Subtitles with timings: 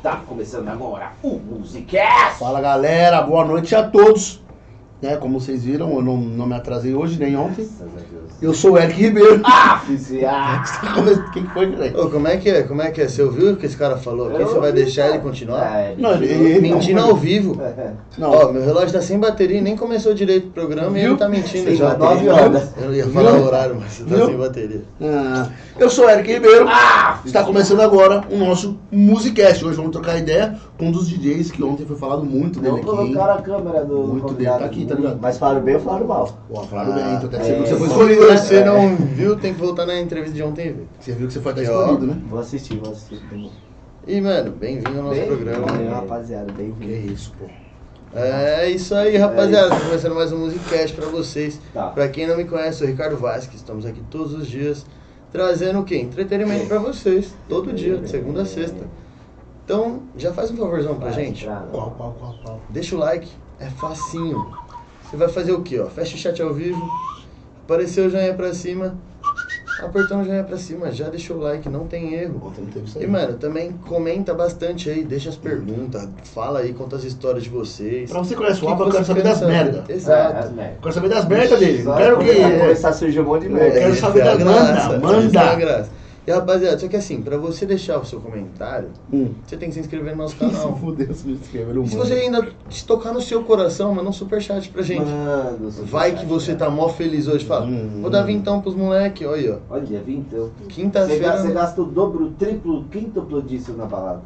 [0.00, 2.38] Está começando agora o Musicast!
[2.38, 4.40] Fala galera, boa noite a todos.
[5.02, 7.66] Né, como vocês viram, eu não, não me atrasei hoje nem ontem.
[8.42, 9.40] Eu sou o Eric Ribeiro.
[9.62, 10.62] Ah, oficial!
[11.32, 12.02] Quem que foi, cara?
[12.02, 12.62] Ô, como é que é?
[12.64, 13.08] Como é que é?
[13.08, 14.42] Você ouviu o que esse cara falou aqui?
[14.44, 15.78] Você vai deixar ele continuar?
[15.78, 17.56] É, Não, ele- ele- Mentindo ao vivo.
[18.18, 21.10] Não, Ó, meu relógio tá sem bateria e nem começou direito o programa e Viu?
[21.12, 21.94] ele tá mentindo Sem já.
[21.94, 22.32] bateria.
[22.32, 22.68] Nove horas.
[22.78, 23.42] Eu ia falar Viu?
[23.42, 24.26] o horário, mas tá Viu?
[24.26, 24.82] sem bateria.
[25.02, 25.48] ah,
[25.78, 26.66] eu sou o Eric Ribeiro.
[26.68, 29.64] Ah, Está começando agora o nosso Musicast.
[29.64, 32.86] Hoje vamos trocar ideia um dos DJs que ontem foi falado muito dele Não aqui.
[32.86, 35.18] colocaram a câmera do Muito dele, tá aqui, tá ligado?
[35.20, 36.38] Mas falaram bem ou falaram mal?
[36.48, 38.36] Pô, falaram bem, então é, ser porque você foi Se escolhido, né?
[38.36, 40.88] você não viu, tem que voltar na entrevista de ontem e ver.
[40.98, 42.18] Você viu que você foi até escolhido, né?
[42.28, 43.20] Vou assistir, vou assistir.
[44.06, 45.66] E, mano, bem-vindo ao nosso Bem- programa.
[45.66, 47.46] Valeu, rapaziada, bem Que isso, pô.
[48.12, 49.68] É isso aí, rapaziada.
[49.70, 51.60] Tá começando mais um Musicast pra vocês.
[51.72, 51.88] Tá.
[51.88, 53.56] Pra quem não me conhece, eu sou o Ricardo Vasquez.
[53.60, 54.84] Estamos aqui todos os dias
[55.30, 55.96] trazendo o quê?
[55.98, 57.32] Entretenimento pra vocês.
[57.48, 58.84] Todo dia, de segunda a sexta.
[59.70, 61.44] Então, já faz um favorzão pra Vai, gente.
[61.44, 62.60] pra- Qual, qual, qual, qual?
[62.70, 63.28] Deixa o like,
[63.60, 64.44] é facinho.
[65.08, 65.86] Você vai fazer o quê, ó?
[65.86, 66.82] Fecha o chat ao vivo,
[67.64, 68.96] apareceu o joinha pra cima,
[69.80, 72.52] apertando o joinha pra cima, já deixou o like, não tem erro.
[72.98, 77.50] E, mano, também comenta bastante aí, deixa as perguntas, fala aí, conta as histórias de
[77.50, 78.10] vocês.
[78.10, 79.52] Pra você que conhece o Alba, eu quero saber das saber?
[79.52, 79.84] merda.
[79.88, 80.50] É, Exato.
[80.52, 80.78] merda.
[80.82, 81.82] Quero saber das merda dele.
[81.84, 82.34] Não quero que.
[82.58, 83.78] Começar a surgir um monte de merda.
[83.78, 85.88] quero saber é a da- graça, manda, manda.
[86.26, 89.30] E rapaziada, só que assim, pra você deixar o seu comentário, Hum.
[89.44, 90.76] você tem que se inscrever no nosso Se canal.
[90.76, 94.12] fudeu, se me inscreveram, E se você ainda te tocar no seu coração, manda um
[94.12, 95.00] superchat pra gente.
[95.06, 95.72] Mano, né?
[95.86, 97.64] Vai que você tá mó feliz hoje, fala.
[97.66, 98.00] Hum.
[98.02, 99.74] Vou dar vintão pros moleque, olha aí, ó.
[99.74, 100.50] Olha, vintão.
[100.68, 101.38] Quinta-feira.
[101.38, 104.20] você gasta o dobro, o triplo, o quintuplo disso na balada.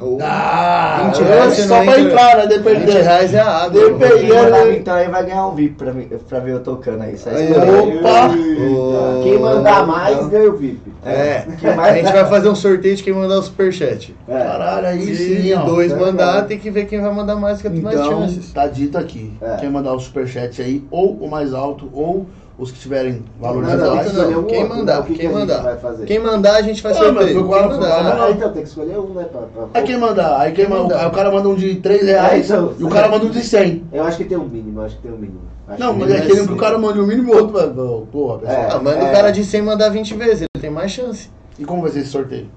[0.00, 2.00] Oh, Ah, 20 é reais só pra entra.
[2.00, 2.42] entrar, né?
[2.46, 2.92] 20 Dependendo.
[3.02, 3.70] reais é a água.
[3.90, 4.20] Depende.
[4.20, 7.14] Quem mandar então aí vai ganhar um VIP pra, mim, pra ver eu tocando aí.
[7.14, 7.50] Escolher.
[7.98, 8.28] Opa!
[8.30, 10.28] Ô, Quem mandar mais então.
[10.28, 10.92] ganha o VIP.
[11.04, 11.44] É,
[11.76, 14.14] mais- a gente vai fazer um sorteio de quem mandar o superchat.
[14.28, 14.38] É.
[14.38, 16.48] Caralho, aí Se sim, dois É mandar, verdade.
[16.48, 18.52] tem que ver quem vai mandar mais, que tem mais Então, chances.
[18.52, 19.32] tá dito aqui.
[19.40, 19.56] É.
[19.56, 22.26] Quem mandar o superchat aí, ou o mais alto, ou
[22.58, 24.00] os que tiverem não.
[24.02, 25.62] escolher um Quem mandar, que quem que a gente mandar.
[25.62, 26.04] vai fazer?
[26.06, 27.28] Quem mandar, a gente faz Ah, sorteio.
[27.28, 28.22] Quem mandar.
[28.24, 29.24] Ah, então tem que escolher um, né?
[29.30, 31.00] Pra, pra- Aí quem mandar, aí quem Quem manda, mandar.
[31.02, 32.74] aí o cara manda um de 3 reais É, então.
[32.78, 33.84] e o cara manda um de 100.
[33.92, 35.40] Eu acho que tem um mínimo, eu acho que tem um mínimo.
[35.68, 37.68] Acho Não, mas é aquele que o cara manda o mínimo, o outro vai.
[38.10, 38.58] Porra, pessoal.
[38.62, 38.68] É.
[38.72, 41.30] Ah, manda o cara de 100 mandar 20 vezes, ele tem mais chance.
[41.58, 42.48] E como vai ser esse sorteio?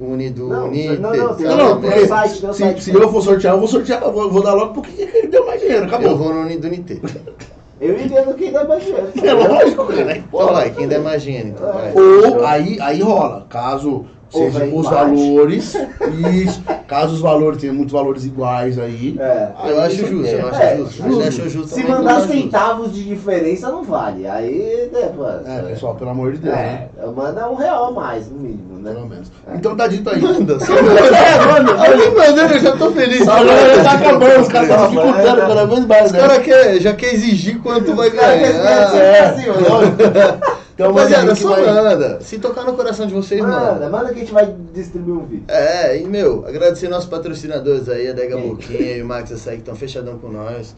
[0.00, 1.00] Unido, Não, unido.
[1.00, 2.82] não, não, tem- Não, porque site, tem se, site.
[2.84, 5.46] se eu for sortear, eu vou sortear, eu vou, vou dar logo porque ele deu
[5.46, 6.16] mais dinheiro, Eu acabou.
[6.16, 6.98] vou no Unido Unité.
[7.82, 9.12] Eu entendo quem dá mais dinheiro.
[9.24, 10.16] É lógico, cara.
[10.16, 11.92] Então vai, quem der mais dinheiro, então vai.
[11.92, 15.76] Ou aí, aí rola, caso Vai os valores,
[16.44, 19.16] isso, caso os valores tenham muitos valores iguais aí.
[19.20, 19.48] É.
[19.66, 21.02] Eu acho justo, eu acho É, justo.
[21.02, 21.22] justo.
[21.28, 22.40] Acho justo Se mandar acho justo.
[22.42, 24.26] centavos de diferença não vale.
[24.26, 25.26] Aí, né, pô.
[25.26, 26.88] É, pessoal, pelo amor de Deus, né?
[26.98, 28.92] É, manda um real a mais, no mínimo, né?
[28.94, 29.30] Pelo menos.
[29.54, 30.20] Então tá dito aí.
[30.20, 33.24] Manda, só É, mandando, eu já tô feliz.
[33.24, 36.18] Só já tá acabando, os caras estão disputando cada vez mais, Os né?
[36.20, 38.32] caras já quer exigir quanto vai ganhar.
[38.96, 39.74] É, assim, ó.
[39.74, 39.96] lógico.
[40.74, 41.64] Então, mas Rapaziada, só vai...
[41.66, 42.20] manda.
[42.20, 43.90] Se tocar no coração de vocês, Manda, manda.
[43.90, 45.44] manda que a gente vai distribuir um vídeo.
[45.48, 48.48] É, e meu, agradecer nossos patrocinadores aí, a Dega Quem?
[48.48, 50.74] Boquinha e o Max Açaí, que estão fechadão com nós.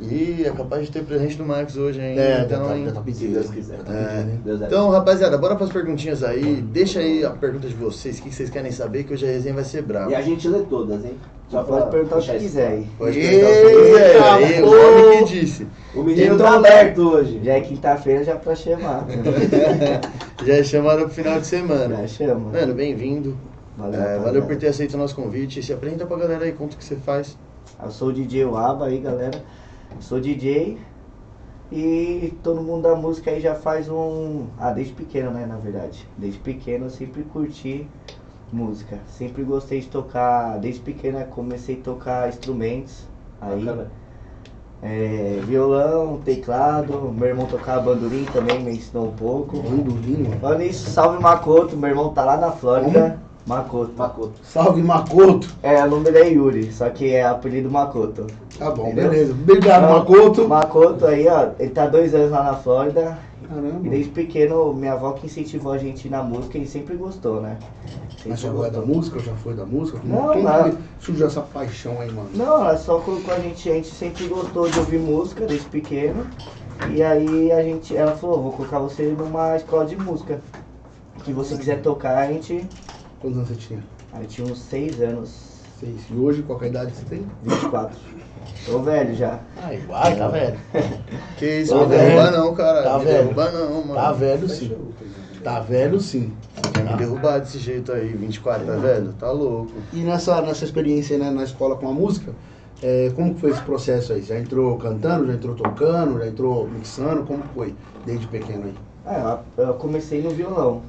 [0.00, 2.18] E é capaz de ter presente do Max hoje, hein?
[2.18, 2.90] É, então, tá, hein?
[2.92, 3.28] tá pedindo.
[3.28, 3.76] Se Deus quiser.
[3.78, 4.24] Já tá É.
[4.42, 6.56] pedindo, é Então, rapaziada, bora pras perguntinhas aí.
[6.62, 9.54] Deixa aí a pergunta de vocês, o que vocês querem saber, que hoje a resenha
[9.54, 10.10] vai ser brava.
[10.10, 11.16] E a gente lê todas, hein?
[11.50, 12.86] Só pode perguntar o que quiser aí.
[12.96, 14.22] Pode perguntar o que quiser.
[14.22, 15.66] Aí, o nome que disse.
[15.94, 17.40] O menino tá aberto hoje.
[17.42, 19.06] Já é quinta-feira, já pra chamar.
[20.46, 21.96] Já é chamado pro final de semana.
[21.96, 22.50] já chama.
[22.50, 23.36] Mano, bem-vindo.
[23.76, 25.62] Valeu, É, valeu por ter aceito o nosso convite.
[25.62, 27.36] Se apresenta pra galera aí, conta o que você faz.
[27.82, 29.42] Eu sou o DJ Waba aí, galera.
[29.94, 30.78] Eu sou DJ
[31.70, 34.46] e todo mundo da música aí já faz um.
[34.58, 35.46] Ah, desde pequeno, né?
[35.46, 36.06] Na verdade.
[36.16, 37.86] Desde pequeno eu sempre curti
[38.52, 38.98] música.
[39.06, 40.58] Sempre gostei de tocar.
[40.58, 43.04] Desde pequeno eu comecei a tocar instrumentos.
[43.40, 43.90] Aí, Bacana.
[44.82, 47.12] é, violão, teclado.
[47.16, 49.62] Meu irmão tocava bandolim também, me ensinou um pouco.
[49.62, 50.30] Bandolim.
[50.40, 51.76] Falando isso, salve Makoto.
[51.76, 53.18] Meu irmão tá lá na Flórida.
[53.46, 53.92] Makoto.
[53.96, 54.32] Makoto.
[54.42, 55.48] Salve, Makoto.
[55.62, 58.26] É, o nome dele é Yuri, só que é apelido Makoto.
[58.60, 59.10] Tá bom, Entendeu?
[59.10, 59.32] beleza.
[59.32, 60.48] Obrigado, Então, Makoto.
[60.48, 63.18] Makoto aí, ó, ele tá dois anos lá na Flórida.
[63.48, 63.80] Caramba.
[63.86, 67.56] E desde pequeno, minha avó que incentivou a gente na música e sempre gostou, né?
[68.10, 68.94] Sempre Mas sua avó é da gostou.
[68.94, 69.98] música já foi da música?
[69.98, 70.70] Como, Não, como não.
[70.72, 72.28] que surgiu essa paixão aí, mano?
[72.34, 76.26] Não, ela só colocou a gente, a gente sempre gostou de ouvir música desde pequeno.
[76.94, 80.38] E aí a gente, ela falou, vou colocar você numa escola de música.
[81.24, 82.64] Que você quiser tocar, a gente.
[83.20, 83.82] Quantos anos você tinha?
[84.12, 85.50] Aí tinha uns seis anos.
[85.80, 86.02] Seis.
[86.10, 87.26] E hoje, qual que é a idade você tem?
[87.42, 87.96] 24.
[88.66, 89.38] Tô velho já.
[89.62, 90.58] Ah, igual, tá velho.
[91.38, 92.02] Que isso, Tá não velho.
[92.02, 92.82] derruba não, cara.
[92.82, 93.18] Tá me velho.
[93.18, 93.94] derruba não, mano.
[93.94, 94.76] Tá velho sim.
[95.42, 96.32] Tá velho sim.
[96.74, 99.12] Quer me derrubar desse jeito aí, 24, tá velho?
[99.18, 99.72] Tá louco.
[99.92, 102.32] E nessa, nessa experiência né, na escola com a música,
[102.82, 104.22] é, como que foi esse processo aí?
[104.22, 107.22] Já entrou cantando, já entrou tocando, já entrou mixando?
[107.24, 108.74] Como que foi desde pequeno aí?
[109.06, 110.82] Ah, eu comecei no violão.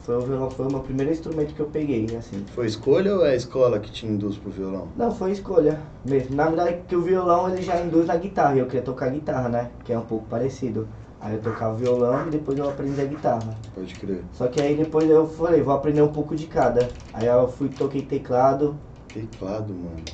[0.00, 2.44] Foi o violão foi o meu primeiro instrumento que eu peguei, assim.
[2.54, 4.88] Foi escolha ou é a escola que te induz pro violão?
[4.96, 6.36] Não, foi escolha mesmo.
[6.36, 8.56] Na verdade, que o violão ele já induz na guitarra.
[8.56, 9.70] e Eu queria tocar guitarra, né?
[9.84, 10.88] Que é um pouco parecido.
[11.20, 13.56] Aí eu tocava violão e depois eu aprendi a guitarra.
[13.74, 14.22] Pode crer.
[14.32, 16.88] Só que aí depois eu falei, vou aprender um pouco de cada.
[17.12, 18.76] Aí eu fui toquei teclado.
[19.12, 20.04] Teclado, mano.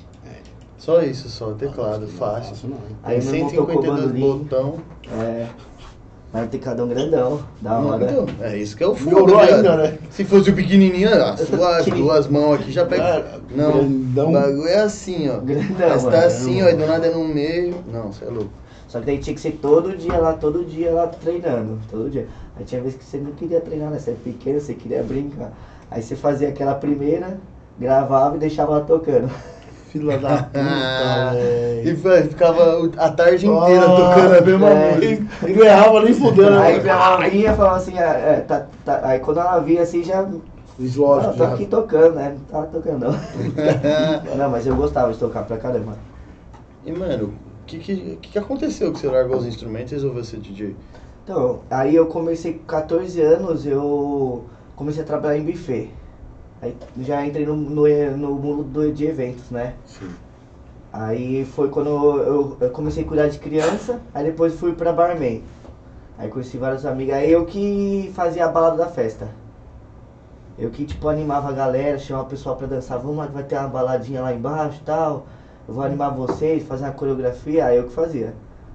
[0.85, 1.53] Só isso, só.
[1.53, 2.51] Teclado, fácil.
[2.51, 2.97] Fácil não, hein?
[3.03, 4.45] Aí meu irmão tocou 152 bandolim.
[4.45, 4.79] botão.
[5.19, 5.49] É.
[6.35, 8.05] Mas um tecladão grandão, da hora.
[8.11, 9.99] Então, é isso que é o Melhorou fogo, ainda, né?
[10.11, 13.41] Se fosse o pequenininho, as suas duas mãos aqui já pega.
[13.55, 14.31] Não, grandão.
[14.31, 15.39] o bagulho é assim, ó.
[15.39, 16.17] Grandão, Mas mano.
[16.17, 17.77] tá assim, ó, e do nada é no meio.
[17.87, 18.51] Não, você é louco.
[18.89, 22.27] Só que daí tinha que ser todo dia lá, todo dia lá treinando, todo dia.
[22.57, 24.01] Aí tinha vezes que você não queria treinar, né?
[24.01, 25.53] Você é pequeno, você queria brincar.
[25.89, 27.39] Aí você fazia aquela primeira,
[27.79, 29.31] gravava e deixava lá tocando.
[29.95, 30.59] Fila da puta,
[31.85, 34.95] E ficava a tarde inteira Ah, tocando a mesma é.
[34.97, 35.49] música.
[35.49, 36.59] E não errava nem fudendo.
[36.59, 36.83] Aí né?
[36.83, 39.01] minha mãe vinha e falava assim, ah, é, tá, tá.
[39.05, 40.23] aí quando ela via assim já.
[40.23, 40.43] Não,
[40.97, 41.55] lógico, eu tô já.
[41.55, 42.37] aqui tocando, né?
[42.37, 43.15] Não tava tocando não.
[44.37, 45.97] não, mas eu gostava de tocar pra caramba.
[46.85, 47.27] E, mano,
[47.63, 50.75] o que, que, que que aconteceu que você largou os instrumentos e resolveu ser DJ?
[51.23, 54.45] Então, aí eu comecei com 14 anos, eu
[54.75, 55.89] comecei a trabalhar em buffet.
[56.65, 59.75] Aí já entrei no, no, no mundo do- de eventos, né?
[59.85, 60.09] Sim.
[60.91, 65.43] Aí foi quando eu, eu comecei a cuidar de criança, aí depois fui pra barman.
[66.17, 69.29] Aí conheci vários amigos, aí eu que fazia a balada da festa.
[70.57, 73.43] Eu que tipo animava a galera, chamava o pessoal pra dançar, vamos lá que vai
[73.43, 75.27] ter uma baladinha lá embaixo e tal.
[75.69, 78.35] Eu vou animar vocês, fazer uma coreografia, aí eu que fazia.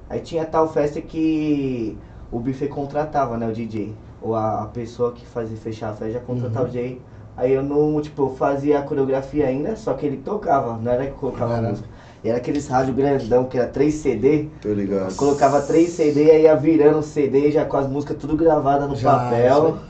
[0.09, 1.97] Aí tinha tal festa que
[2.31, 3.95] o buffet contratava, né, o DJ.
[4.21, 6.69] Ou a, a pessoa que fazia fechar a festa já contratava Uhum.
[6.69, 7.01] o DJ.
[7.39, 11.05] Aí eu não, tipo, eu fazia a coreografia ainda, só que ele tocava, não era
[11.05, 11.87] que colocava a música.
[12.21, 14.49] E era aqueles rádio grandão, que era 3 CD.
[14.61, 15.11] Tô ligado.
[15.11, 18.89] Eu colocava 3 CD, aí ia virando o CD já com as músicas tudo gravadas
[18.89, 19.69] no Já, papel.
[19.69, 19.89] isso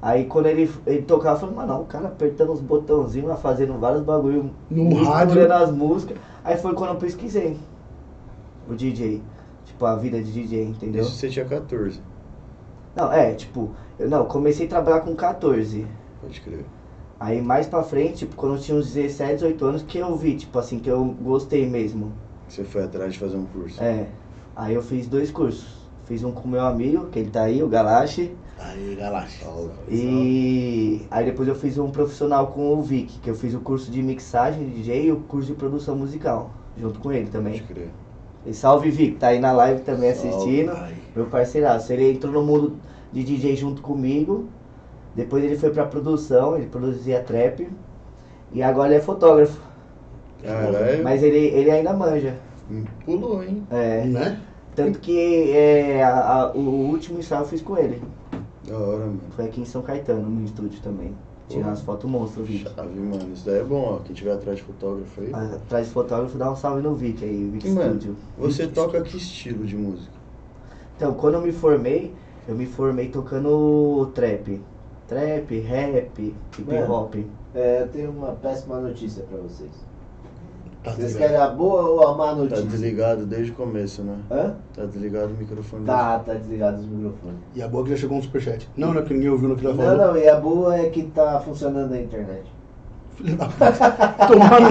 [0.00, 3.78] Aí quando ele, ele tocava, eu falei, mano, o cara apertando os botãozinhos, lá, fazendo
[3.78, 5.52] vários bagulho, No rádio.
[5.52, 6.16] as músicas.
[6.42, 7.58] Aí foi quando eu pesquisei
[8.70, 9.22] o DJ.
[9.66, 11.02] Tipo, a vida de DJ, entendeu?
[11.02, 12.00] Isso você tinha 14.
[12.96, 15.86] Não, é, tipo, eu não, comecei a trabalhar com 14.
[16.24, 16.64] Pode crer.
[17.20, 20.36] Aí mais pra frente, tipo, quando eu tinha uns 17, 18 anos, que eu vi,
[20.36, 22.12] tipo assim, que eu gostei mesmo.
[22.48, 23.82] Você foi atrás de fazer um curso.
[23.82, 24.08] É.
[24.56, 25.84] Aí eu fiz dois cursos.
[26.04, 28.34] Fiz um com meu amigo, que ele tá aí, o Galache.
[28.58, 28.96] Aí.
[29.42, 29.70] Salve.
[29.88, 33.90] E aí depois eu fiz um profissional com o Vic, que eu fiz o curso
[33.90, 37.60] de mixagem de DJ e o curso de produção musical, junto com ele também.
[37.60, 37.88] Pode crer.
[38.46, 40.28] E salve Vic, tá aí na live também Salve.
[40.28, 40.72] assistindo.
[40.72, 40.94] Aí.
[41.16, 42.76] Meu parceiraço, ele entrou no mundo
[43.12, 44.46] de DJ junto comigo.
[45.14, 47.68] Depois ele foi pra produção, ele produzia trap.
[48.52, 49.60] E agora ele é fotógrafo.
[50.42, 51.02] Caralho.
[51.02, 52.36] Mas ele, ele ainda manja.
[53.04, 53.66] Pulou, hein?
[53.70, 54.40] É, Né?
[54.74, 58.02] tanto que é, a- a- o último ensaio eu fiz com ele.
[58.66, 59.20] Da hora, mano.
[59.36, 61.14] Foi aqui em São Caetano, no estúdio também.
[61.48, 61.70] Tirar Pô.
[61.70, 62.64] as fotos monstro, Vic.
[62.74, 63.30] Chave, mano.
[63.34, 63.98] Isso daí é bom, ó.
[64.02, 65.30] Quem tiver atrás de fotógrafo aí.
[65.34, 68.16] Atrás de fotógrafo, dá um salve no Vic aí, Vic E, mano, Studio.
[68.38, 70.12] Você toca que estilo de música?
[70.96, 72.14] Então, quando eu me formei,
[72.48, 74.60] eu me formei tocando trap.
[75.08, 76.18] Trap, rap,
[76.58, 77.14] hip hop.
[77.54, 79.70] É, eu tenho uma péssima notícia pra vocês.
[80.82, 81.28] Tá Vocês ligado?
[81.30, 82.64] querem a boa ou a má Tá notícia?
[82.66, 84.18] desligado desde o começo, né?
[84.30, 84.54] Hã?
[84.74, 85.86] Tá desligado o microfone.
[85.86, 87.38] Tá, tá desligado os microfones.
[87.54, 88.68] E a boa que já chegou um superchat.
[88.76, 90.06] Não, não é que ninguém ouviu no que ela Não, falou.
[90.08, 92.44] não, e a boa é que tá funcionando a internet.
[93.16, 93.72] Filho da puta.
[94.26, 94.68] Tomando.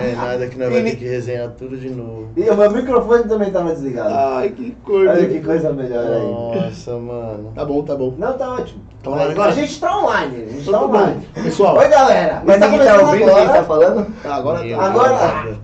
[0.00, 2.28] É nada que nós vai Ele- ter que resenhar tudo de novo.
[2.36, 4.14] E o meu microfone também tava desligado.
[4.14, 5.10] Ai, que coisa.
[5.12, 6.20] Olha que coisa melhor aí.
[6.66, 7.52] Nossa, mano.
[7.54, 8.14] Tá bom, tá bom.
[8.18, 8.80] Não, tá ótimo.
[9.02, 9.50] Tá online Mas agora?
[9.50, 11.28] A gente tá online, a gente Então tá tá online.
[11.34, 11.42] bom.
[11.42, 12.42] Pessoal, Oi, galera.
[12.44, 13.64] Mas tá tá começando ouvindo quem tá agora.
[13.64, 14.06] falando?
[14.24, 14.84] agora Meu tá.
[14.86, 15.10] Agora,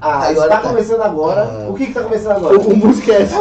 [0.01, 0.69] ah, Agora está tá.
[0.69, 1.41] começando agora.
[1.43, 1.67] Ah.
[1.69, 2.59] O que que tá começando agora?
[2.59, 3.35] O, o Musicast.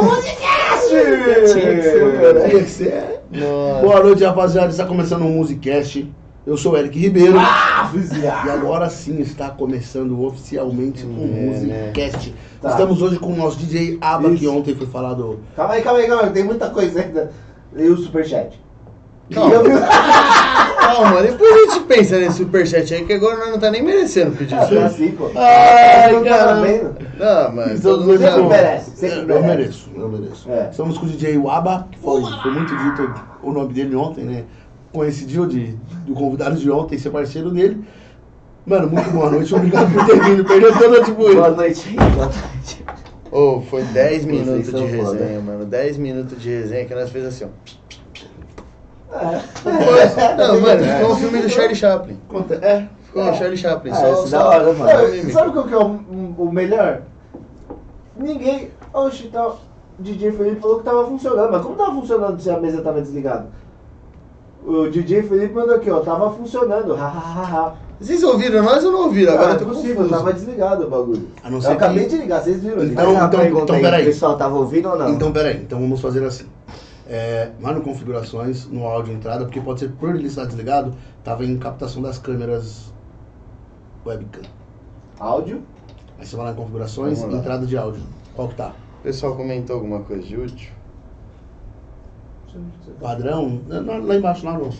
[0.88, 1.48] Tinha que
[1.82, 2.48] ser, cara.
[2.48, 3.20] Tinha que ser.
[3.32, 3.80] Nossa.
[3.82, 4.68] Boa noite, rapaziada.
[4.68, 6.10] Está começando o Musicast.
[6.48, 7.38] Eu sou o Eric Ribeiro.
[7.38, 12.34] Ah, E agora sim está começando oficialmente o É, Musicast.
[12.62, 12.70] Tá.
[12.70, 14.56] Estamos hoje com o nosso DJ Aba, que Isso.
[14.56, 15.40] ontem foi falado.
[15.54, 16.30] Calma aí, calma aí, calma aí.
[16.30, 17.30] Tem muita coisa ainda.
[17.76, 18.58] E o superchat.
[19.30, 19.56] Calma.
[19.56, 19.62] Eu
[20.78, 24.34] Calma, depois a gente pensa nesse superchat aí, que agora nós não tá nem merecendo
[24.34, 24.78] pedir Ah, isso.
[24.78, 25.30] assim, pô.
[25.36, 26.54] Ai, Não tá?
[27.18, 28.38] Não, mas todo mundo já...
[28.38, 28.92] não merece.
[28.92, 29.46] Que Eu merece.
[29.46, 30.50] mereço, eu mereço.
[30.50, 30.68] É.
[30.70, 34.44] Estamos com o DJ Waba, que foi, foi muito dito o nome dele ontem, né?
[34.92, 35.76] Coincidiu de,
[36.06, 37.84] do convidado de ontem ser parceiro dele.
[38.66, 39.54] Mano, muito boa noite.
[39.54, 40.44] Obrigado por ter vindo.
[40.44, 41.16] Perdeu toda tipo.
[41.34, 42.84] Boa noite, boa noite.
[43.30, 45.18] Ô, foi 10 Vocês minutos de são foda.
[45.18, 45.64] resenha, mano.
[45.66, 47.48] 10 minutos de resenha que nós fez assim, ó.
[49.14, 50.36] É.
[50.36, 52.16] Não, mano, ficou um filme do Charlie Chaplin.
[52.28, 52.88] Conta- É.
[53.04, 53.90] Ficou o Charlie Chaplin.
[53.92, 54.90] Ah, só, isso só, da hora, mano.
[54.90, 55.32] Sabe, mímica.
[55.32, 56.00] sabe qual que é o,
[56.38, 57.02] o melhor?
[58.16, 58.70] Ninguém.
[58.92, 59.46] Oxe, tá.
[59.48, 63.00] O DJ Felipe falou que tava funcionando, mas como tava funcionando se a mesa tava
[63.00, 63.48] desligada?
[64.68, 67.74] O DJ Felipe mandou aqui, ó, tava funcionando, hahaha.
[67.98, 69.32] Vocês ouviram nós ou não ouviram?
[69.32, 70.10] Agora Ah, eu tô é possível, confuso.
[70.14, 71.28] tava desligado o bagulho.
[71.42, 72.84] A não Eu ser acabei que- de ligar, vocês viram?
[72.84, 74.02] Então- então- pergunta então, aí, peraí.
[74.02, 75.08] o pessoal tava ouvindo ou não?
[75.08, 75.56] Então, peraí.
[75.56, 76.44] Então vamos fazer assim.
[77.08, 80.92] É, lá no configurações, no áudio entrada, porque pode ser por ele estar desligado,
[81.24, 82.92] tava em captação das câmeras
[84.04, 84.42] webcam.
[85.18, 85.62] Áudio?
[86.18, 87.40] Aí você vai lá em configurações, Vamos lá.
[87.40, 88.02] entrada de áudio.
[88.36, 88.72] Qual que tá?
[89.00, 90.70] O pessoal comentou alguma coisa de útil?
[93.00, 93.60] Padrão?
[93.68, 94.70] Lá- Lá embaixo, lá no.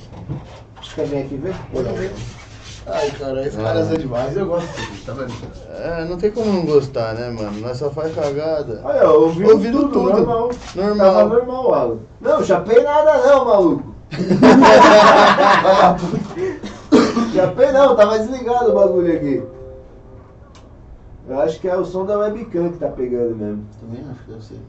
[0.94, 1.54] Quer vir aqui ver?
[2.87, 3.64] Ai, cara, esse Ah.
[3.64, 4.37] cara é demais.
[4.37, 5.32] Eu gosto disso, tá vendo?
[5.70, 7.60] É, não tem como não gostar, né, mano?
[7.60, 8.80] Nós só faz cagada.
[8.82, 10.10] Olha, eu ouvi Ouvindo tudo, tudo.
[10.12, 10.50] normal.
[10.75, 11.14] Normal.
[11.14, 11.96] Tava normal, Alan.
[12.20, 13.94] Não, chapei nada não, maluco.
[17.34, 19.42] chapei não, tava desligado o bagulho aqui.
[21.28, 23.66] Eu acho que é o som da webcam que tá pegando mesmo.
[23.80, 24.60] Também acho que deve ser.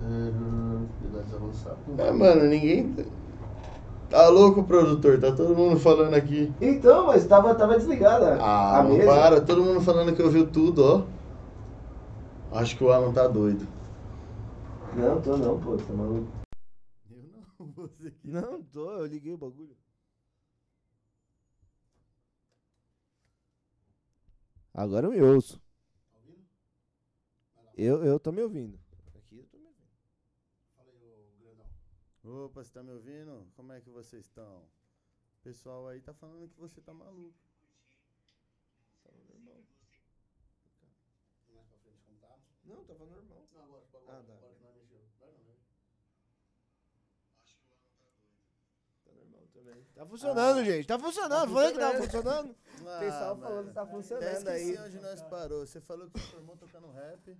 [0.00, 1.78] É, avançados.
[1.98, 2.94] É, mano, ninguém.
[4.08, 5.20] Tá louco, produtor?
[5.20, 6.52] Tá todo mundo falando aqui.
[6.60, 9.06] Então, mas tava, tava desligada Ah, a não mesa.
[9.06, 9.40] para.
[9.40, 10.82] Todo mundo falando que ouviu tudo,
[12.52, 12.56] ó.
[12.58, 13.66] Acho que o Alan tá doido.
[14.94, 16.28] Não, tô não, pô, tá maluco.
[17.10, 17.18] Eu
[17.58, 18.28] não, você que.
[18.30, 19.76] Não, tô, eu liguei o bagulho.
[24.72, 25.60] Agora eu me ouço.
[27.76, 28.78] Eu, eu tô me ouvindo.
[29.16, 29.88] Aqui eu tô me ouvindo.
[32.28, 33.50] Opa, você tá me ouvindo?
[33.56, 34.58] Como é que vocês estão?
[34.58, 37.32] O pessoal aí tá falando que você tá maluco.
[42.66, 43.48] Não, tava normal.
[44.08, 44.34] Ah, dá.
[44.34, 44.40] Tá
[49.14, 49.86] normal também.
[49.94, 50.86] Tá funcionando, gente.
[50.86, 51.52] Tá funcionando.
[51.54, 52.54] Falei que tava funcionando.
[52.86, 53.42] Ah, pessoal mano.
[53.42, 54.78] falando que tá funcionando aí.
[54.78, 55.66] onde nós parou.
[55.66, 57.36] Você falou que se formou tocando rap.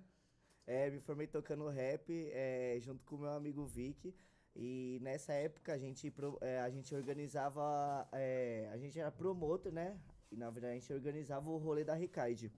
[0.67, 4.13] É, me formei tocando rap é, junto com o meu amigo Vic.
[4.61, 8.05] E nessa época a gente, é, a gente organizava.
[8.11, 9.97] é, a gente era promotor, né?
[10.29, 12.51] E na verdade a gente organizava o rolê da Recaide.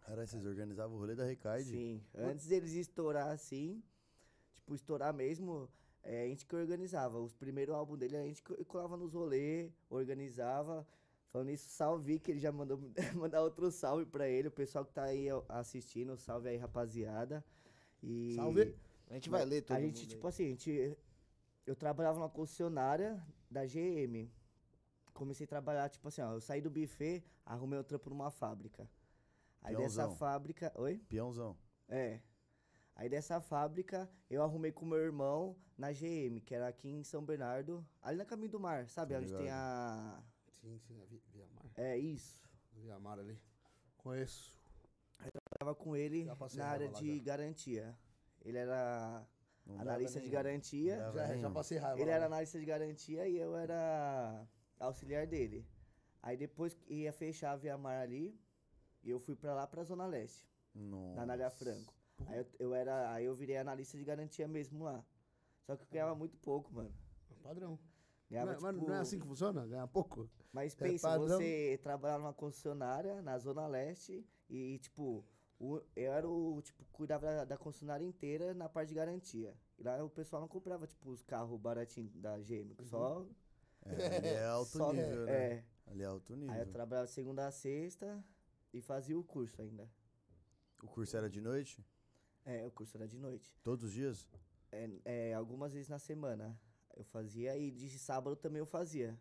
[0.00, 1.70] Caralho, vocês organizavam o rolê da Recaide?
[1.70, 2.02] Sim.
[2.14, 3.82] Antes deles estourar assim,
[4.54, 5.68] tipo, estourar mesmo,
[6.02, 7.18] é, a gente que organizava.
[7.18, 10.86] Os primeiros álbuns dele a gente co- colava nos rolês, organizava.
[11.30, 12.80] Falando isso, salve que ele já mandou
[13.14, 17.44] mandar outro salve pra ele, o pessoal que tá aí assistindo, salve aí, rapaziada.
[18.02, 18.74] E Salve.
[19.10, 20.06] A gente vai ler todo a gente, aí.
[20.06, 20.96] tipo assim, a gente,
[21.66, 24.30] eu trabalhava numa concessionária da GM.
[25.12, 28.88] Comecei a trabalhar, tipo assim, ó, eu saí do buffet, arrumei um trampo numa fábrica.
[29.62, 30.16] Aí dessa Peãozão.
[30.16, 30.72] fábrica.
[30.76, 30.98] Oi?
[31.08, 31.56] Peãozão.
[31.88, 32.20] É.
[32.96, 37.24] Aí dessa fábrica eu arrumei com meu irmão na GM, que era aqui em São
[37.24, 39.14] Bernardo, ali na Caminho do Mar, sabe?
[39.14, 40.22] Tô Onde tem a.
[40.60, 41.64] Sim, sim, a Vi- Viamar.
[41.76, 42.42] É isso.
[42.72, 43.38] Viamar ali.
[43.96, 44.52] Conheço.
[45.58, 47.22] Tava com ele Já passei na área de já.
[47.24, 47.98] garantia.
[48.44, 49.26] Ele era
[49.66, 50.96] Não analista de garantia.
[50.96, 52.00] Não dava Já, já passei raiva.
[52.00, 54.46] Ele lá, era analista de garantia e eu era
[54.78, 55.66] auxiliar dele.
[56.22, 58.38] Aí depois que ia fechar a Via Mar ali,
[59.02, 61.56] e eu fui pra lá pra Zona Leste, na Anália Nossa.
[61.56, 61.94] Franco.
[62.26, 65.04] Aí eu, eu era, aí eu virei analista de garantia mesmo lá.
[65.66, 66.94] Só que eu ganhava muito pouco, mano.
[67.42, 67.70] Padrão.
[67.70, 67.94] Não
[68.30, 69.66] Ganhava, é, mas tipo, não é assim que funciona?
[69.66, 70.30] Ganhar pouco?
[70.52, 71.38] Mas É pensa, padrão.
[71.38, 75.24] você trabalhar numa concessionária na Zona Leste e, tipo,
[75.64, 79.54] o- eu era o, tipo, cuidava da, da concessionária inteira na parte de garantia.
[79.78, 83.26] E lá o pessoal não comprava, tipo, os carros baratinhos da GM, só...
[83.86, 85.32] É, ali é alto só nível, né?
[85.32, 85.64] É.
[85.86, 86.54] Ali é alto nível.
[86.54, 88.24] Aí eu trabalhava segunda a sexta
[88.72, 89.88] e fazia o curso ainda.
[90.82, 91.84] O curso era de noite?
[92.44, 93.54] É, o curso era de noite.
[93.62, 94.26] Todos os dias?
[94.72, 96.58] É, é, algumas vezes na semana
[96.96, 99.18] eu fazia e de sábado também eu fazia.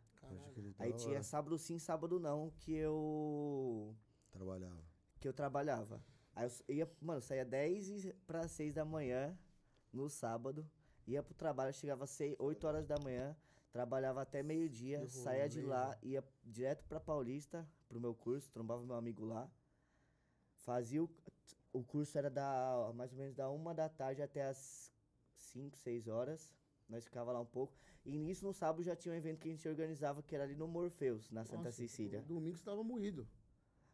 [0.78, 3.96] Da Aí tinha sábado sim, sábado não, que eu
[4.32, 4.82] Trabalhava.
[5.20, 6.02] que eu trabalhava.
[6.36, 9.38] Aí eu ia, mano, saía 10 e- pra 6 da manhã
[9.92, 10.68] no sábado,
[11.06, 13.36] ia pro trabalho, chegava às 8 horas da manhã,
[13.72, 18.96] trabalhava até meio-dia, saía de lá, ia direto pra Paulista, pro meu curso, trombava meu
[18.96, 19.50] amigo lá.
[20.58, 21.10] Fazia o,
[21.72, 24.92] o curso era da mais ou menos da uma da tarde até as
[25.34, 26.54] 5, 6 horas.
[26.90, 27.74] Nós ficava lá um pouco.
[28.06, 30.56] E nisso no sábado já tinha um evento que a gente organizava que era ali
[30.56, 32.22] no Morpheus, na Santa Nossa, Cecília.
[32.22, 33.28] Domingo você tava moído.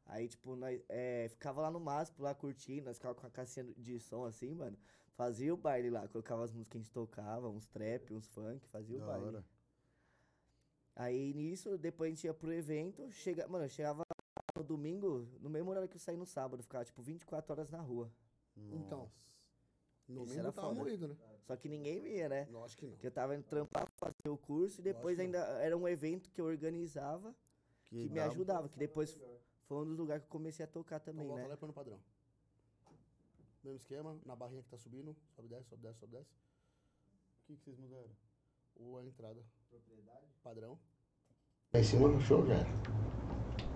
[0.10, 3.66] Aí, tipo, nós é, ficava lá no MASP, lá curtindo, nós ficava com a caixinha
[3.78, 4.78] de som assim, mano.
[5.14, 8.68] Fazia o baile lá, colocava as músicas que a gente tocava, uns trap, uns funk,
[8.70, 9.26] fazia o Da baile.
[9.26, 9.46] hora.
[10.96, 14.04] Aí nisso, depois a gente ia pro evento, chega, mano, eu chegava
[14.56, 17.80] no domingo, no mesmo horário que eu saí no sábado, ficava tipo 24 horas na
[17.80, 18.12] rua.
[18.72, 19.10] Então.
[20.08, 21.16] No Isso era tava moído, né?
[21.46, 22.48] Só que ninguém via, né?
[22.50, 22.94] Lógico que não.
[22.94, 25.38] Porque eu tava indo trampar, fazer o curso e depois Lógico.
[25.38, 27.36] ainda era um evento que eu organizava
[27.90, 29.16] que, me dá- ajudava, que depois
[29.70, 31.48] foi um dos lugares que eu comecei a tocar Então também, volta né?
[31.48, 31.98] lá e põe no padrão.
[33.64, 36.32] Mesmo esquema, na barrinha que tá subindo, sobe, desce, sobe, desce, sobe, desce.
[36.32, 38.10] O que, que vocês mudaram?
[38.78, 39.40] Ou a entrada.
[40.44, 40.78] Padrão.
[41.74, 42.68] Aí em cima do show já era.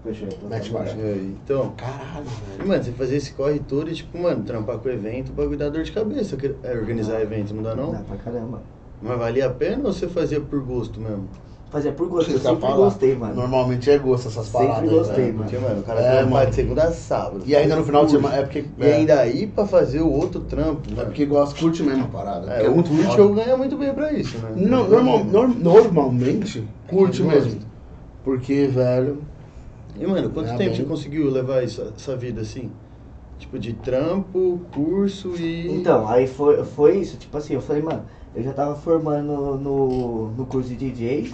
[0.01, 0.27] Fechou.
[0.29, 0.85] então Mete tá.
[0.85, 1.75] É, então.
[1.75, 2.67] Caralho, E, velho.
[2.67, 5.57] mano, você fazer esse corre todo e, tipo, mano, trampar com o evento, o bagulho
[5.57, 6.35] dá dor de cabeça.
[6.63, 7.91] É, organizar evento, não dá não?
[7.91, 8.63] Dá pra caramba.
[9.01, 11.29] Mas valia a pena ou você fazia por gosto mesmo?
[11.73, 12.77] Fazia por gosto, eu sempre falando.
[12.83, 13.33] gostei, mano.
[13.33, 14.89] Normalmente é gosto essas Sempre paradas.
[14.91, 15.31] gostei, né?
[15.31, 15.43] mano.
[15.43, 16.49] Porque, mano, o cara É, mano.
[16.51, 17.43] de segunda a sábado.
[17.47, 18.35] E ainda no final de semana.
[18.35, 18.65] É porque.
[18.77, 21.07] E ainda aí pra fazer o outro trampo, É mano.
[21.07, 22.45] porque gosta, curte mesmo a parada.
[22.51, 23.21] É, porque o muito curte foda.
[23.23, 24.53] eu ganho muito bem pra isso, né?
[24.55, 27.59] Não, normal, nor- normalmente, curte Eu mesmo.
[28.23, 29.23] Porque, velho.
[29.99, 30.75] E, mano, quanto É tempo bom.
[30.77, 32.69] você conseguiu levar isso, essa vida assim?
[33.39, 35.71] Tipo, de trampo, curso e.
[35.71, 38.03] Então, aí foi, foi isso, tipo assim, eu falei, mano,
[38.35, 41.33] eu já tava formando no, no curso de DJ,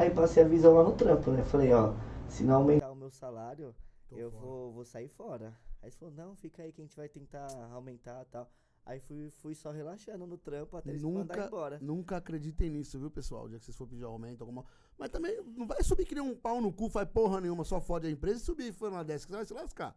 [0.00, 1.42] aí passei a visão lá no trampo, né?
[1.44, 1.94] Falei, ó,
[2.28, 3.74] se não aumentar o meu salário,
[4.08, 4.42] Tô eu fora.
[4.44, 5.54] vou, vou sair fora.
[5.82, 8.50] Aí ele falou, não, fica aí que a gente vai tentar aumentar e tal.
[8.84, 11.78] Aí fui, fui só relaxando no trampo até eles me mandar Nunca, embora.
[11.82, 13.46] nunca acreditem nisso, viu, pessoal?
[13.46, 14.64] Dia que vocês for pedir aumento, alguma.
[14.98, 17.78] Mas também não vai subir que nem um pau no cu, faz porra nenhuma, só
[17.80, 19.94] fode a empresa e subir e for uma dessa, que você vai se lascar.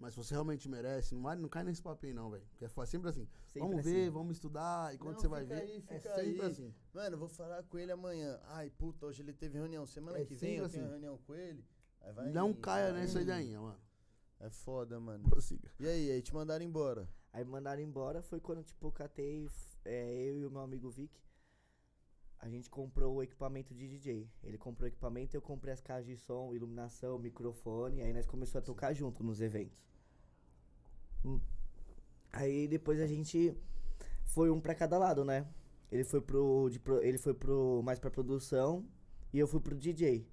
[0.00, 2.42] Mas se você realmente merece, não, vai, não cai nesse papinho, não, velho.
[2.50, 3.28] Porque é sempre assim.
[3.48, 3.90] Sempre vamos assim.
[3.92, 5.60] ver, vamos estudar, e quando Não, você vai ver.
[5.60, 6.50] aí, é fica sempre aí.
[6.50, 6.74] assim.
[6.94, 8.40] Mano, eu vou falar com ele amanhã.
[8.44, 9.84] Ai, puta, hoje ele teve reunião.
[9.86, 10.90] Semana É que vem eu sempre tenho assim.
[10.92, 11.62] reunião com ele.
[12.00, 13.78] Aí vai Não caia vai nessa ideinha, mano.
[14.38, 15.28] É foda, mano.
[15.28, 15.70] Prossiga.
[15.78, 17.06] E aí, aí te mandaram embora?
[17.30, 19.50] Aí me mandaram embora, foi quando, tipo, eu catei,
[19.84, 21.20] é, eu e o meu amigo Vic,
[22.38, 24.26] a gente comprou o equipamento de DJ.
[24.42, 28.62] Ele comprou o equipamento, eu comprei as caixas de som, iluminação, microfone, aí nós começamos
[28.64, 29.89] a tocar junto nos eventos.
[32.32, 33.56] Aí depois a gente
[34.24, 35.46] foi um pra cada lado, né?
[35.90, 38.84] Ele foi pro, de pro- ele foi pro mais pra produção
[39.32, 40.26] e eu fui pro DJ.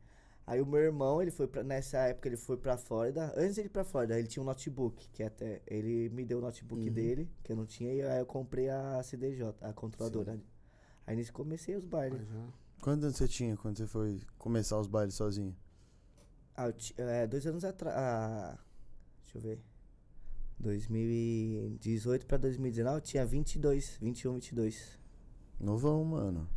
[0.45, 3.33] Aí o meu irmão, ele foi pra, nessa época ele foi pra Flórida.
[3.35, 6.37] Antes de ele ir pra Flórida, ele tinha um notebook, que até ele me deu
[6.37, 6.93] o notebook Uhum.
[6.93, 10.39] dele, que eu não tinha, e aí eu comprei a CDJ, a controladora.
[11.05, 12.21] Aí nisso comecei os bailes.
[12.27, 12.47] Já.
[12.81, 15.53] Quantos anos você tinha quando você foi começar os bailes sozinho?
[16.55, 17.95] Ah, eu é, dois anos atrás.
[17.97, 18.57] Ah,
[19.23, 19.59] deixa eu ver.
[20.59, 24.99] 2018 pra 2019, eu tinha 22, 21, 22.
[25.59, 26.47] Novão, mano.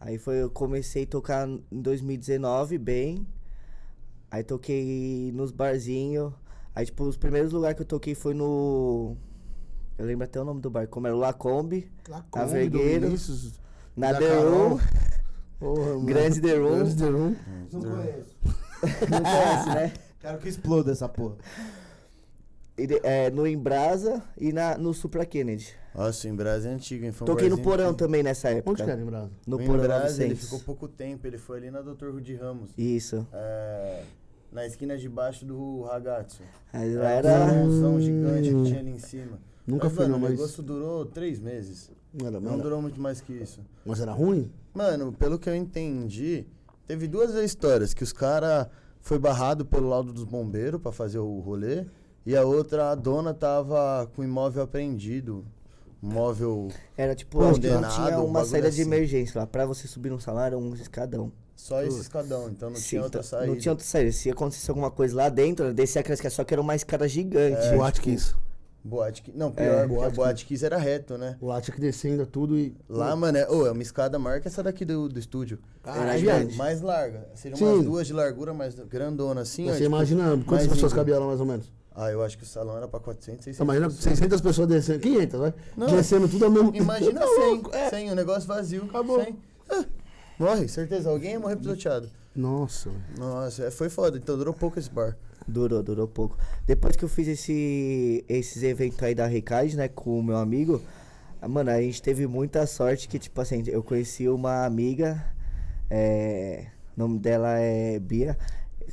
[0.00, 3.26] Aí foi, eu comecei a tocar em 2019, bem.
[4.30, 6.32] Aí toquei nos barzinhos.
[6.74, 9.16] Aí, tipo, os primeiros lugares que eu toquei foi no.
[9.96, 13.08] Eu lembro até o nome do bar, como era o Lacombe, Lacombe, Vergueiro,
[13.96, 14.38] na The.
[14.38, 14.78] Room,
[15.58, 16.04] Porra.
[16.04, 16.76] Grande The Room.
[16.76, 17.36] Grande The Room.
[17.72, 18.36] Não conheço.
[19.10, 19.92] não conhece, né?
[20.20, 21.36] Quero que exploda essa porra.
[23.02, 25.74] É, no Embrasa e na, no Supra Kennedy.
[25.94, 27.10] Nossa, o Embrasa é antigo, hein?
[27.12, 28.84] Foi um Toquei no barzinho Porão que- também nessa Onde época.
[28.84, 29.30] que era, em Brasa?
[29.46, 30.44] No O Porão Embrasa, ele 900.
[30.44, 31.26] ficou pouco tempo.
[31.26, 32.10] Ele foi ali na Dr.
[32.12, 32.70] Rudi Ramos.
[32.78, 33.26] Isso.
[33.32, 34.02] É,
[34.52, 36.40] na esquina de baixo do Ragazzo.
[36.72, 37.44] Aí lá Era era.
[37.44, 39.38] um salãozão gigante que tinha ali em cima.
[39.66, 40.38] Nunca mas, fui, mano, não, o mas.
[40.38, 41.90] negócio durou três meses.
[42.14, 43.60] Não era, Não era- durou muito mais que isso.
[43.84, 44.50] Mas era ruim?
[44.72, 46.46] Mano, pelo que eu entendi,
[46.86, 51.40] teve duas histórias que os cara foi barrado pelo laudo dos bombeiros pra fazer o
[51.40, 51.84] rolê
[52.26, 55.44] e a outra a dona tava com o imóvel apreendido.
[56.00, 58.88] Móvel Era tipo, que Condenado, tinha um uma saída de assim.
[58.88, 59.46] emergência lá.
[59.46, 61.32] Pra você subir no salário, um escadão.
[61.56, 63.46] só esse escadão, então não Sim, tinha outra então, saída.
[63.52, 64.12] Não tinha outra saída.
[64.12, 67.56] Se acontecesse alguma coisa lá dentro, descia aquela escada, só que era uma escada gigante.
[67.66, 68.34] É, Boate Kiss.
[68.84, 71.36] Boate que não, pior, É, a Boate boate Kiss era reto, né?
[71.40, 72.76] Tinha que descer ainda tudo e.
[72.88, 75.58] Lá, mano, é, ô, é uma escada maior que essa daqui do, do estúdio.
[75.82, 76.38] Caralho, viado.
[76.38, 76.56] grande.
[76.56, 77.28] Mais larga.
[77.34, 77.64] Seriam Sim.
[77.64, 79.64] umas duas de largura, mais grandona assim.
[79.64, 81.72] ó, Você tipo, imagina quantas pessoas cabiam lá mais ou menos?
[82.00, 84.18] Ah, eu acho que o salão era pra 400, 600 Você imagina pessoas.
[84.18, 85.54] 600 pessoas descendo, 500, vai?
[85.76, 85.86] Não.
[85.88, 87.90] Descendo tudo ao mesmo Imagina Tá 100, louco, é.
[87.90, 88.84] 100, o negócio vazio.
[88.84, 89.24] Acabou.
[89.24, 89.36] 100.
[89.70, 89.84] Ah,
[90.38, 91.10] morre, certeza.
[91.10, 92.08] Alguém ia morrer pisoteado.
[92.36, 92.88] Nossa.
[93.18, 94.16] Nossa, é, foi foda.
[94.16, 95.16] Então durou pouco esse bar.
[95.48, 96.38] Durou, durou pouco.
[96.64, 100.80] Depois que eu fiz esse, esses eventos aí da Recade, né, com o meu amigo,
[101.48, 105.20] mano, a gente teve muita sorte que, tipo assim, eu conheci uma amiga,
[105.90, 108.38] é, o nome dela é Bia.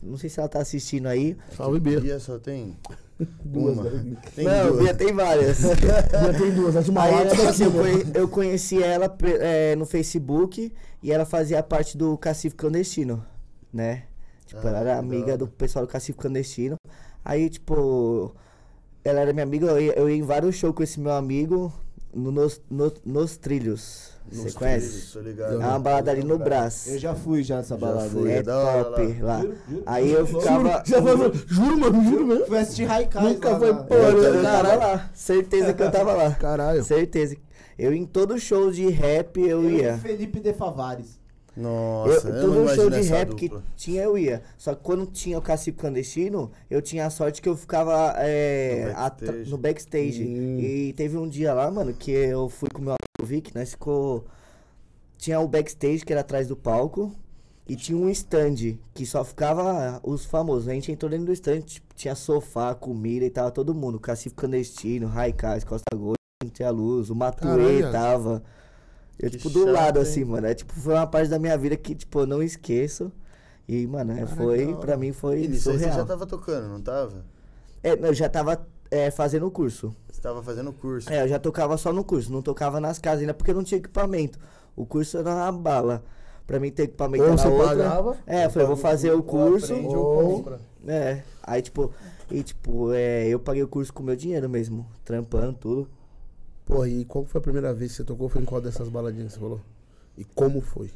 [0.06, 1.36] Não sei se ela tá assistindo aí.
[1.56, 2.00] Salve, Bia.
[2.00, 2.78] Dia só tem
[3.44, 3.90] Duas, uma.
[3.90, 4.18] né?
[4.36, 4.80] Tem não, duas.
[4.84, 5.60] Bia tem várias.
[5.80, 9.86] Bia tem duas, acho uma Aí, tipo assim, eu, conhe- eu conheci ela é, no
[9.86, 13.26] Facebook e ela fazia parte do Cacife Clandestino,
[13.74, 14.04] né?
[14.46, 16.76] Tipo, Ah, ela era amiga do pessoal do Cacife Clandestino.
[17.24, 18.34] Aí, tipo,
[19.04, 21.74] ela era minha amiga, eu ia, eu ia em vários shows com esse meu amigo.
[22.14, 24.12] no, nos, no- nos Trilhos.
[24.32, 25.14] Você conhece?
[25.14, 25.58] Tô É ligado.
[25.58, 26.88] uma balada ali no Brás.
[26.88, 28.32] Eu já fui já nessa balada fui.
[28.32, 28.38] aí.
[28.40, 29.40] É da hora top lá.
[29.42, 29.84] Juro, juro.
[29.86, 30.84] Aí eu ficava.
[30.86, 32.46] Já falou, juro, mano, juro mesmo.
[32.48, 33.24] Fui assistir Haikai.
[33.24, 35.10] Nunca foi porra, Eu, eu tava lá.
[35.14, 36.32] Certeza que eu tava lá.
[36.32, 36.84] Caralho.
[36.84, 37.38] Certeza.
[37.78, 39.98] Eu em todo show de rap eu ia.
[39.98, 41.20] Felipe de Favares.
[41.56, 43.64] Nossa, eu, eu, todo não um show de rap que dupla.
[43.78, 44.42] tinha, eu ia.
[44.58, 48.88] Só que quando tinha o cacique clandestino, eu tinha a sorte que eu ficava é,
[48.88, 49.52] No backstage.
[49.52, 50.24] no backstage.
[50.24, 50.60] Hum.
[50.60, 53.72] E teve um dia lá, mano, que eu fui com o meu amigo Vic, nós
[53.72, 54.26] ficou.
[55.18, 57.12] Tinha o backstage que era atrás do palco.
[57.68, 60.68] E tinha um stand que só ficava os famosos.
[60.68, 64.00] A gente entrou dentro do stand, tipo, tinha sofá, comida e tava todo mundo.
[64.00, 66.16] Cacife Clandestino, Raikais, Costa Gold,
[66.54, 67.92] tinha luz, o Matuê Caralho.
[67.92, 68.44] tava.
[69.20, 70.04] Eu, Que tipo, do chato, lado, hein?
[70.04, 70.48] assim, mano.
[70.48, 73.12] É, tipo, foi uma parte da minha vida que, tipo, eu não esqueço.
[73.68, 76.00] E, mano, é, foi, pra mim, foi E nisso aí você surreal.
[76.00, 77.26] já tava tocando, não tava?
[77.84, 79.96] É, eu já tava é, fazendo o curso.
[80.12, 81.12] Você tava fazendo curso.
[81.12, 83.78] É, eu já tocava só no curso, não tocava nas casas ainda, porque não tinha
[83.80, 84.38] equipamento.
[84.76, 86.04] O curso era uma bala.
[86.46, 87.68] Pra mim ter equipamento Ou era você outra.
[87.70, 89.74] pagava, É, eu falei, vou fazer o curso.
[89.74, 90.46] aprende ou.
[90.88, 91.92] É, aí tipo,
[92.30, 95.90] e tipo, é, eu paguei o curso com meu dinheiro mesmo, trampando tudo.
[96.66, 98.28] Porra, e qual foi a primeira vez que você tocou?
[98.28, 99.62] Foi em qual dessas baladinhas que você falou?
[100.18, 100.90] E como foi?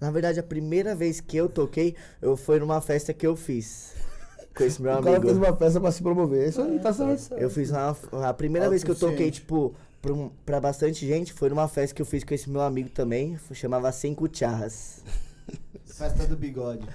[0.00, 3.92] Na verdade, a primeira vez que eu toquei, eu foi numa festa que eu fiz.
[4.56, 5.46] Com esse meu o cara fez amigo.
[5.46, 6.48] uma festa pra se promover.
[6.48, 7.34] Isso aí tá certo.
[7.34, 7.96] Eu fiz uma,
[8.28, 11.94] a primeira vez que eu toquei, tipo, pra, um- pra bastante gente, foi numa festa
[11.94, 15.02] que eu fiz com esse meu amigo também, chamava Sem Cucharras.
[16.00, 16.86] Festa do bigode.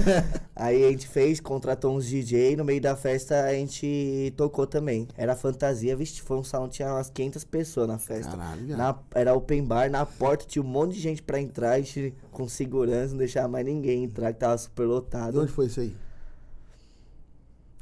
[0.56, 5.06] Aí a gente fez, contratou uns DJ, no meio da festa a gente tocou também.
[5.14, 8.34] Era fantasia, vixe, foi um salão, tinha umas 500 pessoas na festa.
[8.36, 8.76] Caralho.
[8.76, 12.14] Na, era open bar, na porta tinha um monte de gente pra entrar, a gente
[12.32, 15.38] com segurança, não deixava mais ninguém entrar, que tava super lotado.
[15.42, 15.94] onde foi isso aí?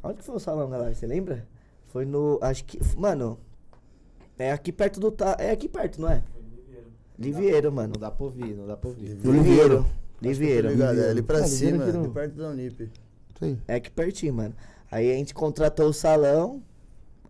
[0.03, 0.93] Onde que foi o salão, galera?
[0.95, 1.47] Você lembra?
[1.87, 2.39] Foi no.
[2.43, 2.79] Acho que.
[2.97, 3.39] Mano.
[4.39, 5.11] É aqui perto do.
[5.11, 6.23] Ta- É aqui perto, não é?
[7.19, 7.95] Livieiro, mano.
[7.95, 9.15] Não dá pra ouvir, não dá pra ouvir.
[9.25, 9.85] Livieiro.
[10.21, 12.91] Ligado, é ali pra Ah, cima, aqui no- ali perto da Unip.
[13.39, 13.59] Sim.
[13.69, 14.55] É aqui pertinho, mano.
[14.91, 16.63] Aí a gente contratou o salão.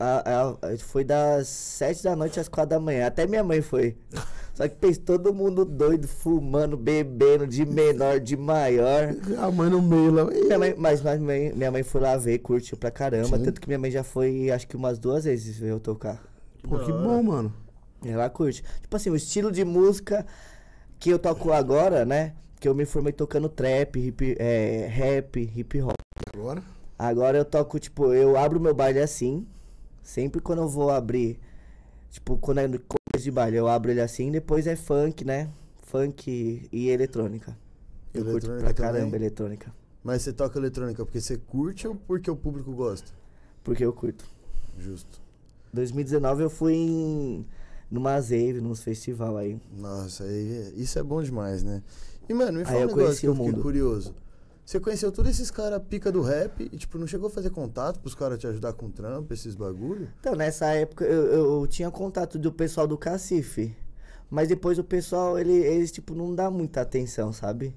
[0.00, 3.08] a- a- foi das 7 da noite às 4 da manhã.
[3.08, 3.96] Até minha mãe foi.
[4.54, 9.12] Só que fez todo mundo doido, fumando, bebendo, de menor, de maior.
[9.38, 10.24] A mãe no meio lá.
[10.26, 13.38] Minha mãe, mas mas minha mãe, minha mãe foi lá ver, curtiu pra caramba.
[13.38, 13.42] Sim.
[13.44, 16.22] Tanto que minha mãe já foi, acho que umas duas vezes ver eu tocar.
[16.62, 17.52] Pô, que bom, mano.
[18.04, 18.62] Ela curte.
[18.80, 20.24] Tipo assim, o estilo de música
[21.00, 22.34] que eu toco agora, né?
[22.60, 25.94] Que eu me formei tocando trap, hip, é, rap, hip hop.
[26.34, 26.62] Agora?
[26.98, 29.46] Agora eu toco, tipo, eu abro meu baile assim.
[30.02, 31.38] Sempre quando eu vou abrir,
[32.10, 35.50] tipo, quando é no começo de baile, eu abro ele assim, depois é funk, né?
[35.84, 37.56] Funk e eletrônica.
[38.14, 39.20] Eu curto Eletrônica pra caramba também?
[39.20, 39.72] eletrônica.
[40.02, 43.12] Mas você toca eletrônica porque você curte ou porque o público gosta?
[43.62, 44.24] Porque eu curto.
[44.78, 45.20] Justo.
[45.72, 47.46] 2019 eu fui em
[47.90, 49.58] numa Zave, nos festival aí.
[49.76, 51.82] Nossa, aí, isso é bom demais, né?
[52.28, 53.62] E, mano, me Aí fala um eu negócio que eu fiquei mundo.
[53.62, 54.14] curioso.
[54.64, 58.00] Você conheceu todos esses caras pica do rap e, tipo, não chegou a fazer contato
[58.00, 60.08] pros caras te ajudar com trampo, esses bagulho?
[60.20, 63.74] Então, nessa época eu, eu tinha contato do pessoal do Cacife.
[64.30, 67.74] Mas depois o pessoal, ele, eles, tipo, não dá muita atenção, sabe?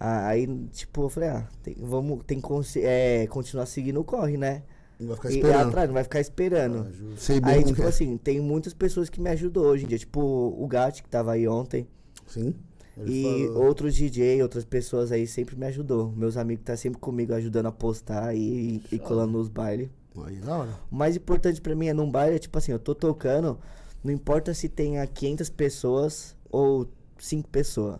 [0.00, 4.62] Aí, tipo, eu falei, ah, tem, vamos, tem que é, continuar seguindo o corre, né?
[4.98, 5.68] Não vai ficar E, e esperando.
[5.68, 6.86] atrás, não vai ficar esperando.
[6.88, 7.14] Ah.
[7.16, 7.86] Sei bem Aí, tipo é.
[7.86, 9.98] assim, tem muitas pessoas que me ajudam hoje em dia.
[9.98, 11.86] Tipo, o Gat, que tava aí ontem.
[12.26, 12.54] Sim.
[12.96, 13.64] Ele e falou.
[13.66, 16.12] outros DJ, outras pessoas aí sempre me ajudou.
[16.12, 19.88] Meus amigos tá sempre comigo ajudando a postar aí e, e colando nos bailes.
[20.24, 20.70] Aí, da hora.
[20.90, 23.58] O mais importante pra mim é num baile, é tipo assim, eu tô tocando,
[24.02, 27.98] não importa se tenha 500 pessoas ou 5 pessoas.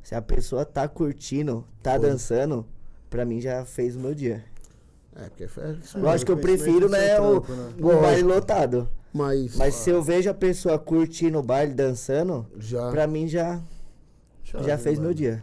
[0.00, 2.08] Se a pessoa tá curtindo, tá Foi.
[2.08, 2.64] dançando,
[3.10, 4.44] pra mim já fez o meu dia.
[5.18, 6.02] É, porque é isso mesmo.
[6.02, 7.74] Lógico que eu prefiro, seu né, o, trampo, né?
[7.78, 8.88] o baile lotado.
[9.12, 12.90] Mas, Mas se eu vejo a pessoa curtindo o baile, dançando, já.
[12.90, 13.62] pra mim já,
[14.44, 15.08] já fez mano.
[15.08, 15.42] meu dia.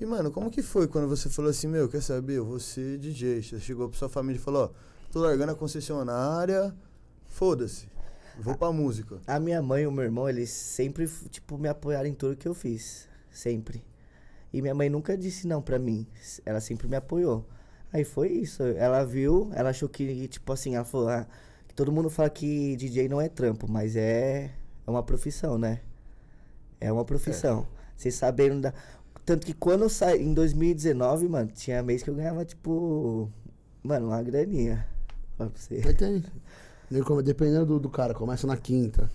[0.00, 2.98] E, mano, como que foi quando você falou assim, meu, quer saber, eu vou ser
[2.98, 3.40] DJ?
[3.40, 4.70] Você chegou pra sua família e falou, ó,
[5.12, 6.74] tô largando a concessionária,
[7.28, 7.86] foda-se,
[8.40, 9.18] vou pra música.
[9.24, 12.48] A minha mãe e o meu irmão, eles sempre, tipo, me apoiaram em tudo que
[12.48, 13.08] eu fiz.
[13.30, 13.84] Sempre.
[14.52, 16.06] E minha mãe nunca disse não pra mim.
[16.44, 17.46] Ela sempre me apoiou.
[17.92, 18.62] Aí foi isso.
[18.62, 21.26] Ela viu, ela achou que, tipo assim, ela falou, ah,
[21.68, 24.50] que todo mundo fala que DJ não é trampo, mas é,
[24.86, 25.80] é uma profissão, né?
[26.80, 27.66] É uma profissão.
[27.96, 28.74] Vocês sabendo da.
[29.24, 33.28] Tanto que quando eu saí, em 2019, mano, tinha mês que eu ganhava, tipo.
[33.82, 34.86] Mano, uma graninha.
[35.36, 35.74] Fala pra você.
[35.86, 36.24] Aí tem.
[37.24, 39.08] Dependendo do, do cara, começa na quinta,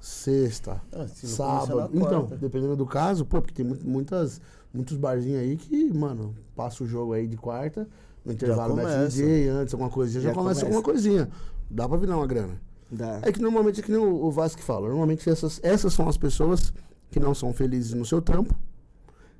[0.00, 1.90] sexta, Ah, sábado.
[1.94, 4.40] Então, dependendo do caso, pô, porque tem mu- muitas,
[4.74, 7.86] muitos barzinhos aí que, mano, passa o jogo aí de quarta,
[8.24, 9.08] no intervalo mete começa.
[9.08, 10.66] DJ antes, alguma coisinha, já, Já começa começa.
[10.66, 11.28] alguma coisinha.
[11.70, 12.60] Dá pra virar uma grana.
[12.90, 13.20] Dá.
[13.22, 14.88] É que normalmente é que nem o, o Vasco fala.
[14.88, 16.72] Normalmente essas, essas são as pessoas
[17.10, 18.54] que não são felizes no seu trampo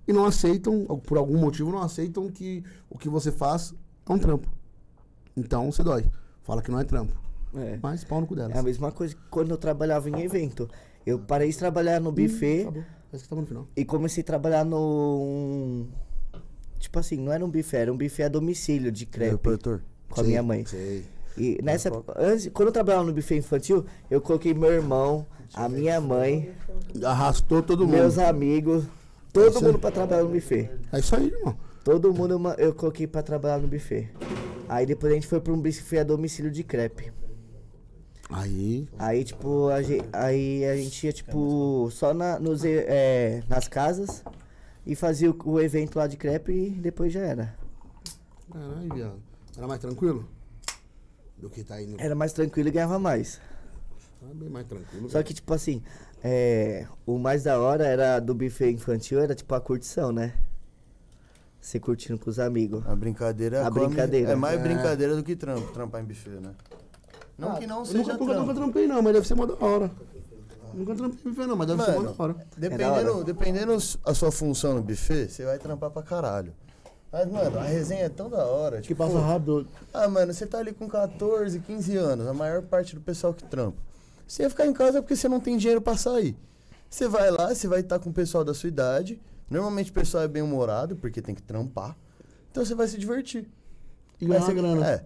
[0.07, 3.75] e não aceitam, por algum motivo, não aceitam que o que você faz
[4.09, 4.49] é um trampo.
[5.37, 6.05] Então você dói.
[6.43, 7.15] Fala que não é trampo.
[7.55, 7.79] É.
[7.83, 8.57] Mas pau no cu delas.
[8.57, 10.69] É a mesma coisa que quando eu trabalhava em evento.
[11.05, 12.65] Eu parei de trabalhar no buffet.
[13.11, 13.69] Parece que tava no final.
[13.77, 15.87] e comecei a trabalhar no.
[16.83, 19.81] Tipo assim, não era um buffet, era um buffet a domicílio de É, crepe produtor.
[20.11, 20.67] com a minha mãe.
[20.67, 21.05] Sei.
[21.39, 25.69] E nessa época, antes, quando eu trabalhava no buffet infantil, eu coloquei meu irmão, a
[25.69, 26.51] minha mãe,
[27.05, 27.95] Arrastou todo mundo.
[27.95, 28.85] meus amigos,
[29.33, 30.69] todo Isso mundo pra trabalhar no buffet.
[30.93, 31.57] É isso aí, irmão.
[31.85, 34.11] Todo mundo eu coloquei pra trabalhar no buffet.
[34.69, 37.13] Aí depois a gente foi pra um buffet a domicílio de crepe.
[38.29, 38.89] Aí.
[38.99, 44.25] Aí, tipo, a gente, aí a gente ia, tipo, só na, nos, é, nas casas
[44.87, 47.55] e fazia o, o evento lá de crepe e depois já era.
[48.53, 49.23] Caralho, viado.
[49.57, 50.29] Era mais tranquilo?
[51.39, 52.01] Do que tá indo.
[52.01, 53.41] Era mais tranquilo e ganhava mais.
[54.23, 55.11] Era bem mais tranquilo.
[55.11, 55.83] Só que, tipo assim,
[56.23, 60.35] é, o mais da hora era do buffet infantil, era tipo a curtição, né?
[61.61, 62.85] Você curtindo com os amigos.
[62.87, 64.33] A brincadeira A come- brincadeira.
[64.33, 64.63] É mais É.
[64.63, 66.55] brincadeira do que trampo, trampar em buffet, né?
[67.39, 69.47] Não Ah, que não eu seja nunca, nunca, nunca trampei, não, mas deve ser mó
[69.47, 69.91] da hora.
[70.75, 72.33] Nunca trampei em buffet, não, mas deve ser mó Mano, da hora.
[72.33, 73.25] É da dependendo, hora.
[73.25, 73.73] dependendo
[74.05, 76.53] a sua função no buffet, você vai trampar pra caralho.
[77.11, 78.77] Mas, mano, a resenha é tão da hora.
[78.81, 79.67] Que Tipo, passa rápido.
[79.93, 83.45] ah, mano, você tá ali com 14, 15 anos, a maior parte do pessoal que
[83.45, 83.77] trampa.
[84.27, 86.35] Você ia ficar em casa porque você não tem dinheiro pra sair.
[86.89, 89.21] Você vai lá, você vai estar com o pessoal da sua idade.
[89.51, 91.95] Normalmente o pessoal é bem humorado, porque tem que trampar.
[92.51, 93.47] Então você vai se divertir.
[94.19, 94.87] E ganhar Aí você- grana.
[94.91, 95.05] É.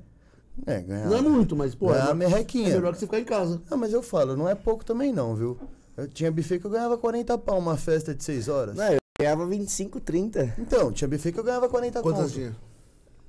[0.64, 1.06] É, ganhar.
[1.06, 2.70] Não é muito, mas, pô, Ganhar é, merrequinha.
[2.70, 3.60] é melhor que você ficar em casa.
[3.70, 5.58] Ah, mas eu falo, não é pouco também não, viu?
[5.96, 8.76] Eu tinha buffet que eu ganhava 40 pau uma festa de 6 horas.
[8.76, 10.54] Não, eu ganhava 25, 30.
[10.58, 12.32] Então, tinha buffet que eu ganhava 40 Quantas conto.
[12.34, 12.56] tinha?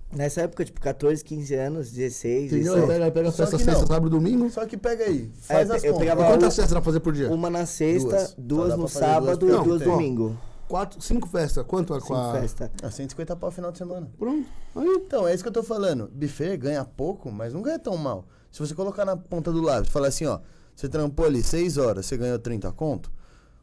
[0.09, 2.75] Nessa época, tipo, 14, 15 anos, 16, Entendeu?
[2.75, 2.87] 17.
[2.99, 3.87] Pega, pega Só sexta, que sexta, não.
[3.87, 4.49] sábado, domingo.
[4.49, 6.07] Só que pega aí, faz É, as eu contas.
[6.07, 7.29] pegava E quantas festas dá pra fazer por dia?
[7.29, 8.35] Uma na sexta, Duas.
[8.37, 9.91] duas, no duas sábado pelo e duas tempo.
[9.91, 10.37] domingo.
[10.67, 11.65] Quatro, cinco festas.
[11.65, 12.33] Quanto é com Cinco a...
[12.33, 12.71] festa.
[12.83, 14.11] Ah, 150 pau final de semana.
[14.17, 14.47] Pronto.
[14.75, 14.87] Aí.
[14.87, 16.09] Então, é isso que eu tô falando.
[16.13, 18.25] Buffet ganha pouco, mas não ganha tão mal.
[18.51, 20.39] Se você colocar na ponta do lápis, falar assim, ó,
[20.75, 23.11] você trampou ali 6 horas, você ganhou 30 conto,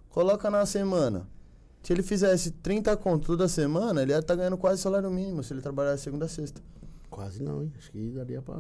[0.09, 1.29] coloca na semana.
[1.83, 5.53] Se ele fizesse 30 conto toda semana, ele ia estar ganhando quase salário mínimo se
[5.53, 6.63] ele trabalhar segunda a sexta.
[7.11, 7.73] Quase não, hein?
[7.77, 8.57] Acho que daria pra...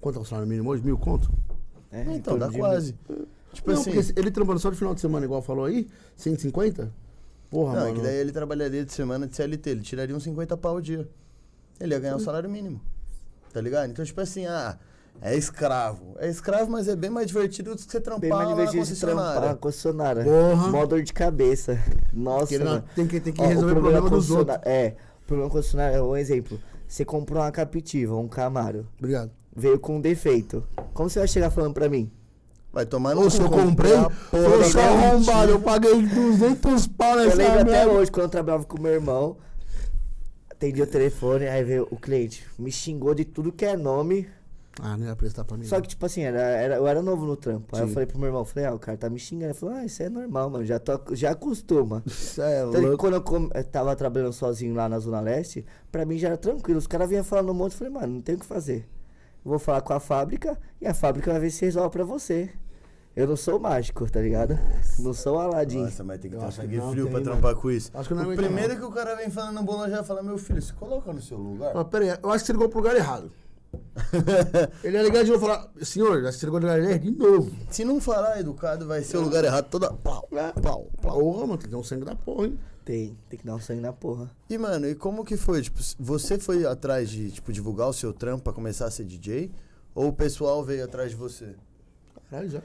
[0.00, 0.84] Quanto é o salário mínimo hoje?
[0.84, 1.30] Mil conto?
[1.90, 2.94] É, então, dá quase.
[3.52, 4.12] Tipo não, assim.
[4.16, 6.92] ele trampando só de final de semana, igual falou aí, 150?
[7.50, 7.96] Porra, Não, é mano.
[7.96, 11.08] que daí ele trabalharia de semana de CLT, ele tiraria uns 50 pau o dia.
[11.80, 12.80] Ele ia ganhar o salário mínimo.
[13.52, 13.90] Tá ligado?
[13.90, 14.76] Então, tipo assim, ah,
[15.22, 16.14] é escravo.
[16.18, 18.64] É escravo, mas é bem mais divertido do que você trampar Bem mais lá na
[18.64, 19.48] divertido de trampar concessionária.
[19.48, 20.24] na concessionária.
[20.24, 20.68] Porra.
[20.68, 21.78] Mó dor de cabeça.
[22.12, 22.84] Nossa, Porque ele não- mano.
[22.94, 24.58] tem que, tem que Ó, resolver o problema dos outros.
[24.64, 26.60] É, o problema concessionário é um exemplo.
[26.88, 29.30] Você comprou uma Captiva, um Camaro, Obrigado.
[29.54, 30.62] veio com um defeito.
[30.92, 32.10] Como você vai chegar falando pra mim?
[32.76, 37.24] Vai tomar no Ô, se eu comprei, eu sou arrombado, eu paguei 200 pau Eu
[37.24, 37.90] nessa lembro até merda.
[37.90, 39.38] hoje, quando eu trabalhava com meu irmão,
[40.50, 44.28] atendi o telefone, aí veio o cliente, me xingou de tudo que é nome.
[44.82, 45.64] Ah, não ia prestar pra mim.
[45.64, 47.74] Só que, tipo assim, era, era, eu era novo no trampo.
[47.74, 47.94] Aí eu Sim.
[47.94, 49.46] falei pro meu irmão, falei, ah, o cara tá me xingando.
[49.52, 52.02] Ele falou, ah, isso é normal, mano, já, tô, já acostuma.
[52.06, 52.98] Isso é Então, louco.
[52.98, 56.36] quando eu, com- eu tava trabalhando sozinho lá na Zona Leste, pra mim já era
[56.36, 56.78] tranquilo.
[56.78, 58.86] Os caras vinham falando um monte, eu falei, mano, não tem o que fazer.
[59.42, 62.50] Eu vou falar com a fábrica e a fábrica vai ver se resolve pra você.
[63.16, 64.58] Eu não sou mágico, tá ligado?
[64.98, 65.82] Não sou Aladim.
[65.84, 67.24] Nossa, mas tem que ter um sangue frio pra mano.
[67.24, 67.90] trampar com isso.
[67.94, 68.80] Acho que não o aguenta, primeiro não.
[68.80, 71.38] que o cara vem falando no bolão já fala, meu filho, se coloca no seu
[71.38, 71.72] lugar.
[71.72, 73.32] Fala, pera aí, eu acho que você ligou pro lugar errado.
[74.84, 77.00] Ele ia ligar de novo e falar, senhor, acho que você ligou pro lugar errado
[77.00, 77.50] de novo.
[77.70, 79.92] Se não falar educado, vai ser o lugar errado toda.
[79.92, 80.52] Plau, É.
[80.52, 81.18] plau, plau.
[81.18, 82.58] Porra, mano, tem que ter um sangue da porra, hein?
[82.84, 84.30] Tem, tem que dar um sangue na porra.
[84.48, 85.62] E, mano, e como que foi?
[85.62, 89.50] Tipo, você foi atrás de, tipo, divulgar o seu trampo pra começar a ser DJ?
[89.94, 91.54] Ou o pessoal veio atrás de você?
[92.30, 92.60] Caralho, já.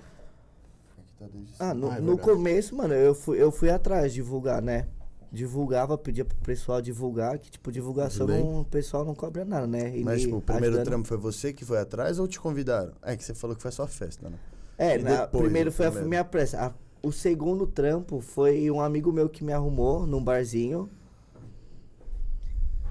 [1.22, 4.60] Tá desde Ah, no, Ah, é no começo, mano, eu fui, eu fui atrás divulgar,
[4.60, 4.88] né?
[5.32, 9.96] Divulgava, pedia pro pessoal divulgar, que tipo, divulgação não, o pessoal não cobra nada, né?
[9.96, 10.86] E Mas, tipo, o primeiro ajudando.
[10.88, 12.94] trampo foi você que foi atrás ou te convidaram?
[13.04, 14.36] É que você falou que foi só festa, né?
[14.80, 16.10] É, na- depois primeiro foi a primeiro?
[16.10, 16.66] minha pressa.
[16.66, 20.90] A- o segundo trampo foi um amigo meu que me arrumou num barzinho.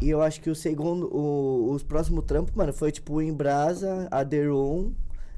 [0.00, 4.06] E eu acho que o segundo, o- os próximos trampos, mano, foi tipo o Embrasa,
[4.10, 4.92] a The Room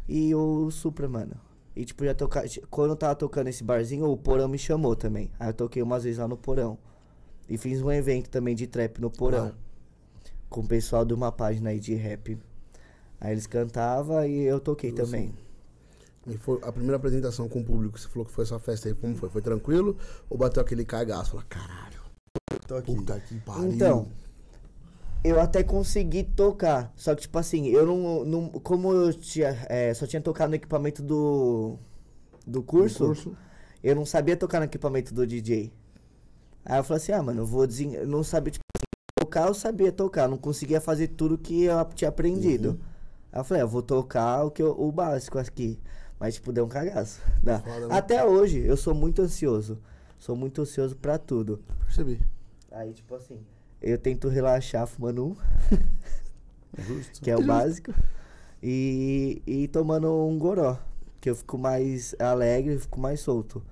[0.09, 1.35] e o Supra, mano.
[1.75, 2.45] E tipo, já toca...
[2.71, 5.31] quando eu tava tocando esse barzinho, o Porão me chamou também.
[5.39, 6.79] Aí eu toquei umas vezes lá no Porão.
[7.49, 9.53] E fiz um evento também de trap no Porão.
[9.55, 10.33] Ah.
[10.49, 12.39] Com o pessoal de uma página aí de rap.
[13.21, 15.35] Aí eles cantavam e eu toquei também.
[16.27, 18.95] E foi a primeira apresentação com o público, você falou que foi essa festa aí,
[18.95, 19.29] como foi?
[19.29, 19.97] Foi tranquilo?
[20.31, 21.31] Ou bateu aquele cagaço?
[21.33, 22.01] Falou, caralho,
[22.85, 23.73] puta que pariu.
[23.73, 24.09] Então,
[25.25, 29.95] Eu até consegui tocar, só que tipo assim, eu não, não como eu tinha, é,
[29.95, 31.79] só tinha tocado no equipamento do
[32.45, 33.37] do curso, curso.
[33.85, 35.73] eu não sabia tocar no equipamento do DJ.
[36.65, 37.95] Aí eu falei assim, ah, mano, eu vou desen...
[37.95, 38.85] eu não sabia tipo assim,
[39.21, 42.71] tocar, eu sabia tocar, não conseguia fazer tudo que eu tinha aprendido.
[42.71, 42.79] Uhum.
[43.33, 45.79] Aí eu falei, ah, eu vou tocar o que eu- o básico aqui,
[46.19, 47.21] mas tipo deu um cagaço.
[47.43, 47.61] Dá.
[47.61, 47.95] Foda, né?
[47.97, 49.79] Até hoje eu sou muito ansioso.
[50.19, 51.63] Sou muito ansioso pra tudo.
[51.85, 52.21] Percebi.
[52.73, 53.39] Aí, tipo assim,
[53.83, 55.37] eu tento relaxar fumando um,
[56.79, 57.21] Justo.
[57.21, 57.92] que é o básico,
[58.62, 60.79] e, e tomando um goró,
[61.21, 63.62] que eu fico mais alegre, fico mais solto.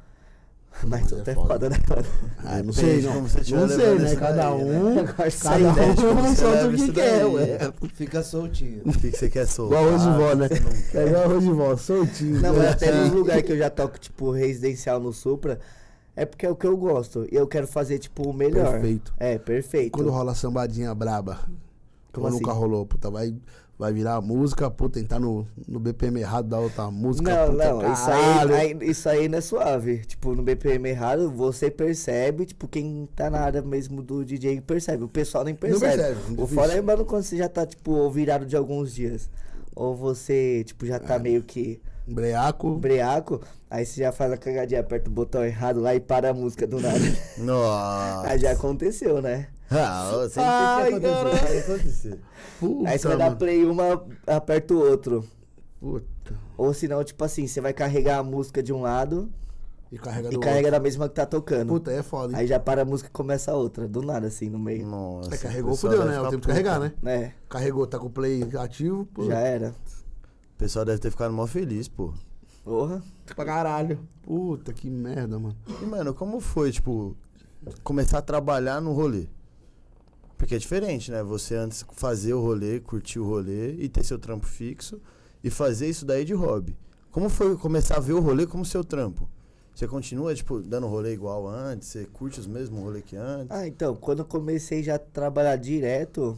[0.82, 1.68] Mas Mas solto é é foda.
[1.68, 2.06] né, mano?
[2.44, 3.12] Ah, não sei, não.
[3.12, 4.16] como você não sei, né?
[4.16, 4.78] Cada daí, né?
[4.78, 4.98] um.
[5.00, 7.58] Agora Cada um solta o que quer, ué.
[7.94, 8.82] Fica soltinho.
[8.86, 9.80] O que, você quer soltar?
[9.82, 10.48] Igual arroz de vó, né?
[10.94, 12.40] É igual arroz de vó, soltinho.
[12.40, 12.68] Não, mas né?
[12.70, 15.58] até nos lugares que eu já toco, tipo, residencial no Supra,
[16.16, 17.26] é porque é o que eu gosto.
[17.30, 18.72] E eu quero fazer, tipo, o melhor.
[18.72, 19.12] Perfeito.
[19.18, 19.92] É, perfeito.
[19.92, 21.38] Quando rola sambadinha braba,
[22.12, 22.60] como, Como nunca assim?
[22.60, 23.34] rolou, puta, vai,
[23.78, 27.72] vai virar a música, puta, entrar no, no BPM errado da outra música, Não, puta,
[27.72, 29.98] não, isso aí, aí- isso aí não é suave.
[30.04, 35.04] Tipo, no BPM errado, você percebe, tipo, quem tá na área mesmo do DJ percebe.
[35.04, 35.96] O pessoal nem percebe.
[35.96, 39.30] percebe, o fora é, mano, quando você já tá, tipo, virado de alguns dias.
[39.74, 40.98] Ou você, tipo, já É.
[40.98, 45.80] tá meio que Breaco, breaco, aí você já faz a cagadinha, aperta o botão errado
[45.80, 46.98] lá e para a música do nada.
[47.38, 48.28] Nossa.
[48.28, 49.48] aí já aconteceu, né?
[49.70, 51.06] Ah, sempre Ai, tem que
[51.72, 52.18] acontecer.
[52.58, 55.24] puta, aí você vai dar play uma, aperta o outro.
[55.78, 56.34] Puta.
[56.58, 59.30] Ou senão, tipo assim, você vai carregar a música de um lado
[59.90, 60.70] E carrega e carrega outro.
[60.72, 61.68] da mesma que tá tocando.
[61.68, 62.38] Puta, é foda, hein?
[62.40, 64.86] Aí já para a música e começa a outra, do nada, assim, no meio.
[64.86, 65.34] Nossa.
[65.34, 66.16] É, carregou, fudeu, né?
[66.16, 66.92] É o tempo de carregar, né?
[67.04, 69.24] É, Carregou, tá com o play ativo, pô.
[69.24, 69.72] já era.
[70.60, 72.12] O pessoal deve ter ficado mó feliz, pô.
[72.62, 73.02] Porra.
[73.34, 73.98] Pra caralho.
[74.22, 75.56] Puta, que merda, mano.
[75.82, 77.16] E, mano, como foi, tipo,
[77.82, 79.26] começar a trabalhar no rolê?
[80.36, 81.22] Porque é diferente, né?
[81.22, 85.00] Você antes fazer o rolê, curtir o rolê e ter seu trampo fixo
[85.42, 86.76] e fazer isso daí de hobby.
[87.10, 89.26] Como foi começar a ver o rolê como seu trampo?
[89.74, 91.88] Você continua, tipo, dando rolê igual antes?
[91.88, 93.50] Você curte os mesmos rolê que antes?
[93.50, 96.36] Ah, então, quando eu comecei já a trabalhar direto,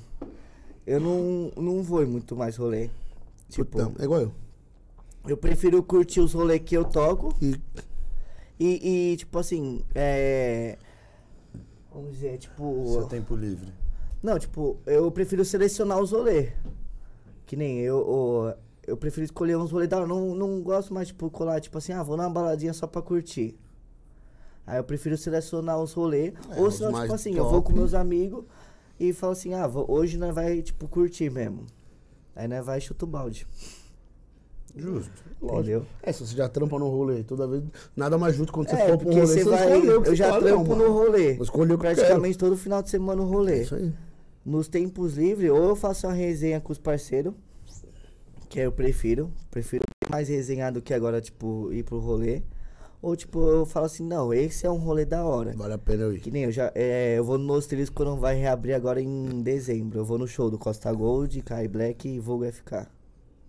[0.86, 2.88] eu não, não vou em muito mais rolê.
[3.52, 4.32] Tipo, é igual eu.
[5.28, 7.54] eu prefiro curtir os rolês que eu toco E
[8.58, 10.78] e, e, tipo assim, é.
[11.92, 12.86] Vamos dizer, tipo.
[12.92, 13.72] Seu tempo livre.
[14.22, 16.52] Não, tipo, eu prefiro selecionar os rolês.
[17.44, 18.54] Que nem eu, o-
[18.86, 20.06] eu prefiro escolher uns rolês da hora.
[20.06, 23.56] Não, não gosto mais, tipo, colar, tipo assim, ah, vou numa baladinha só pra curtir.
[24.66, 26.32] Aí eu prefiro selecionar os rolês.
[26.50, 27.74] É, ou senão, tipo assim, eu vou com top.
[27.80, 28.44] meus amigos
[28.98, 31.66] e falo assim, ah, vou- hoje nós vai, tipo, curtir mesmo.
[32.34, 33.46] Aí nós vai e chuta o balde.
[34.74, 35.12] Justo.
[35.42, 35.84] Entendeu?
[36.02, 37.62] É, se você já trampa no rolê toda vez,
[37.94, 39.68] nada mais justo quando você É, for pra um rolê, você vai.
[39.76, 41.36] escolheu Eu já trampo no rolê.
[41.36, 43.58] Eu escolhi o que Praticamente todo final de semana no rolê.
[43.58, 43.92] É isso aí.
[44.44, 47.34] Nos tempos livres, ou eu faço uma resenha com os parceiros,
[48.48, 49.30] que eu prefiro.
[49.50, 52.42] Prefiro mais resenhar do que agora, tipo, ir pro rolê.
[53.02, 55.52] Ou, tipo, eu falo assim, não, esse é um rolê da hora.
[55.56, 56.20] Vale a pena eu ir.
[56.20, 56.70] Que nem eu já.
[56.72, 59.98] É, eu vou no Nostrilhos quando vai reabrir agora em dezembro.
[59.98, 62.86] Eu vou no show do Costa Gold, Kai Black e Vogue FK.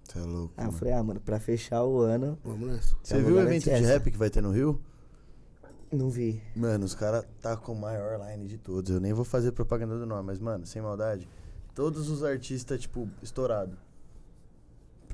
[0.04, 0.54] Você é louco.
[0.58, 0.72] Aí eu mano.
[0.80, 2.96] falei, ah, mano, pra fechar o ano, Vamos nessa.
[3.04, 3.88] Você viu o evento de essa.
[3.88, 4.82] rap que vai ter no Rio?
[5.92, 6.42] não vi.
[6.56, 8.90] Mano, os caras tá com o maior line de todos.
[8.90, 11.30] Eu nem vou fazer propaganda do nome, mas, mano, sem maldade.
[11.76, 13.78] Todos os artistas, tipo, estourado.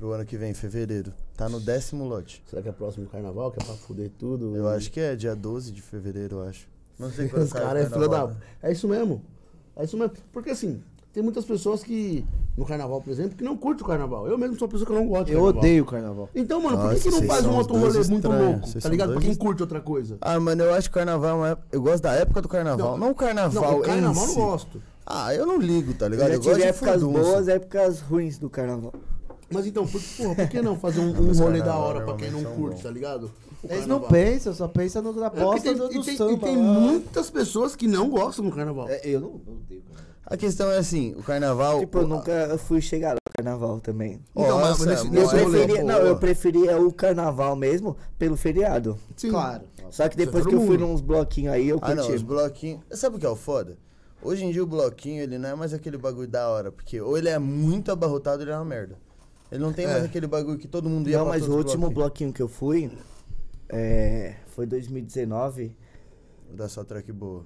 [0.00, 1.12] Pro ano que vem, em fevereiro.
[1.36, 2.42] Tá no décimo lote.
[2.48, 3.52] Será que é próximo carnaval?
[3.52, 4.56] Que é pra fuder tudo?
[4.56, 6.66] Eu acho que é dia 12 de fevereiro, eu acho.
[6.98, 8.32] Não sei quando Os o caras é carnaval, da.
[8.34, 8.40] né?
[8.62, 9.22] É isso mesmo.
[9.76, 10.14] É isso mesmo.
[10.32, 10.82] Porque assim,
[11.12, 12.24] tem muitas pessoas que,
[12.56, 14.26] no carnaval, por exemplo, que não curtem o carnaval.
[14.26, 15.58] Eu mesmo sou uma pessoa que não gosta de Eu carnaval.
[15.60, 16.28] odeio o carnaval.
[16.34, 18.42] Então, mano, por que, que não faz um outro rolê muito estranhos.
[18.52, 18.66] louco?
[18.68, 19.12] Vocês Tá ligado?
[19.12, 20.16] Pra quem curte outra coisa.
[20.22, 21.68] Ah, mano, eu acho que carnaval é uma época...
[21.72, 24.38] Eu gosto da época do carnaval, não, o carnaval Não, o carnaval em eu si.
[24.38, 24.82] não gosto.
[25.04, 26.28] Ah, eu não ligo, tá Eu ligado?
[26.28, 27.22] já Eu gosto tive de épocas furdunço.
[27.30, 28.92] boas e épocas ruins do carnaval.
[29.52, 32.04] Mas então, por, porra, por que não fazer um, Não, um mas rolê da hora
[32.04, 32.82] pra quem não curte, bons.
[32.82, 33.30] tá ligado?
[33.62, 36.16] O Eles não pensam, só pensam no- na É bosta tem, do, do e tem,
[36.16, 36.32] samba.
[36.32, 38.88] e tem muitas pessoas que não gostam do carnaval.
[38.88, 40.10] É, eu não odeio carnaval.
[40.24, 41.80] A questão é assim, o carnaval...
[41.80, 44.20] Tipo, eu nunca fui chegar no carnaval também.
[44.36, 48.96] Então, mas Nossa, nesse- mano, Eu preferia, não, eu preferia o carnaval mesmo pelo feriado.
[49.16, 49.30] Sim.
[49.30, 49.64] Claro.
[49.90, 52.16] Só que depois que eu fui nos bloquinhos aí, eu Ah, não, curti.
[52.16, 52.80] os bloquinhos.
[52.92, 53.76] Sabe o que é o foda?
[54.22, 57.18] Hoje em dia o bloquinho, ele não é mais aquele bagulho da hora, porque ou
[57.18, 58.96] ele é muito abarrotado ou ele é uma merda.
[59.50, 59.88] Ele não tem É.
[59.88, 62.90] mais aquele bagulho que todo mundo ia Não, mas o último bloquinho que eu fui
[63.68, 65.76] é, foi 2019.
[66.52, 67.44] Dá só track boa.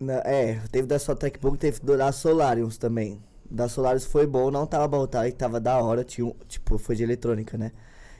[0.00, 3.20] Na- é, teve da sua Tech Book, teve do da Solariums também.
[3.50, 6.94] Da Solariums foi bom, não tava abarrotado e tava da hora, tinha, um- tipo, foi
[6.94, 7.72] de eletrônica, né?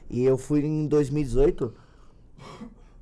[0.09, 1.73] E eu fui em 2018.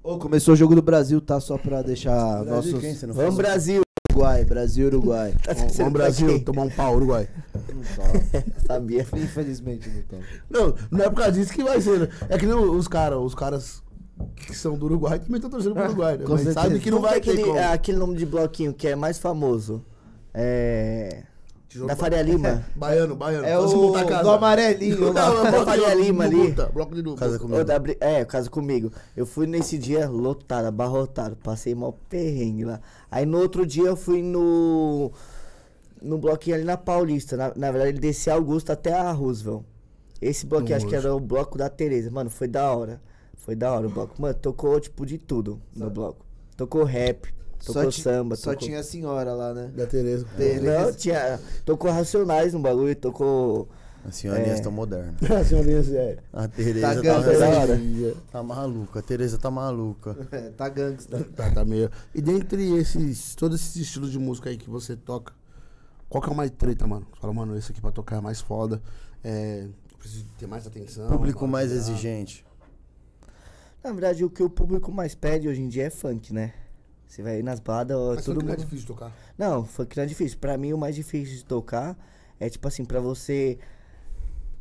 [0.04, 1.40] Ô, começou o jogo do Brasil, tá?
[1.40, 2.80] Só pra deixar Brasil, nossos...
[2.80, 2.94] quem?
[2.94, 3.50] Você não Vamos falou?
[3.50, 3.82] Brasil!
[4.18, 5.36] Uruguai, Brasil Uruguai.
[5.46, 7.28] Vamos vamos, Brasil, tomar um pau, Uruguai.
[7.54, 8.44] Não tomo.
[8.66, 9.06] Sabia?
[9.14, 10.24] Infelizmente não tomo.
[10.50, 12.00] Não, não é por causa disso que vai ser.
[12.00, 12.08] né?
[12.30, 13.84] É que nem os caras, os caras
[14.36, 16.26] que são do Uruguai também estão torcendo pro Uruguai, né?
[16.28, 16.62] Mas certeza.
[16.62, 17.58] sabe que não vai ter aquele, como.
[17.58, 19.86] é aquele nome de bloquinho que é mais famoso?
[20.34, 21.24] É.
[21.78, 22.66] Tesouro Da Faria Lima.
[22.76, 23.46] Baiano, baiano.
[23.46, 24.36] É Só se o montar a do casa.
[24.36, 25.14] amarelinho.
[25.14, 26.56] Não, é bloco Faria Lima ali.
[26.74, 27.26] Bloco de Nubuta.
[27.26, 27.64] Casa comigo.
[27.64, 28.92] da é, casa comigo.
[29.16, 31.36] Eu fui nesse dia lotado, abarrotado.
[31.36, 32.82] Passei mal perrengue lá.
[33.12, 35.12] Aí no outro dia eu fui no.
[36.02, 37.38] No bloquinho ali na Paulista.
[37.38, 39.64] Na, na verdade, ele descia Augusto até a Roosevelt.
[40.22, 42.10] Esse bloquinho, acho que era o bloco da Tereza.
[42.10, 43.02] Mano, foi da hora.
[43.36, 44.20] Foi da hora o bloco.
[44.22, 46.26] Mano, tocou tipo de tudo no bloco.
[46.56, 47.32] Tocou rap,
[47.66, 48.68] tocou ti- samba, Só tocou...
[48.68, 49.72] tinha a senhora lá, né?
[49.76, 50.26] Da Tereza.
[50.64, 51.40] Não, tinha.
[51.66, 53.68] Tocou Racionais no bagulho, tocou.
[54.06, 54.54] As senhorinhas É.
[54.56, 55.16] estão modernas.
[55.30, 56.18] A senhorinha assim, é.
[56.32, 57.82] A Tereza Tá tá, gangue, da hora.
[58.32, 59.00] tá maluca.
[59.00, 60.16] A Tereza tá maluca.
[60.32, 61.26] É, tá gangsta.
[61.36, 61.92] Tá, tá meio.
[62.16, 63.36] E dentre esses.
[63.36, 65.34] Todos esses estilos de música aí que você toca,
[66.08, 67.06] qual que é o mais treta, mano?
[67.14, 68.82] Você fala, mano, esse aqui pra tocar é mais foda.
[69.24, 69.64] É.
[69.66, 71.08] eu Preciso ter mais atenção.
[71.10, 72.46] Público mais exigente.
[73.84, 76.54] Na verdade, o que o público mais pede hoje em dia é funk, né?
[77.08, 78.66] Você vai ir nas baladas, Mas todo funk não é mundo.
[78.66, 79.12] difícil de tocar.
[79.38, 80.38] Não, funk não é difícil.
[80.40, 81.98] Pra mim, o mais difícil de tocar
[82.40, 83.58] é, tipo assim, pra você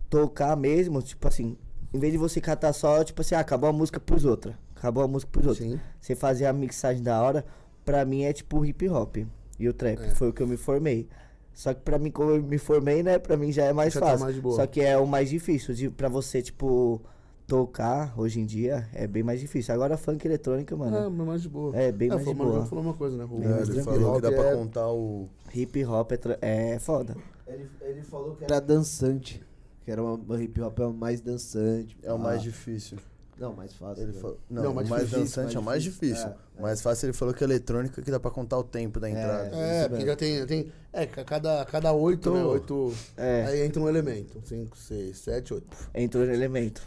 [0.08, 1.56] tocar mesmo, tipo assim,
[1.92, 4.54] em vez de você catar só, tipo assim, ah, acabou a música pros outros.
[4.74, 5.66] Acabou a música pros outros.
[5.66, 5.80] Sim.
[6.00, 7.44] Você fazer a mixagem da hora,
[7.84, 9.16] pra mim é tipo hip hop
[9.58, 10.00] e o trap.
[10.02, 10.08] É.
[10.10, 11.08] Foi o que eu me formei.
[11.52, 14.00] Só que pra mim, como eu me formei, né, pra mim já é mais Já
[14.00, 14.24] tá fácil.
[14.24, 14.56] mais de boa.
[14.56, 15.74] Só que é o mais difícil.
[15.74, 17.00] De, pra você, tipo,
[17.46, 19.72] tocar hoje em dia, é bem mais difícil.
[19.74, 21.10] Agora funk eletrônica, É, mano.
[21.10, 21.76] mas mais de boa.
[21.76, 22.52] É, bem mais foi, de boa.
[22.52, 23.24] João falou uma coisa, né?
[23.30, 25.28] O É, ele falou que dá pra é- contar o.
[25.54, 27.16] Hip hop é, tra- é foda.
[27.46, 29.42] Ele, ele falou que era dançante.
[29.84, 31.96] Que era uma, uma hip hop é o mais dançante.
[32.02, 32.98] É o mais Ah, difícil.
[33.38, 34.02] Não, mais fácil.
[34.02, 34.18] Ele né?
[34.20, 36.14] falou, Não, não, mais o mais difícil, dançante mais é o mais difícil.
[36.26, 36.28] difícil.
[36.56, 38.98] É, O mais fácil ele falou que é eletrônica que dá pra contar o tempo
[38.98, 39.50] da entrada.
[39.54, 40.72] É, Isso porque já tem, tem.
[40.90, 42.42] É, ca- cada, cada oito, né?
[42.42, 42.92] Oito.
[43.14, 43.44] É.
[43.46, 44.40] Aí entra um elemento.
[44.42, 45.66] Cinco, seis, sete, oito.
[45.94, 46.80] Entrou no elemento.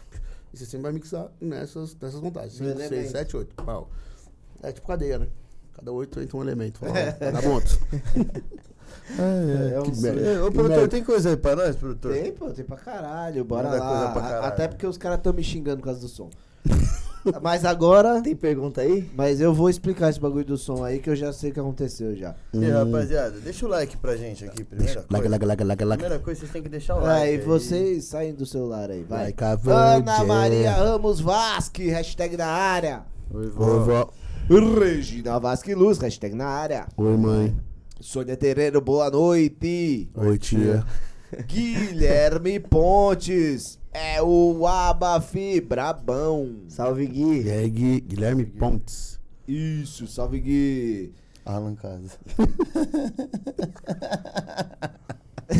[0.54, 3.12] E você sempre vai mixar nessas, nessas Cinco, seis, elemento.
[3.12, 3.56] sete, oito.
[3.64, 3.90] Pau.
[4.64, 5.28] É tipo cadeia, né?
[5.74, 6.80] Cada oito entra um elemento.
[6.80, 7.80] Fala, ó, Tá ponto.
[9.18, 10.46] É, É um merda.
[10.46, 12.14] Ô, produtor, tem coisa aí pra nós, produtor?
[12.14, 13.44] Tem, pô, tem pra caralho.
[13.44, 13.90] Bora Manda lá.
[13.90, 14.46] coisa pra A- caralho.
[14.54, 16.30] Até porque os caras estão me xingando por causa do som.
[17.42, 18.22] Mas agora.
[18.22, 19.10] Tem pergunta aí?
[19.16, 21.60] Mas eu vou explicar esse bagulho do som aí que eu já sei o que
[21.60, 22.36] aconteceu já.
[22.54, 25.30] E aí, rapaziada, deixa o like pra gente aqui, primeira Laga, coisa.
[25.30, 26.00] laga, laga, laga, laga.
[26.02, 27.24] Primeira coisa, vocês têm que deixar o like.
[27.24, 27.38] Aí, aí.
[27.42, 29.26] vocês saem do celular aí, vai.
[29.26, 30.24] Like Ana.
[30.24, 33.04] Maria Ramos Vasque, hashtag na área.
[33.32, 33.66] Oi, vó.
[33.66, 34.14] Oi, vó.
[34.80, 36.88] Regina Vasque Luz, hashtag na área.
[36.98, 37.56] Oi, mãe.
[38.02, 40.10] Sônia Terreiro, boa noite.
[40.16, 40.86] Oi, tia.
[41.48, 46.62] Guilherme Pontes, é o Abafi Brabão.
[46.68, 47.44] Salve, Gui.
[47.44, 49.20] E aí, Gui- Guilherme Pontes.
[49.48, 51.14] Isso, salve Gui.
[51.46, 52.12] Alan Casa.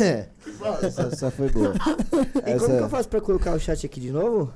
[0.00, 0.28] É,
[0.86, 1.74] essa, essa foi boa.
[2.46, 4.52] E como que eu faço pra colocar o chat aqui de novo?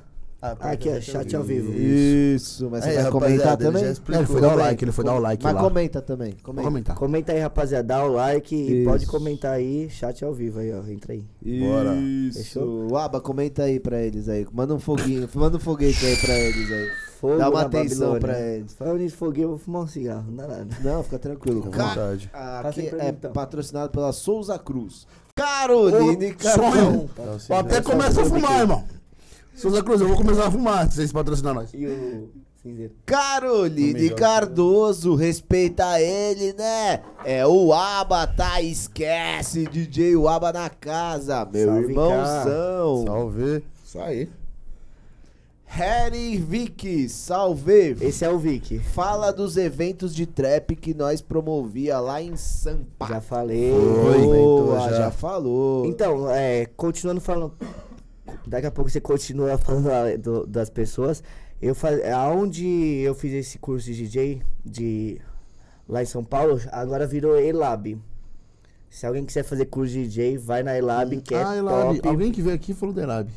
[0.59, 1.71] Ah, aqui, ó, chat ao vivo.
[1.73, 3.83] Isso, mas você Aí, vai comentar ele também?
[3.85, 4.15] É, explicou.
[4.21, 5.61] ele foi dar o Comenta, like, ele foi dar o like Mas lá.
[5.61, 6.67] comenta também, comenta.
[6.67, 6.95] comentar.
[6.95, 7.87] Comenta aí, rapaziada.
[7.87, 8.89] Dá o like e Isso.
[8.89, 9.89] pode comentar aí.
[9.89, 10.83] Chat ao vivo aí, ó.
[10.89, 11.23] Entra aí.
[11.59, 11.95] Bora.
[11.95, 12.37] Isso.
[12.39, 12.97] Fechou?
[12.97, 14.45] Aba, comenta aí pra eles aí.
[14.51, 16.89] Manda um foguinho, manda um foguete aí pra eles aí.
[17.19, 18.19] Fogo Dá uma atenção Babilônia.
[18.19, 18.73] pra eles.
[18.73, 20.25] Falando nisso, foguinho, eu vou fumar um cigarro.
[20.27, 20.67] Não dá nada.
[20.83, 21.63] Não, fica tranquilo.
[21.63, 22.29] Fica à Ca- vontade.
[22.33, 23.29] Aqui sem é pergunta.
[23.29, 25.07] patrocinado pela Souza Cruz.
[25.35, 26.27] Caroline.
[26.27, 28.83] Então, se até começa a fumar, irmão.
[29.55, 31.73] Souza Cruz, eu vou começar a fumar se vocês patrocinar nós.
[31.73, 32.29] E o
[32.61, 32.93] cinzeiro.
[33.05, 34.09] Caroline.
[34.09, 37.01] Cardoso, respeita ele, né?
[37.23, 38.61] É o Aba, tá?
[38.61, 43.05] Esquece, DJ Aba na casa, meu Salve, irmãozão.
[43.05, 43.63] Salve.
[43.85, 44.29] Isso aí.
[45.67, 47.95] Harry Vick, salve.
[48.01, 48.79] Esse é o Vic.
[48.79, 53.07] Fala dos eventos de trap que nós promovia lá em Sampa.
[53.07, 53.71] Já falei.
[53.71, 54.21] Foi.
[54.21, 54.97] Boa, já.
[54.97, 55.85] já falou.
[55.85, 57.53] Então, é, continuando falando.
[58.47, 61.23] Daqui a pouco você continua falando lá do- das pessoas.
[61.61, 62.65] Eu faz, aonde
[63.01, 65.19] eu fiz esse curso de DJ de
[65.87, 67.97] lá em São Paulo, agora virou Elab.
[68.89, 71.95] Se alguém quiser fazer curso de DJ, vai na Elab, que é ah, Elab.
[71.97, 72.07] top.
[72.07, 73.29] Alguém que veio aqui falou do Elab.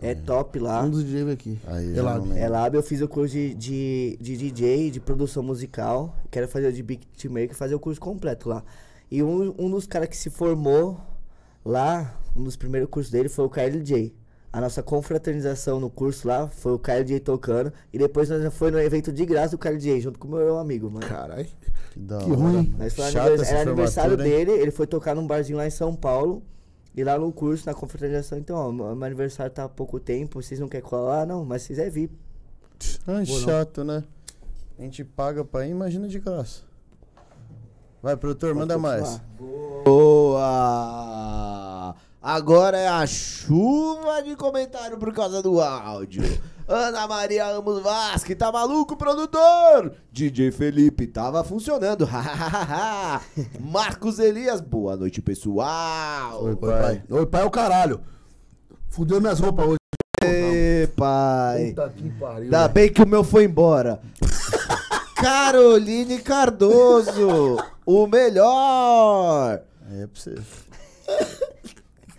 [0.00, 0.82] É top lá.
[0.82, 1.58] Um dos DJ veio aqui.
[1.66, 2.30] Aí, Elab.
[2.36, 6.16] Elab eu fiz o curso de, de, de DJ, de produção musical.
[6.30, 8.64] Quero fazer o de beatmaker, fazer o curso completo lá.
[9.10, 10.98] E um, um dos caras que se formou
[11.64, 14.12] lá, um dos primeiros cursos dele foi o KLJ.
[14.56, 17.72] A nossa confraternização no curso lá foi o KLJ tocando.
[17.92, 20.58] E depois nós já foi no evento de graça do KLJ, junto com o meu
[20.58, 21.04] amigo, mano.
[21.04, 21.48] Caralho.
[21.90, 22.72] Que da Que ruim.
[22.78, 24.18] Nós foi Chata anivers- era aniversário hein?
[24.18, 26.40] dele, ele foi tocar num barzinho lá em São Paulo.
[26.94, 30.60] E lá no curso, na confraternização, então, ó, meu aniversário tá há pouco tempo, vocês
[30.60, 31.26] não querem colar?
[31.26, 32.08] Não, mas quiser vir.
[33.08, 33.44] Ai, Vou não.
[33.44, 34.04] chato, né?
[34.78, 36.62] A gente paga pra ir, imagina de graça.
[38.00, 39.20] Vai, produtor, manda mais.
[39.84, 40.44] Boa!
[42.24, 46.22] Agora é a chuva de comentário por causa do áudio.
[46.66, 49.92] Ana Maria Amos Vasque, tá maluco, produtor?
[50.10, 52.08] DJ Felipe, tava funcionando.
[53.60, 56.42] Marcos Elias, boa noite, pessoal.
[56.44, 57.02] Oi, pai.
[57.10, 58.00] Oi, pai é o caralho.
[58.88, 59.78] Fudeu minhas roupas hoje.
[60.24, 61.74] Ê, pai.
[61.74, 62.44] Puta que pariu.
[62.44, 64.00] Ainda bem que o meu foi embora.
[65.16, 69.60] Caroline Cardoso, o melhor.
[69.90, 70.34] Aí é pra você.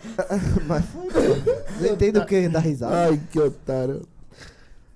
[0.68, 0.84] Mas.
[1.82, 2.96] Não entendo o que dá risada.
[3.10, 4.02] Ai, que otário.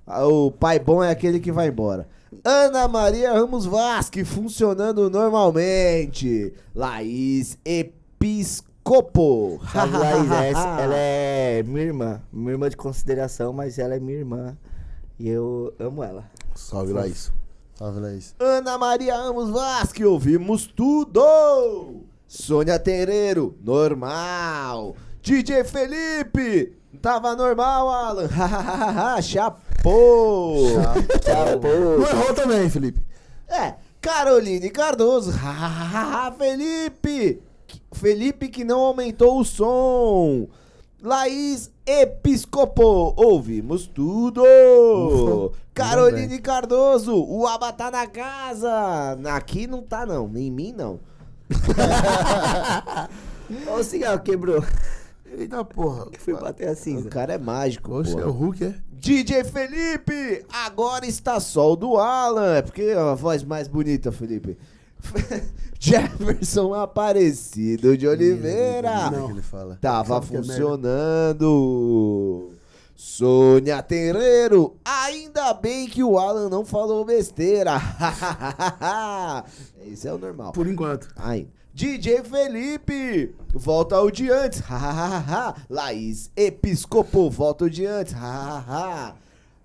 [0.05, 2.07] Ah, O pai bom é aquele que vai embora.
[2.43, 6.53] Ana Maria Ramos Vasque funcionando normalmente.
[6.75, 9.59] Laís Episcopo.
[9.71, 12.21] Sabe, Laís, essa- ela é minha irmã.
[12.31, 14.57] Minha irmã de consideração, mas ela é minha irmã.
[15.19, 16.23] E eu amo ela.
[16.55, 17.31] Salve, Laís.
[17.75, 18.35] Salve, Laís.
[18.39, 22.03] Ana Maria Ramos Vasque, ouvimos tudo.
[22.29, 24.95] Sônia Tereiro, normal.
[25.19, 28.29] DJ Felipe, tava normal, Alan.
[29.19, 30.69] Chapou.
[31.97, 33.01] Não errou também, Felipe.
[33.47, 35.33] É, Caroline Cardoso.
[36.37, 37.41] Felipe.
[37.93, 40.47] Felipe que não aumentou o som.
[41.01, 43.15] Laís Episcopo.
[43.17, 44.43] Ouvimos tudo.
[45.73, 47.15] Caroline Cardoso.
[47.15, 49.17] O aba tá na casa.
[49.33, 50.27] Aqui não tá não.
[50.37, 50.99] Em mim não.
[53.67, 54.63] Ó, o cigarro quebrou.
[55.37, 56.09] Eita porra.
[56.09, 57.93] Que fui bater a O cara é mágico.
[57.93, 58.75] Oxe, é o Hulk, é?
[58.91, 62.55] DJ Felipe, agora está só o do Alan.
[62.55, 64.57] É porque a voz mais bonita, Felipe.
[65.79, 69.09] Jefferson Aparecido de Oliveira.
[69.37, 69.77] É fala?
[69.81, 71.39] Tava é funcionando.
[73.01, 77.79] Sônia Terreiro, ainda bem que o Alan não falou besteira.
[79.87, 80.51] Esse é o normal.
[80.51, 81.07] Por enquanto.
[81.15, 81.47] Ai.
[81.73, 84.61] DJ Felipe, volta ao de antes.
[85.69, 88.13] Laís Episcopo, volta ao de antes.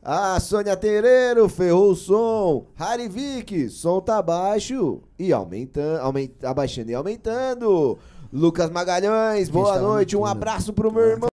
[0.07, 2.67] Ah, Sônia Tereiro, ferrou o som.
[2.75, 7.99] Harry Vick, som tá baixo e aumentando, aumenta, abaixando e aumentando.
[8.31, 11.34] Lucas Magalhães, boa noite, um abraço pro meu irmão.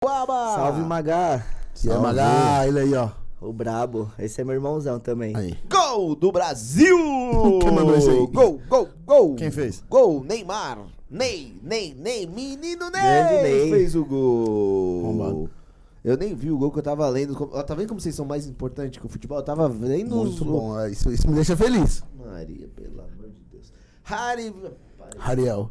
[0.00, 1.44] Salve, Magá.
[1.84, 3.10] E é Magá, ele aí, ó.
[3.40, 4.12] O brabo.
[4.16, 5.36] Esse é meu irmãozão também.
[5.36, 5.58] Aí.
[5.68, 6.96] Gol do Brasil!
[7.60, 8.26] Quem mandou isso aí?
[8.28, 9.34] Gol, gol, gol!
[9.34, 9.82] Quem fez?
[9.90, 10.86] Gol, Neymar!
[11.10, 13.02] Ney, Ney, Ney, menino Ney!
[13.02, 13.70] Grande Ney.
[13.70, 15.02] Fez o gol!
[15.02, 15.50] Bombado.
[16.04, 17.34] Eu nem vi o gol que eu tava lendo.
[17.64, 19.38] Tá vendo como vocês são mais importantes que o futebol?
[19.38, 20.40] Eu tava vendo Muito os...
[20.40, 20.86] bom.
[20.86, 22.04] Isso, isso me deixa feliz.
[22.16, 23.72] Maria, pelo amor de Deus.
[24.04, 24.54] Harry...
[25.18, 25.70] Ariel.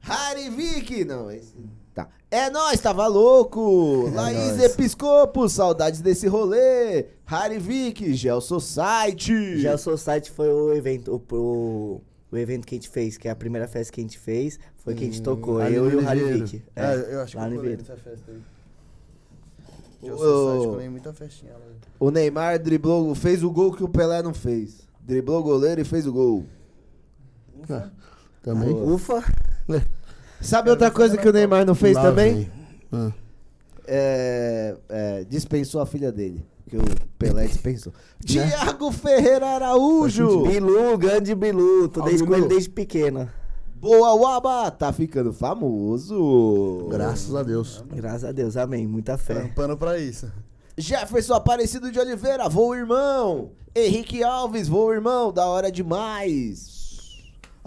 [0.00, 1.04] Harry Vick!
[1.04, 1.54] Não, esse...
[1.96, 2.10] Tá.
[2.30, 4.10] É nóis, tava louco!
[4.12, 4.64] Laís nóis.
[4.64, 7.06] Episcopo, saudades desse rolê!
[7.24, 9.66] Harry Vick, Gel Society!
[9.66, 13.30] O Society foi o evento, o, o, o evento que a gente fez, que é
[13.30, 15.96] a primeira festa que a gente fez, foi que a gente tocou, ali eu e
[15.96, 16.42] o Harry.
[16.42, 16.62] Vick.
[16.76, 18.42] Ah, eu acho que lá eu no colei nessa festa aí.
[20.02, 21.60] Site, colei muita festinha lá.
[21.98, 24.86] O Neymar driblou, fez o gol que o Pelé não fez.
[25.00, 26.44] Driblou o goleiro e fez o gol.
[27.70, 27.88] Ah,
[28.42, 28.70] também.
[28.70, 29.24] Ufa!
[30.40, 32.50] Sabe outra coisa que o Neymar não fez Lá também?
[32.92, 33.12] Ah.
[33.86, 36.44] É, é, dispensou a filha dele.
[36.68, 36.82] Que o
[37.18, 37.92] Pelé dispensou.
[38.24, 40.42] Tiago Ferreira Araújo!
[40.42, 43.30] Bilu, grande Bilu, tô desde com ele desde pequeno.
[43.76, 44.70] Boa Waba!
[44.70, 46.88] Tá ficando famoso.
[46.90, 47.84] Graças a Deus.
[47.94, 49.34] Graças a Deus, amém, muita fé.
[49.34, 50.32] Trampando pra isso.
[50.76, 53.52] Jefferson Aparecido de Oliveira, vou irmão.
[53.74, 56.75] Henrique Alves, vou irmão, da hora demais.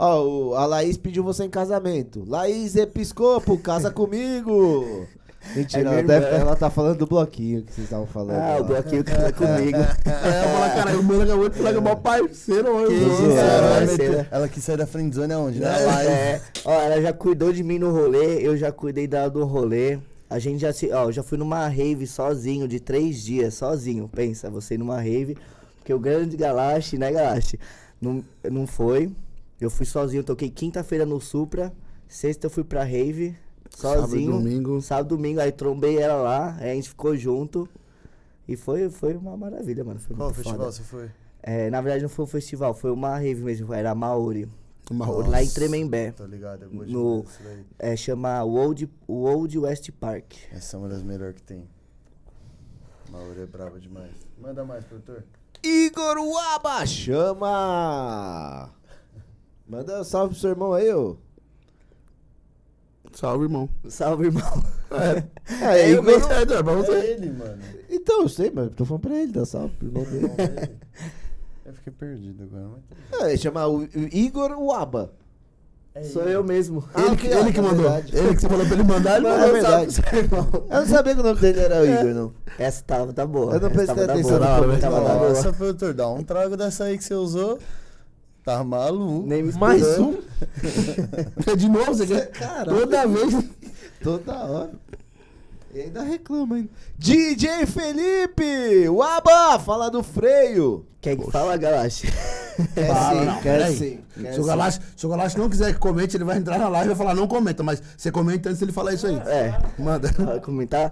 [0.02, 2.24] Ó, o- a Laís pediu você em casamento.
[2.26, 5.06] Laís Episcopo, casa comigo.
[5.56, 6.38] Mentira, É ela, deve- irmã.
[6.38, 8.38] ela tá falando do bloquinho que vocês estavam falando.
[8.38, 8.64] Ah, o lá.
[8.68, 9.78] bloquinho que tá comigo.
[9.78, 12.88] É, eu falo, cara, o meu acabou de falar que é mó parceiro, mano.
[12.88, 13.80] Que isso, ela,
[14.22, 14.28] né?
[14.32, 15.60] ela quis sair da friendzone aonde?
[15.60, 16.42] Na É, é.
[16.66, 19.98] Ó, ela já cuidou de mim no rolê, eu já cuidei dela do rolê.
[20.30, 20.92] A gente já se.
[20.92, 24.10] Ó, eu já fui numa rave sozinho, de três dias, sozinho.
[24.14, 25.38] Pensa, você numa rave.
[25.78, 27.58] Porque o grande Galache, né, Galache?
[28.02, 29.10] Não, não foi.
[29.60, 31.74] Eu fui sozinho, toquei quinta-feira no Supra.
[32.08, 33.36] Sexta eu fui pra rave,
[33.70, 34.32] Sábado e sozinho.
[34.32, 34.82] domingo.
[34.82, 37.68] Sábado domingo, aí trombei ela lá, aí a gente ficou junto.
[38.48, 40.00] E foi, foi uma maravilha, mano.
[40.00, 40.72] Foi Qual muito festival foda.
[40.72, 41.12] você foi?
[41.42, 44.50] É, na verdade não foi um festival, foi uma rave mesmo, era a Maori.
[44.90, 46.12] Uma Lá em Tremembé.
[46.14, 47.26] Tô ligado, eu gosto No-.
[47.78, 50.34] É, chama Old, Old West Park.
[50.52, 51.70] Essa é uma das melhores que tem.
[53.12, 54.12] Mauro é brava demais.
[54.42, 55.24] Manda mais, produtor.
[55.64, 58.72] Igor Waba, chama!
[59.70, 61.16] Manda um salve pro seu irmão aí, ô.
[63.14, 63.70] Salve, irmão.
[63.88, 64.64] Salve, irmão.
[64.92, 65.24] É,
[65.64, 66.92] é, é, pra você.
[66.92, 67.62] É ele, mano.
[67.88, 70.32] Então, eu sei, mas tô falando pra ele, dá salve pro irmão dele.
[71.66, 72.82] Eu fiquei perdido agora.
[73.12, 73.22] Mas...
[73.22, 75.12] É, chama o, o Igor Uaba.
[76.04, 76.84] Sou eu mesmo.
[76.96, 77.84] Ele, que, ele que é mandou.
[77.84, 78.18] verdade.
[78.18, 79.48] Ele que você falou pra ele mandar, ele mandou.
[79.48, 79.96] é verdade.
[80.70, 82.34] Eu não sabia que o nome dele era o Igor, não.
[82.58, 83.56] Essa tava, tá boa.
[83.56, 84.78] Eu não Essa prestei atenção boa.
[84.78, 85.30] da boa.
[85.30, 87.60] Nossa, produtor, dá um trago dessa aí que você usou.
[88.50, 89.28] Tá maluco.
[89.28, 90.18] Nem me Mais um?
[91.56, 92.32] De novo, você quer?
[92.32, 92.80] Caralho.
[92.80, 93.46] Toda vez.
[94.02, 94.72] Toda hora.
[95.72, 96.70] E ainda reclama ainda.
[96.98, 98.90] DJ Felipe!
[98.90, 99.60] Uaba!
[99.60, 100.84] Fala do freio!
[101.00, 102.08] Quer que fala, Galache?
[102.74, 104.00] Quer Fala, sim, não, quer sim.
[104.20, 104.44] quer Se o.
[104.44, 106.98] Galache, se o Galache não quiser que comente, ele vai entrar na live e vai
[106.98, 109.16] falar, não comenta, mas você comenta antes dele falar isso aí.
[109.28, 109.62] É.
[109.78, 110.12] Manda.
[110.12, 110.92] Pode comentar?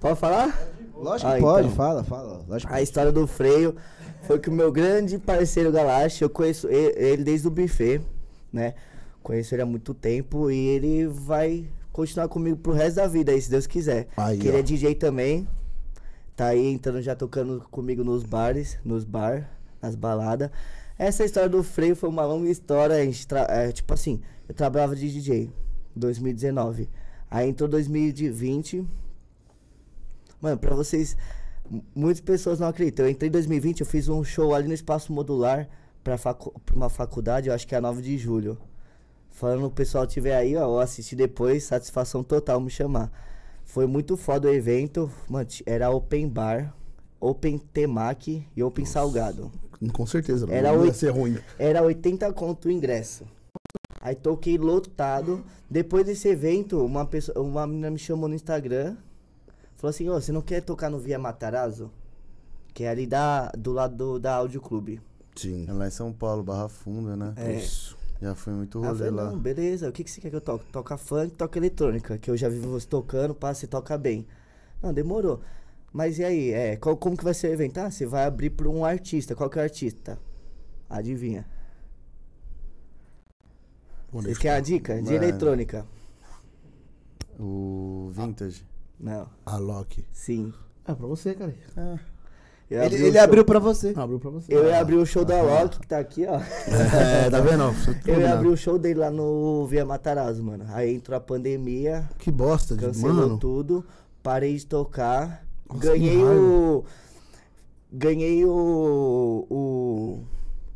[0.00, 0.58] Pode falar?
[0.96, 1.76] Lógico Ah, que pode, então.
[1.76, 2.40] fala, fala.
[2.48, 3.76] Lógico A história do freio
[4.22, 8.00] foi que o meu grande parceiro Galache, eu conheço ele desde o buffet,
[8.52, 8.74] né?
[9.22, 13.40] Conheço ele há muito tempo e ele vai continuar comigo pro resto da vida aí,
[13.40, 14.08] se Deus quiser.
[14.16, 14.60] Aí, que ele ó.
[14.60, 15.46] é DJ também.
[16.34, 19.48] Tá aí entrando já tocando comigo nos bares, nos bar,
[19.80, 20.50] nas baladas.
[20.98, 22.96] Essa história do freio foi uma longa história.
[22.96, 25.50] A gente é, tipo assim, eu trabalhava de DJ
[25.96, 26.88] em 2019.
[27.30, 28.86] Aí entrou 2020.
[30.40, 31.16] Mano, pra vocês.
[31.94, 33.06] Muitas pessoas não acreditam.
[33.06, 35.68] Eu entrei em 2020, eu fiz um show ali no espaço modular
[36.04, 38.58] pra, facu uma faculdade, eu acho que é a 9 de julho.
[39.30, 43.10] Falando o pessoal tiver aí, ó, ou assistir depois, satisfação total me chamar.
[43.64, 45.10] Foi muito foda o evento.
[45.28, 46.74] Mano, era open bar,
[47.18, 49.50] open temaki e open salgado.
[49.94, 51.38] Com certeza, não Era ia oito- ser ruim.
[51.58, 53.24] Era 80 conto o ingresso.
[54.00, 55.42] Aí toquei lotado.
[55.70, 58.96] Depois desse evento, uma, pessoa, uma menina me chamou no Instagram.
[59.82, 61.90] Falou assim, ô, você não quer tocar no Via Matarazzo?
[62.72, 65.00] Que é ali da, do lado do- da Áudio Clube.
[65.34, 65.66] Sim.
[65.68, 67.32] É lá em São Paulo, Barra Funda, né?
[67.36, 67.54] É.
[67.54, 67.98] Isso.
[68.20, 69.24] Já foi muito eu rolê falei, lá.
[69.32, 70.64] não, beleza, o que, que você quer que eu toque?
[70.66, 74.24] Toca funk, toca eletrônica, que eu já vi você tocando, pá, você toca bem.
[74.80, 75.40] Não, demorou.
[75.92, 77.78] Mas e aí, é, qual, como que vai ser o evento?
[77.78, 80.16] Ah, você vai abrir pra um artista, qual que é o artista?
[80.88, 81.44] Adivinha.
[84.22, 84.40] Deixar.
[84.40, 84.94] querem a dica?
[84.94, 85.16] De Mano.
[85.16, 85.84] eletrônica.
[87.40, 88.64] O Vintage.
[89.02, 90.04] Não, A Loki.
[90.12, 90.52] sim.
[90.86, 91.52] É pra você, cara.
[92.70, 93.92] Eu Ele, abri o ele show- abriu pra você.
[93.96, 94.54] Abriu pra você.
[94.54, 96.36] Eu ia abrir o show da Loki, que tá aqui, ó.
[96.40, 97.64] É, tá vendo?
[98.06, 100.64] Eu ia abrir o show dele lá no Via Matarazzo, mano.
[100.68, 103.38] Aí entrou a pandemia, Que bosta, de cancelou mano.
[103.38, 103.84] tudo,
[104.22, 106.30] parei de tocar, Nossa, ganhei raiva.
[106.40, 106.84] o.
[107.92, 110.20] Ganhei o, o.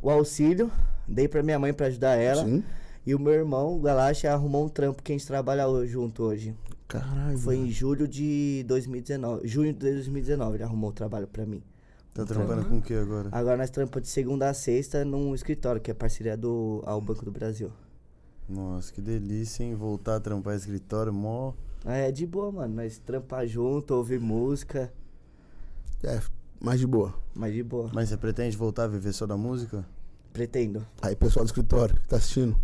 [0.02, 0.70] o auxílio,
[1.08, 2.44] dei pra minha mãe pra ajudar ela.
[2.44, 2.62] Sim.
[3.06, 6.54] E o meu irmão, o Galache, arrumou um trampo que a gente trabalha junto hoje.
[6.88, 7.38] Caralho.
[7.38, 9.46] Foi em julho de 2019.
[9.48, 11.62] Junho de 2019 ele arrumou o trabalho pra mim.
[12.14, 13.28] Tá trampando com o que agora?
[13.32, 17.24] Agora nós trampamos de segunda a sexta num escritório, que é parceria do ao Banco
[17.24, 17.70] do Brasil.
[18.48, 19.74] Nossa, que delícia, hein?
[19.74, 21.52] Voltar a trampar escritório, mó.
[21.84, 22.74] É de boa, mano.
[22.76, 24.90] Nós trampar junto, ouvir música,
[26.02, 26.20] É,
[26.60, 27.12] mais de boa.
[27.34, 27.90] mas de boa.
[27.92, 29.84] Mas você pretende voltar a viver só da música?
[30.32, 30.86] Pretendo.
[31.02, 32.56] Aí, pessoal do escritório que tá assistindo.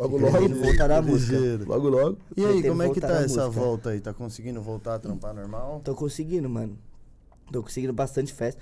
[0.00, 0.32] Logo, logo.
[0.32, 1.36] Pretendo voltar da música.
[1.66, 2.18] Logo, logo.
[2.36, 3.48] E aí, como é que tá essa música.
[3.50, 4.00] volta aí?
[4.00, 5.80] Tá conseguindo voltar a trampar normal?
[5.84, 6.78] Tô conseguindo, mano.
[7.52, 8.60] Tô conseguindo bastante festa.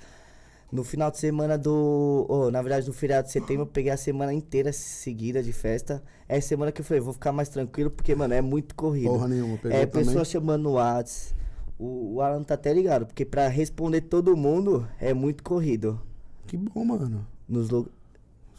[0.71, 2.25] No final de semana do.
[2.29, 6.03] Oh, na verdade, no feriado de setembro, eu peguei a semana inteira seguida de festa.
[6.27, 9.09] É a semana que eu falei, vou ficar mais tranquilo, porque, mano, é muito corrido.
[9.09, 9.57] Porra nenhuma.
[9.57, 10.05] Pegou É, também.
[10.05, 11.33] pessoa chamando no Whats.
[11.79, 15.99] O, o Alan tá até ligado, porque pra responder todo mundo é muito corrido.
[16.45, 17.25] Que bom, mano.
[17.47, 17.87] Nos lu-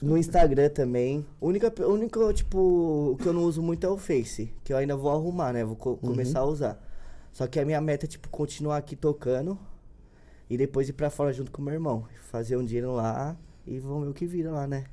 [0.02, 1.26] No Instagram também.
[1.40, 2.58] Única, única, tipo,
[3.12, 5.64] o que eu não uso muito é o Face, que eu ainda vou arrumar, né?
[5.64, 6.82] Vou co- começar a usar.
[7.32, 9.58] Só que a minha meta é, tipo, continuar aqui tocando
[10.48, 12.04] e depois ir pra fora junto com o meu irmão.
[12.30, 13.36] Fazer um dinheiro lá
[13.66, 14.84] e vamos ver o que vira lá, né?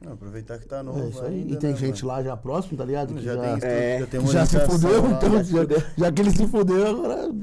[0.00, 1.40] Não, aproveitar que tá novo É isso aí.
[1.40, 2.16] ainda, E tem né, gente mano?
[2.16, 3.14] lá já próximo, tá ligado?
[3.14, 5.10] Que Já, já, tem, estudo, é, já tem já se fudeu, lá.
[5.10, 7.34] então, Já já que ele se fudeu, agora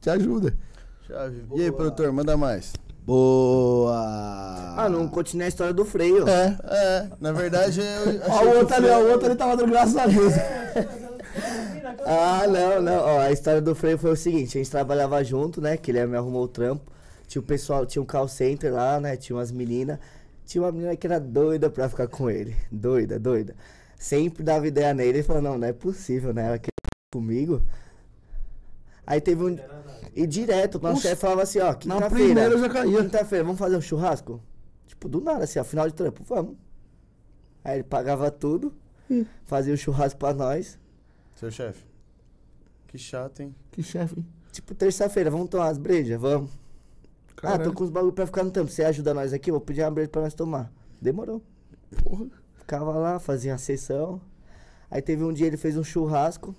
[0.00, 0.56] te ajuda.
[1.06, 1.44] Chave.
[1.54, 2.72] E aí, produtor, manda mais.
[3.04, 4.74] Boa!
[4.76, 6.26] Ah, não continuei a história do freio.
[6.28, 6.58] É.
[6.64, 10.06] É, na verdade eu Ó, o outro ali, o outro ali tava dando graças a
[10.06, 10.32] Deus.
[12.06, 12.98] Ah, não, não.
[12.98, 15.76] Ó, a história do freio foi o seguinte, a gente trabalhava junto, né?
[15.76, 16.92] Que ele me arrumou o trampo.
[17.26, 19.16] Tinha o pessoal, tinha um call center lá, né?
[19.16, 19.98] Tinha umas meninas.
[20.44, 22.54] Tinha uma menina que era doida pra ficar com ele.
[22.70, 23.54] Doida, doida.
[23.98, 25.10] Sempre dava ideia nele.
[25.18, 26.46] Ele falou, não, não é possível, né?
[26.46, 26.70] Ela quer
[27.12, 27.62] comigo.
[29.06, 29.56] Aí teve um.
[30.14, 32.10] E direto, nosso Puxa, chefe falava assim, ó, Na quinta-feira.
[32.10, 33.02] primeira eu já caía.
[33.02, 34.40] Quinta-feira, vamos fazer um churrasco?
[34.86, 36.56] Tipo, do nada, assim, ó, final de trampo, vamos.
[37.64, 38.72] Aí ele pagava tudo,
[39.44, 40.78] fazia o churrasco pra nós.
[41.34, 41.84] Seu chefe.
[42.86, 43.54] Que chato, hein?
[43.72, 44.26] Que chefe, hein?
[44.52, 46.20] Tipo, terça-feira, vamos tomar umas brejas?
[46.20, 46.50] Vamos.
[47.42, 48.70] Ah, tô com os bagulho pra ficar no tempo.
[48.70, 49.50] Você ajuda nós aqui?
[49.50, 50.72] Vou pedir uma breja pra nós tomar.
[51.02, 51.42] Demorou.
[52.02, 52.26] Porra.
[52.54, 54.20] Ficava lá, fazia uma sessão.
[54.90, 56.54] Aí teve um dia ele fez um churrasco.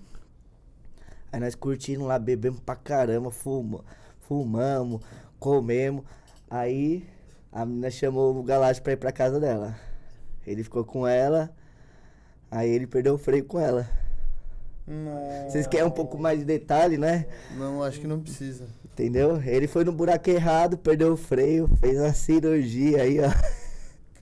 [1.35, 3.83] Aí nós curtindo lá, bebemos pra caramba, fuma,
[4.21, 5.01] fumamos,
[5.37, 6.05] comemos.
[6.49, 7.05] Aí
[7.51, 9.75] A menina chamou o Galácio pra ir pra casa dela.
[10.47, 11.53] Ele ficou com ela,
[12.49, 13.85] aí ele perdeu o freio com ela.
[14.87, 17.25] Não, Vocês querem um pouco mais de detalhe, né?
[17.57, 18.69] não, acho que não precisa.
[18.85, 19.41] Entendeu?
[19.43, 23.29] Ele foi no buraco errado, perdeu o freio, fez uma cirurgia aí, ó.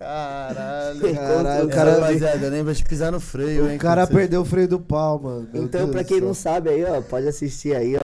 [0.04, 1.16] Caralho.
[1.16, 3.78] Caralho, o cara- rapaziada, lembra de pisar no freio, hein?
[3.78, 5.48] O cara perdeu o freio do pau, mano.
[5.54, 8.00] Meu Então, Deus pra quem não sabe aí, ó, pode assistir aí, ó,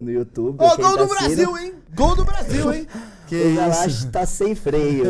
[0.00, 0.56] no YouTube.
[0.58, 1.36] Ó, quem gol tá do assistindo.
[1.50, 1.74] Brasil, hein?
[1.94, 2.86] Gol do Brasil, hein?
[3.28, 3.54] Que o?
[3.56, 5.04] Galache tá sem freio.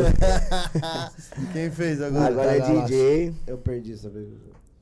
[1.53, 2.27] Quem fez agora?
[2.27, 2.85] Agora é Galache.
[2.87, 4.27] DJ, Eu perdi, sabe?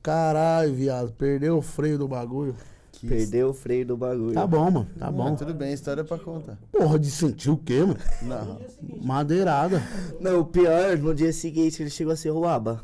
[0.02, 1.12] Caralho, viado.
[1.18, 2.54] Perdeu o freio do bagulho.
[3.00, 4.32] Que perdeu o freio do bagulho.
[4.32, 4.88] Tá bom, mano.
[4.98, 5.34] Tá Bom, bom.
[5.36, 6.56] tudo bem, história pra contar.
[6.72, 7.98] Porra, de sentir o quê, mano?
[8.22, 8.58] Não.
[9.02, 9.82] Madeirada.
[10.18, 12.82] Não, o pior, no dia seguinte ele chegou a ser roaba.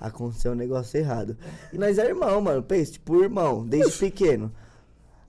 [0.00, 1.36] Aconteceu um negócio errado.
[1.72, 2.62] E nós é irmão, mano.
[2.62, 4.52] Pensa, tipo, irmão, desde pequeno.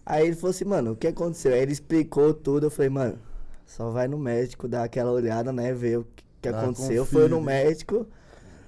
[0.06, 1.54] Aí ele falou assim, mano, o que aconteceu?
[1.54, 2.68] Aí ele explicou tudo.
[2.68, 3.18] Eu falei, mano,
[3.66, 5.74] só vai no médico, dar aquela olhada, né?
[5.74, 6.08] Ver o
[6.40, 7.04] que, Ah, aconteceu.
[7.04, 8.06] confia, Foi no médico.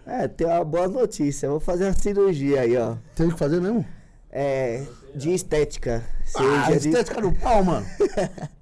[0.07, 1.45] É, tem uma boa notícia.
[1.45, 2.95] Eu vou fazer uma cirurgia aí, ó.
[3.15, 3.85] Tem que fazer mesmo?
[4.31, 4.83] É.
[5.15, 6.03] De estética.
[6.07, 6.89] Ah, Cirurgia de.
[6.89, 7.85] estética do pau, mano.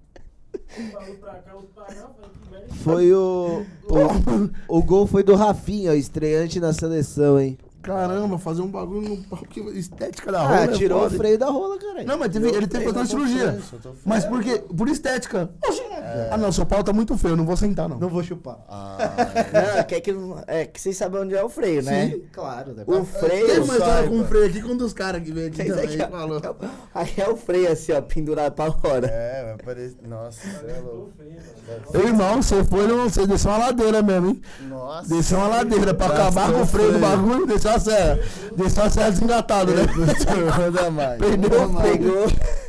[2.83, 3.65] Foi o,
[4.67, 4.77] o.
[4.79, 7.57] O gol foi do Rafinha, ó, estreante na seleção, hein?
[7.81, 9.39] Caramba, fazer um bagulho no pau.
[9.49, 10.55] que Estética da rola.
[10.59, 11.15] Ah, é tirou o foda.
[11.17, 12.07] freio da rola, caralho.
[12.07, 13.59] Não, mas teve, ele teve que fazer uma cirurgia.
[14.05, 14.61] Mas por quê?
[14.75, 15.49] Por estética.
[15.65, 15.81] Oxi.
[16.31, 17.97] Ah, não, seu pau tá muito feio, não vou sentar, não.
[17.99, 18.57] Não vou chupar.
[19.77, 20.13] Não, que é que,
[20.47, 22.17] é que vocês sabem onde é o freio, né?
[22.31, 22.83] Claro, né?
[22.85, 23.63] O freio.
[23.63, 25.85] uma história com um freio aqui, com um dos caras que veio aqui também.
[25.85, 26.41] aqui é- falou.
[26.93, 29.07] Aí é o freio assim, ó, pendurado pra fora.
[29.07, 29.97] É, vai parecer.
[30.07, 31.11] Nossa, você é louco.
[31.93, 33.03] Irmão, você foi no.
[33.09, 34.41] Você desceu uma ladeira mesmo, hein?
[34.67, 35.07] Nossa.
[35.09, 38.19] Desceu uma ladeira pra acabar com o freio do bagulho, desceu a serra.
[38.55, 39.83] Desceu a serra desengatado, né?
[40.57, 41.19] Manda mais.
[41.19, 41.49] Perdeu,
[41.81, 42.27] Pegou.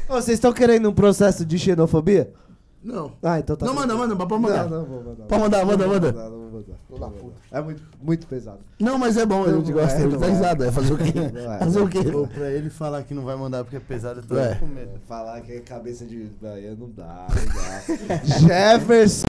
[0.09, 2.33] Vocês estão querendo um processo de xenofobia?
[2.83, 3.13] Não.
[3.23, 4.69] Ah, então tá Não, manda, manda, pode mandar.
[4.69, 5.25] Não, não vou mandar.
[5.27, 6.13] Pode mandar, manda, manda.
[6.13, 6.51] mandar, não vou
[6.99, 7.11] mandar.
[7.53, 8.59] É muito, muito pesado.
[8.79, 10.31] Não, mas é bom, a gente gosta, é, dá é.
[10.31, 11.13] risada, é fazer o quê?
[11.19, 11.59] É.
[11.59, 11.99] Fazer o quê?
[12.15, 14.55] Ou pra ele falar que não vai mandar porque é pesado, eu tô É.
[14.55, 14.99] com medo.
[15.07, 18.17] Falar que é cabeça de Bahia não dá, não dá.
[18.39, 19.30] Jefferson!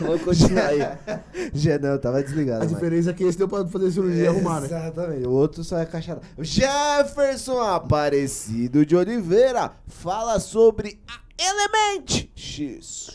[0.00, 0.78] Vamos continuar aí.
[1.82, 2.62] Não, tava desligado.
[2.62, 4.66] A mas- diferença é que esse deu pra fazer cirurgia e arrumar, né?
[4.66, 5.26] Exatamente.
[5.26, 6.18] O outro só é caixa.
[6.38, 13.10] Jefferson Aparecido de Oliveira fala sobre a Element X.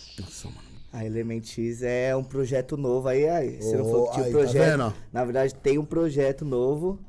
[0.94, 3.62] A Element X é um projeto novo aí, aí.
[3.62, 4.66] Se não Ô, for que tinha um aí, tá projeto.
[4.78, 4.94] vendo?
[5.14, 7.00] na verdade, tem um projeto novo.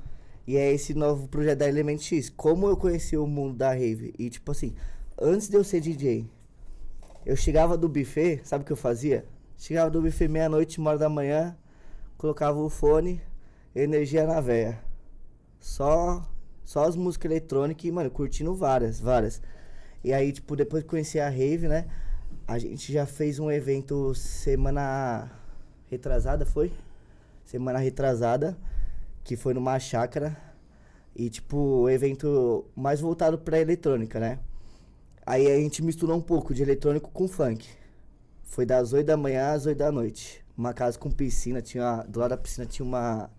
[0.46, 2.28] E é esse novo projeto da Element X.
[2.28, 4.12] Como eu conheci o mundo da rave?
[4.18, 4.74] E tipo assim,
[5.20, 6.26] antes de eu ser DJ,
[7.24, 9.24] eu chegava do buffet, sabe o que eu fazia?
[9.56, 11.56] Chegava do buffet meia-noite, uma hora da manhã,
[12.18, 13.20] colocava o fone,
[13.74, 14.80] energia na veia.
[15.60, 16.28] Só,
[16.64, 19.40] só as músicas eletrônicas e, mano, curtindo várias, várias.
[20.02, 21.86] E aí, tipo, depois que conheci a rave, né?
[22.46, 25.30] A gente já fez um evento semana
[25.88, 26.72] retrasada, foi?
[27.44, 28.58] Semana retrasada,
[29.22, 30.36] que foi numa chácara.
[31.14, 34.40] E, tipo, evento mais voltado pra eletrônica, né?
[35.24, 37.68] Aí a gente misturou um pouco de eletrônico com funk.
[38.42, 40.44] Foi das 8 da manhã às 8 da noite.
[40.56, 42.04] Uma casa com piscina, tinha.
[42.08, 43.30] Do lado da piscina tinha uma.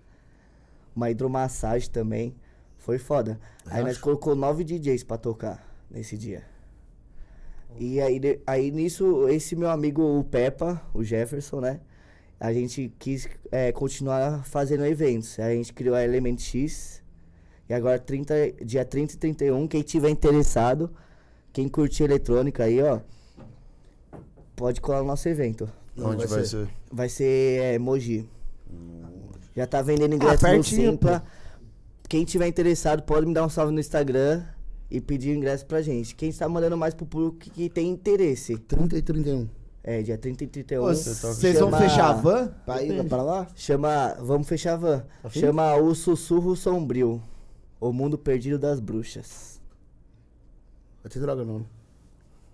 [0.95, 2.35] Uma hidromassagem também.
[2.77, 3.39] Foi foda.
[3.65, 6.43] Aí nós colocou nove DJs pra tocar nesse dia.
[7.79, 11.79] E aí, aí nisso, esse meu amigo, o Peppa, o Jefferson, né?
[12.39, 15.39] A gente quis é, continuar fazendo eventos.
[15.39, 17.01] A gente criou a Element X.
[17.69, 20.91] E agora, 30, dia 30 e 31, quem tiver interessado,
[21.53, 22.99] quem curtir eletrônica aí, ó,
[24.55, 25.69] pode colar no nosso evento.
[25.95, 26.47] Não, Onde vai vai ser.
[26.47, 26.67] ser?
[26.91, 28.27] Vai ser é, Mogi.
[29.55, 31.23] Já tá vendendo ingresso no pertinho, Simpla.
[32.09, 34.43] Quem tiver interessado, pode me dar um salve no Instagram
[34.89, 36.15] e pedir o ingresso pra gente.
[36.15, 38.57] Quem está mandando mais pro público que, que tem interesse.
[38.57, 39.47] 30 e 31.
[39.83, 40.81] É, dia 30 e 31.
[40.83, 43.47] Ô, Vocês vão fechar a van pra ir pra lá?
[43.55, 44.15] Chama.
[44.19, 45.05] Vamos fechar a van.
[45.23, 45.39] Afim?
[45.39, 47.21] Chama O Sussurro Sombrio.
[47.79, 49.61] O Mundo Perdido das Bruxas.
[51.03, 51.65] Vai ter droga não.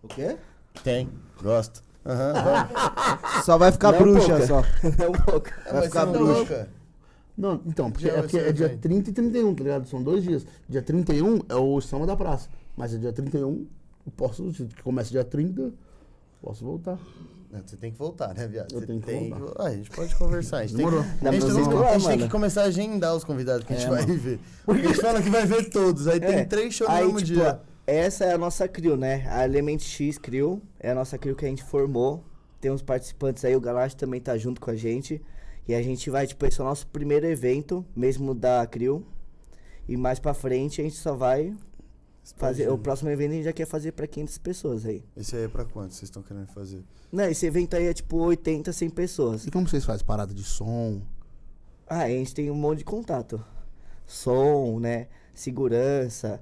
[0.04, 0.38] O quê?
[0.84, 1.10] Tem.
[1.42, 1.84] Gosto.
[2.06, 3.46] Aham, vamos.
[3.46, 4.48] Só vai ficar Não bruxa pouca.
[4.48, 4.62] só.
[4.98, 5.54] Não, pouca.
[5.72, 6.70] Vai ficar ser bruxa.
[7.38, 8.78] Não, então, porque é, vai porque ser é dia bem.
[8.80, 9.88] 30 e 31, tá ligado?
[9.88, 10.46] São dois dias.
[10.68, 12.50] Dia 31 é o samba da praça.
[12.76, 13.42] Mas é dia 31,
[14.06, 15.72] eu posso, se começa dia 30,
[16.42, 16.98] posso voltar.
[17.52, 18.72] Não, você tem que voltar, né, viado?
[18.74, 19.64] Eu Você tenho que tem voltar.
[19.64, 20.58] Ah, a gente pode conversar.
[20.60, 22.62] A gente, tem, que- Dá a gente, tem, vocês que- a gente tem que começar
[22.62, 24.40] a agendar os convidados que a gente É, vai ver.
[24.66, 26.08] Porque a gente fala que vai ver todos.
[26.08, 27.60] Aí tem É, três shows no aí, mesmo tipo, dia.
[27.90, 29.26] Essa é a nossa crew, né?
[29.30, 30.62] A Element X Crew.
[30.80, 32.24] É a nossa crew que a gente formou.
[32.62, 35.22] Tem uns participantes aí, o Galache também tá junto com a gente.
[35.68, 39.06] E a gente vai, tipo, esse é o nosso primeiro evento, mesmo da crew.
[39.88, 41.56] E mais pra frente a gente só vai
[42.36, 45.04] Fazer, o próximo evento a gente já quer fazer pra 500 pessoas aí.
[45.18, 46.84] Esse aí é pra quanto vocês estão querendo fazer?
[47.12, 49.48] Não, esse evento aí é tipo 80, 100 pessoas.
[49.48, 50.06] E como vocês fazem?
[50.06, 51.02] Parada de som?
[51.88, 53.44] Ah, a gente tem um monte de contato.
[54.06, 55.08] Som, né?
[55.34, 56.40] Segurança.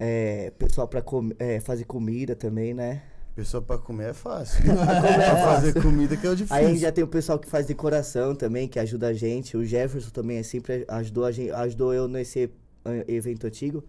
[0.00, 3.02] É, pessoal pra com- é, fazer comida também, né?
[3.34, 4.62] Pessoa pra comer é fácil.
[4.64, 6.56] pra fazer comida que é o difícil.
[6.56, 9.56] Aí já tem o pessoal que faz decoração também, que ajuda a gente.
[9.56, 12.50] O Jefferson também é sempre ajudou a gente, ajudou eu nesse
[12.84, 13.84] eh, evento antigo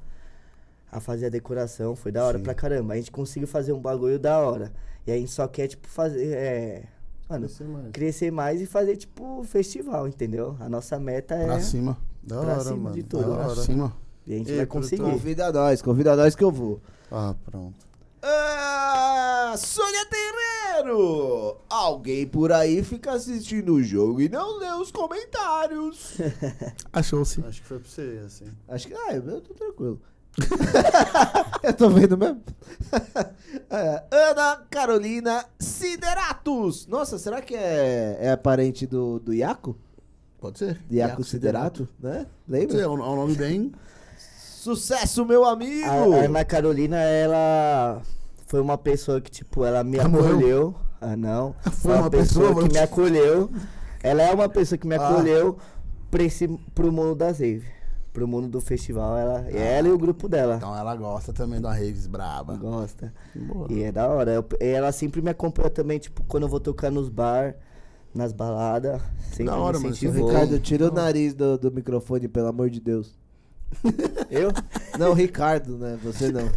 [0.92, 1.96] a fazer a decoração.
[1.96, 2.44] Foi da hora Sim.
[2.44, 2.94] pra caramba.
[2.94, 4.72] A gente conseguiu fazer um bagulho da hora.
[5.08, 6.28] E a gente só quer, tipo, fazer.
[6.28, 6.84] É,
[7.28, 7.92] mano, Crescer mais.
[7.92, 10.56] crescer mais e fazer, tipo, festival, entendeu?
[10.60, 11.46] A nossa meta é.
[11.46, 11.98] Pra cima.
[12.22, 12.96] Da pra hora, cima mano.
[12.96, 13.24] de da tudo.
[13.36, 13.62] Pra hora.
[13.62, 13.94] cima.
[14.30, 14.98] E a gente Ei, vai produtor.
[14.98, 15.12] conseguir.
[15.12, 16.80] Convida nós, convida nós que eu vou.
[17.12, 17.80] Ah, pronto.
[18.22, 21.58] Ah, Sônia Terreiro!
[21.68, 26.18] Alguém por aí fica assistindo o jogo e não lê os comentários.
[26.94, 27.44] Achou-se.
[27.44, 28.46] Acho que foi pra você, assim.
[28.68, 28.94] Acho que.
[28.94, 30.00] Ah, eu tô tranquilo.
[31.64, 32.42] eu tô vendo mesmo.
[33.72, 36.88] É, Ana Carolina Sideratos.
[36.88, 39.76] Nossa, será que é, é parente do, do Iaco?
[40.40, 40.80] Pode ser.
[40.90, 42.26] Iaco Siderato, né?
[42.26, 42.82] Pode ser, Lembra?
[42.82, 43.72] É um, é um nome bem.
[44.76, 45.88] Sucesso, meu amigo!
[45.90, 45.92] A,
[46.22, 48.02] a Ana Carolina, ela
[48.46, 50.30] foi uma pessoa que, tipo, ela me Ela morreu?
[50.30, 50.76] acolheu.
[51.02, 51.56] Ah, não.
[51.82, 52.68] Foi uma pessoa, que mano.
[52.72, 53.50] me acolheu.
[54.04, 55.10] Ela é uma pessoa que me Ah.
[55.10, 55.58] acolheu
[56.12, 57.66] pra esse, pro mundo das rave.
[58.14, 59.18] Pro mundo do festival.
[59.18, 60.56] Ela, ela e o grupo dela.
[60.58, 62.56] Então ela gosta também da Raves braba.
[62.58, 63.12] Gosta.
[63.34, 63.68] Boa.
[63.72, 64.32] E é da hora.
[64.34, 67.56] Eu- ela sempre me acompanha também, tipo, quando eu vou tocar nos bar,
[68.14, 69.02] nas baladas.
[69.30, 69.96] Sempre Da hora, me mano.
[70.28, 73.18] Ricardo, tira o nariz do, do microfone, pelo amor de Deus.
[74.30, 74.52] Eu?
[74.98, 75.98] Não, Ricardo, né?
[76.04, 76.50] Você não.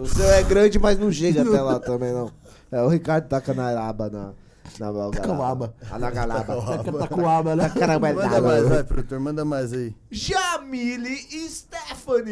[0.00, 2.30] O seu é grande, mas não chega até lá também, não.
[2.70, 4.32] É, o Ricardo taca na aba, na...
[4.78, 5.74] Na Taca o aba.
[5.90, 6.56] Ah, Na galaba.
[6.98, 7.68] Tá com aba, né?
[7.78, 9.94] Caramba, Manda mais, vai, produtor, manda mais aí.
[10.10, 11.14] Jamile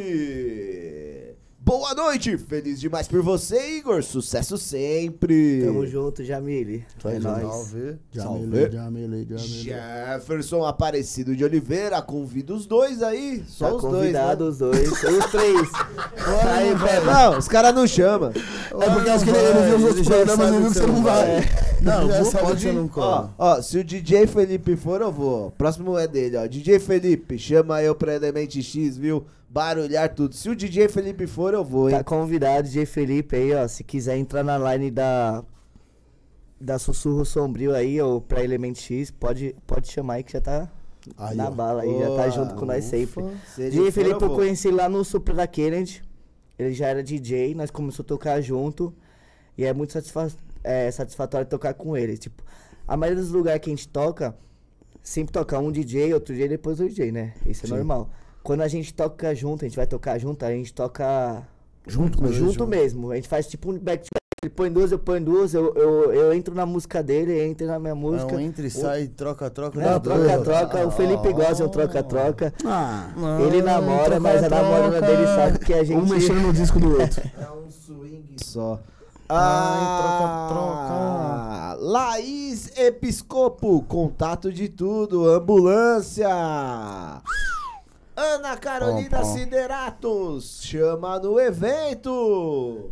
[0.01, 1.30] Stephanie.
[1.63, 4.03] Boa noite, feliz demais por você, Igor.
[4.03, 5.63] Sucesso sempre.
[5.65, 6.85] Tamo junto, Jamile.
[7.05, 7.43] É nóis.
[7.43, 7.97] Salve.
[8.11, 9.63] Jamile, Jamile, Jamile.
[9.63, 13.45] Jefferson Aparecido de Oliveira, convida os dois aí.
[13.47, 13.95] Só Tá os dois.
[13.95, 14.51] convidado Né?
[14.51, 14.89] os dois.
[14.91, 15.69] Os três.
[16.51, 17.05] Aí, velho.
[17.07, 18.31] Não, os caras não chamam.
[18.31, 21.03] É porque acho que ele, ele viu os outros programas e viu que você não
[21.03, 21.41] vai.
[21.81, 23.35] Não, Já vou pode eu não Ó, cola.
[23.39, 25.51] ó, se o DJ Felipe for, eu vou.
[25.53, 26.47] Próximo é dele, ó.
[26.47, 29.25] DJ Felipe, chama eu pra Element X, viu?
[29.51, 30.35] Barulhar tudo.
[30.37, 31.97] Se o DJ Felipe for, eu vou, hein?
[31.97, 33.67] Tá convidado, DJ Felipe aí, ó.
[33.67, 35.45] Se quiser entrar na line da.
[36.61, 40.71] Da Sussurro Sombrio aí, ou pra Element X, pode, pode chamar aí que já tá
[41.17, 41.51] Aí, na ó.
[41.51, 43.25] bala aí, já tá junto com nós sempre.
[43.55, 46.03] Se DJ for, Felipe eu conheci lá no Supra da Kennedy.
[46.59, 48.95] Ele já era DJ, nós começamos a tocar junto.
[49.57, 50.29] E é muito satisfa
[50.63, 52.17] é, satisfatório tocar com ele.
[52.19, 52.43] Tipo,
[52.87, 54.37] a maioria dos lugares que a gente toca,
[55.03, 57.33] sempre toca um DJ, outro DJ, depois o DJ, né?
[57.47, 57.75] Isso é Sim.
[57.75, 58.11] normal.
[58.43, 61.43] Quando a gente toca junto, a gente vai tocar junto, a gente toca
[61.86, 62.36] Junto mesmo.
[62.36, 63.11] junto mesmo.
[63.11, 64.20] A gente faz tipo um back to back.
[64.43, 67.66] Ele põe duas, eu ponho duas, eu, eu, eu entro na música dele, ele entra
[67.66, 68.32] na minha música.
[68.32, 69.78] Não, entra e sai, troca, troca.
[69.78, 70.18] Dá dois.
[70.43, 70.86] troca-troca.
[70.86, 72.55] O Felipe gosta, eu troca-troca.
[72.64, 75.07] Ah, Não, Ele namora, troca, mas a namorada troca.
[75.07, 75.99] dele sabe que a gente.
[75.99, 77.20] um mexendo no disco do outro.
[77.38, 78.80] É um swing só.
[79.28, 79.78] Ai,
[80.53, 86.28] Ah, Laís Episcopo, contato de tudo, ambulância.
[88.21, 89.35] Ana Carolina Pom, pom.
[89.35, 92.91] Sideratos, chama no evento.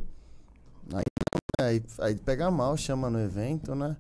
[1.61, 3.97] Aí, aí pega mal, chama no evento, né?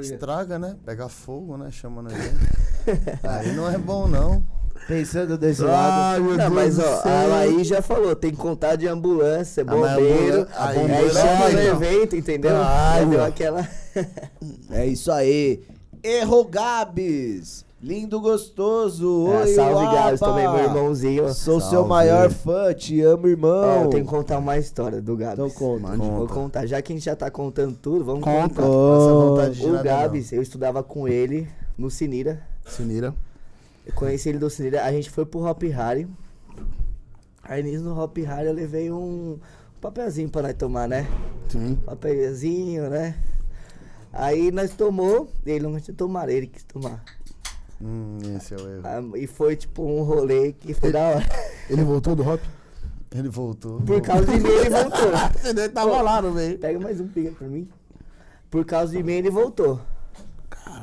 [0.00, 0.76] Estraga, né?
[0.84, 1.70] Pega fogo, né?
[1.70, 2.38] Chama no evento.
[3.26, 4.44] aí não é bom, não.
[4.86, 6.14] Pensando desse lado.
[6.14, 9.62] Ai, meu Não, Deus mas ó, a Laís já falou, tem que contar de ambulância,
[9.66, 12.52] Ah, bombeiro, a aí bombeira- chama Ai, no evento, entendeu?
[12.52, 13.68] Já deu aquela.
[14.70, 15.64] É isso aí.
[16.02, 19.26] Erro Gabs, lindo gostoso.
[19.28, 19.94] Oi, salve.
[19.94, 21.32] Gabs, também meu irmãozinho.
[21.34, 21.88] Sou seu Salve.
[21.88, 23.84] maior fã, te amo, irmão.
[23.84, 25.34] eu tenho que contar uma história do Gabs.
[25.34, 25.82] Então conta.
[25.88, 25.98] Mande.
[26.06, 26.34] Vou Conta.
[26.34, 26.66] contar.
[26.66, 28.48] Já que a gente já tá contando tudo, vamos Conta.
[28.48, 28.62] contar.
[28.62, 32.42] Passa vontade de O nada, Gabs, eu estudava com ele no Sinira.
[32.66, 33.14] Sinira.
[33.86, 34.84] Eu conheci ele do Sinira.
[34.84, 36.06] A gente foi pro Hop Harry.
[37.42, 39.38] Aí nisso no Hop Harry eu levei um
[39.80, 41.06] papelzinho pra nós tomar, né?
[41.48, 41.76] Sim.
[41.86, 43.14] Papelzinho, né?
[44.12, 47.02] Aí nós tomou, ele não tinha tomado, ele quis tomar.
[47.80, 48.82] Hum, esse é o erro.
[48.84, 51.24] Ah, e foi tipo um rolê que foi da hora.
[51.70, 52.40] Ele voltou do Hop?
[53.14, 53.80] Ele voltou.
[53.82, 55.10] Por causa de mim ele voltou.
[55.44, 56.58] Ele tava lá no meio.
[56.58, 57.68] Pega mais um pica pra mim.
[58.50, 59.80] Por causa de mim ele voltou.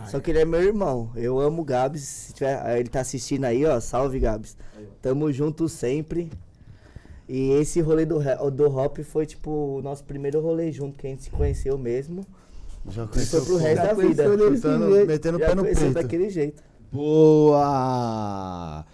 [0.09, 1.11] Só que ele é meu irmão.
[1.15, 2.01] Eu amo o Gabs.
[2.01, 3.79] Se tiver, ah, ele tá assistindo aí, ó.
[3.79, 4.55] Salve, Gabs.
[5.01, 6.31] Tamo junto sempre.
[7.27, 8.19] E esse rolê do,
[8.51, 12.25] do Hop foi tipo o nosso primeiro rolê junto, que a gente se conheceu mesmo.
[12.87, 14.23] Já E conheceu foi pro resto da vida.
[14.55, 15.07] Chutando, jeito.
[15.07, 15.93] metendo o pé no conheceu peito.
[15.95, 16.63] daquele jeito.
[16.95, 18.85] Boa!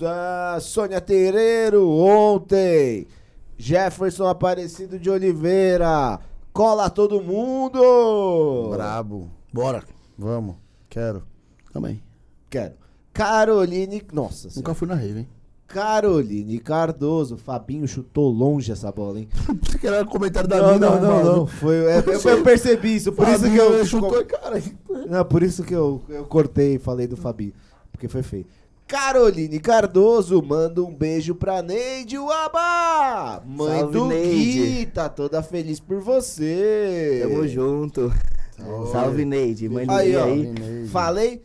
[0.00, 3.06] Ah, Sônia Terreiro, ontem
[3.58, 6.18] Jefferson Aparecido de Oliveira.
[6.54, 8.70] Cola todo mundo!
[8.70, 9.28] Brabo.
[9.52, 9.84] Bora.
[10.16, 10.56] Vamos.
[10.88, 11.22] Quero.
[11.70, 12.02] Também.
[12.48, 12.76] Quero.
[13.12, 14.02] Caroline.
[14.10, 15.28] Nossa Nunca fui na rave, hein?
[15.68, 17.36] Caroline Cardoso.
[17.36, 19.28] Fabinho chutou longe essa bola, hein?
[19.62, 21.36] Você quer comentário da Não, mina, não, não, arrombado?
[21.36, 21.46] não.
[21.46, 23.84] Foi, é, eu, eu percebi isso, por isso que eu.
[23.84, 24.62] chutou, cara.
[25.08, 27.52] Não, por isso que eu, eu cortei e falei do Fabinho.
[27.92, 28.46] Porque foi feio.
[28.86, 33.42] Caroline Cardoso manda um beijo pra Neide Uaba!
[33.46, 34.62] Mãe Salve, do Neide.
[34.62, 37.20] Gui, tá toda feliz por você.
[37.22, 38.10] Tamo junto.
[38.90, 39.68] Salve, Neide.
[39.68, 40.24] Mãe do Aí, Gui ó.
[40.24, 40.42] aí.
[40.46, 40.88] Neide.
[40.88, 41.42] Falei.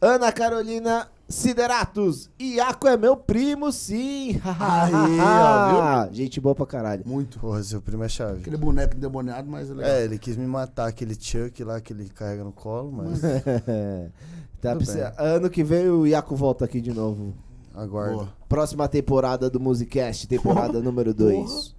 [0.00, 2.30] Ana Carolina Sideratos.
[2.40, 4.40] Iaco é meu primo, sim.
[4.60, 7.02] Aí, ó, Gente boa pra caralho.
[7.06, 7.38] Muito.
[7.40, 8.40] Porra, seu primo é chave.
[8.40, 9.90] Aquele boneco endemoniado, mas é legal.
[9.90, 13.20] É, ele quis me matar, aquele Chuck lá que ele carrega no colo, mas
[14.60, 17.34] tá, precisa- ano que vem o Iaco volta aqui de novo.
[17.74, 18.14] aguardo.
[18.16, 18.28] Boa.
[18.48, 21.74] Próxima temporada do Musicast, temporada número 2.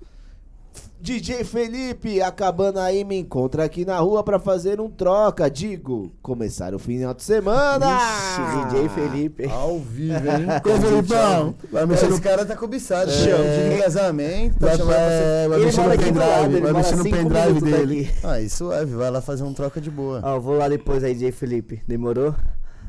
[1.03, 5.51] DJ Felipe, acabando aí, me encontra aqui na rua pra fazer um troca.
[5.51, 7.85] Digo, começar o final de semana.
[7.85, 9.49] Ixi, DJ Felipe.
[9.51, 10.47] Ao vivo, hein?
[10.63, 13.11] Ô, Felipão, vai mexer Esse no cara tá cobiçado.
[13.11, 13.13] É.
[13.15, 13.43] Chama
[13.75, 18.03] de casamento, tá Vai, ser- vai, vai mexer no pendrive, vai mexer no pendrive dele.
[18.05, 18.17] daqui.
[18.25, 20.21] Ah, isso suave, vai lá fazer um troca de boa.
[20.23, 21.81] Ó, vou lá depois aí, DJ Felipe.
[21.85, 22.33] Demorou?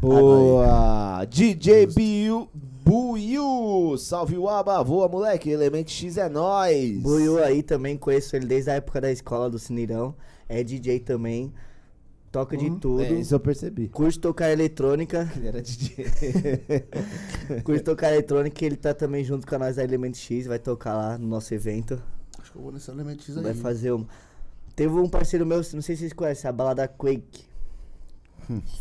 [0.00, 1.24] Boa!
[1.28, 2.48] DJ Biu,
[2.84, 7.00] Buiu, salve o aba, voa moleque, Element X é nóis.
[7.00, 10.14] Buiu aí também, conheço ele desde a época da escola do Cineirão.
[10.46, 11.50] É DJ também.
[12.30, 13.00] Toca de tudo.
[13.00, 13.88] É, isso eu percebi.
[13.88, 15.30] Curte tocar eletrônica.
[15.36, 16.04] Ele era DJ.
[17.62, 18.64] Curte tocar eletrônica.
[18.64, 20.46] Ele tá também junto com a nós da Element X.
[20.46, 22.02] Vai tocar lá no nosso evento.
[22.40, 23.44] Acho que eu vou nesse elemento X aí.
[23.44, 24.04] Vai fazer um.
[24.74, 27.44] Teve um parceiro meu, não sei se vocês conhecem, a balada Quake.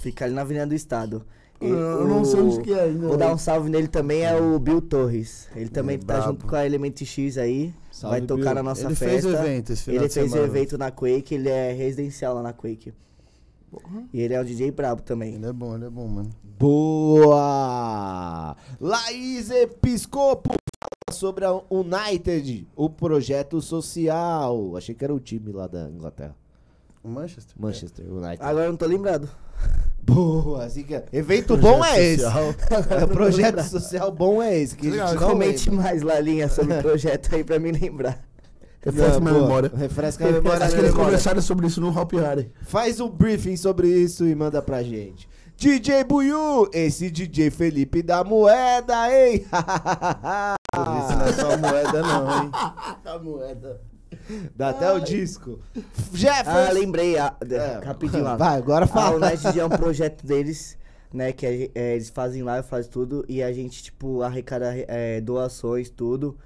[0.01, 1.23] Fica ali na Avenida do Estado.
[1.67, 3.35] Eu- não sei onde que é ainda, Vou dar velho.
[3.35, 5.47] um salve nele também, é o Bill Torres.
[5.55, 6.23] Ele também tá brabo.
[6.31, 7.73] junto com a Element X aí.
[7.91, 8.53] Salve, vai tocar Bill.
[8.55, 9.05] na nossa Ele festa.
[9.21, 10.47] fez o evento esse final Ele de fez o semana.
[10.51, 12.93] evento na Quake, ele é residencial lá na Quake.
[14.13, 15.33] E ele é um DJ brabo também.
[15.35, 16.29] Ele é bom, ele é bom, mano.
[17.23, 18.55] Boa!
[18.79, 24.77] Laís Episcopo fala sobre a United, o projeto social.
[24.77, 26.35] Achei que era o time lá da Inglaterra.
[27.03, 27.55] O Manchester?
[27.59, 28.37] Manchester United.
[28.41, 29.27] Agora eu não tô lembrado.
[30.05, 32.23] Boa, assim que é- evento bom é esse.
[32.25, 34.75] É, projeto social bom é esse.
[34.75, 35.83] Que a Legal, gente Comente lembra.
[35.85, 38.19] mais lá, linha, sobre o projeto aí pra me lembrar.
[38.85, 39.71] Refresca minha memória.
[39.73, 40.65] Refresca a memória.
[40.65, 42.51] Acho que da eles conversaram sobre isso no Hop Harry.
[42.63, 45.27] Faz um briefing sobre isso e manda pra gente.
[45.55, 49.45] DJ Buiu, esse DJ Felipe da moeda, hein?
[49.45, 49.47] Isso
[51.17, 52.51] não é só moeda, não, hein?
[53.05, 53.79] A moeda.
[54.55, 55.59] Dá até o disco.
[56.13, 56.51] Jefferson.
[56.51, 57.17] Ah, lembrei.
[57.17, 58.35] ah, É, rapidinho lá.
[58.35, 59.27] Vai, agora A fala.
[59.27, 60.77] United é um projeto deles,
[61.11, 61.31] né?
[61.31, 63.25] Que a é, eles fazem lá, fazem tudo.
[63.27, 66.37] E a gente, tipo, arrecada é, doações, tudo.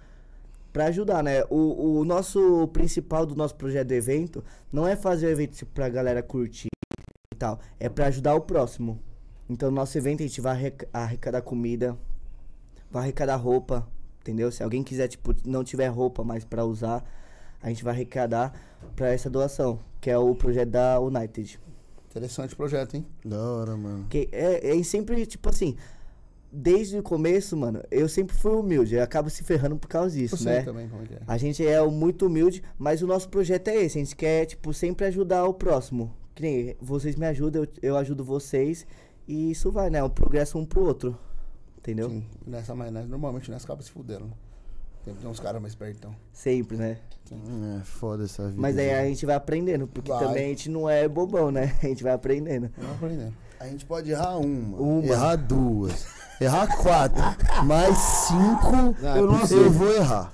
[0.74, 1.44] Pra ajudar, né?
[1.50, 5.72] O, o nosso principal do nosso projeto do evento não é fazer o evento tipo,
[5.74, 6.68] pra galera curtir
[7.34, 7.60] e tal.
[7.80, 9.00] É pra ajudar o próximo.
[9.50, 11.98] Então, no nosso evento a gente vai arrec- arrecadar comida,
[12.92, 13.88] vai arrecadar roupa,
[14.22, 14.52] entendeu?
[14.52, 17.04] Se alguém quiser, tipo, não tiver roupa mais pra usar,
[17.68, 18.54] a gente vai arrecadar
[18.96, 21.60] pra essa doação, que é o projeto da United.
[22.10, 23.06] Interessante o projeto, hein?
[23.26, 24.06] Da hora, mano.
[24.10, 25.76] Que é, é sempre, tipo assim,
[26.50, 28.96] desde o começo, mano, eu sempre fui humilde.
[28.96, 30.62] Eu acabo se ferrando por causa disso, Eu sei né?
[30.62, 31.20] também como é que é.
[31.28, 33.98] A gente é muito humilde, mas o nosso projeto é esse.
[34.00, 36.16] A gente quer, tipo, sempre ajudar o próximo.
[36.34, 38.88] Que nem vocês me ajudam, eu, eu ajudo vocês.
[39.28, 40.02] E isso vai, né?
[40.02, 41.20] Um progresso um pro outro.
[41.78, 42.10] Entendeu?
[42.10, 44.32] Sim, nessa, mas né, normalmente nessa acaba se fudendo.
[45.04, 46.16] Sempre tem uns caras mais pertão.
[46.32, 46.98] Sempre, né?
[47.36, 48.62] É foda essa vida.
[48.62, 49.08] Mas aí a né?
[49.08, 50.20] gente vai aprendendo, porque Vai.
[50.20, 51.76] também a gente não é bobão, né?
[51.84, 52.70] A gente vai aprendendo.
[52.78, 53.34] Vamos aprendendo.
[53.60, 55.06] A gente pode errar uma, Uma.
[55.06, 56.06] errar duas,
[56.40, 57.24] errar quatro,
[57.66, 60.32] mais cinco Não, é eu, não eu vou errar.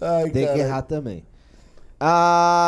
[0.00, 1.24] Ai, Tem que errar também.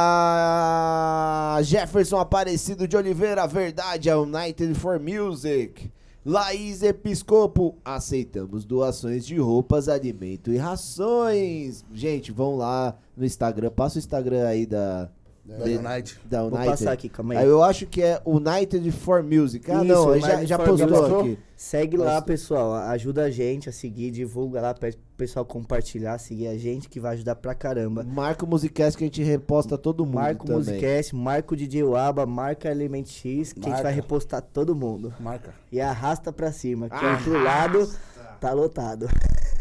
[0.00, 5.92] Ah, Jefferson Aparecido de Oliveira, verdade, a United for Music.
[6.24, 11.84] Laís Episcopo, aceitamos doações de roupas, alimento e rações.
[11.92, 15.08] Gente, vão lá no Instagram, passa o Instagram aí da,
[15.44, 16.20] Da United.
[16.24, 16.70] da Vou United.
[16.70, 17.38] passar aqui, calma aí.
[17.40, 19.70] Aí eu acho que é United for Music.
[19.70, 21.14] Ah, Isso, não, aí já, já postou Music.
[21.32, 21.38] aqui.
[21.56, 22.74] Segue lá, pessoal.
[22.74, 27.00] Ajuda a gente a seguir, divulga lá, pede pro pessoal compartilhar, seguir a gente, que
[27.00, 28.04] vai ajudar pra caramba.
[28.04, 30.52] Marca o Musicast que a gente reposta todo mundo Marca o.
[30.52, 33.82] Musicast, marca o DJ Waba, marca Element X, que a gente Marca.
[33.82, 35.12] vai repostar todo mundo.
[35.18, 35.52] Marca.
[35.72, 37.90] E arrasta pra cima, que o outro lado
[38.38, 39.08] tá lotado.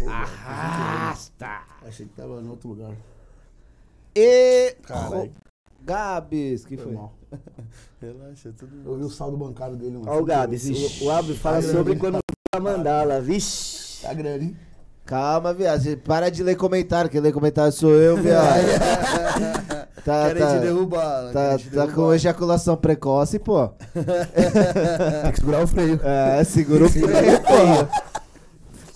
[0.07, 1.61] Arrasta!
[1.87, 2.91] Achei que tava em outro lugar.
[4.19, 4.75] E...
[4.81, 5.31] Caralho.
[5.85, 6.93] Gabs, que Foi foi?
[6.95, 7.13] mal.
[8.01, 10.09] Relaxa, tudo Eu vi o saldo bancário dele, mano.
[10.11, 11.99] Ó o Gabs, o, o fala Tá sobre grande.
[11.99, 12.17] quando
[12.51, 14.01] vai mandar lá, vixe.
[14.01, 14.57] Tá grande, hein?
[15.05, 15.97] Calma, viado.
[15.97, 17.09] Para de ler comentário.
[17.09, 18.57] Quem lê comentário sou eu, viado.
[20.03, 21.23] tá, Querem te tá, derrubar.
[21.25, 21.31] né?
[21.31, 22.15] tá, te tá com derrubar.
[22.15, 23.69] ejaculação precoce, pô.
[25.23, 25.99] Tem que segurar o freio.
[26.03, 28.06] É, segura o freio, pô.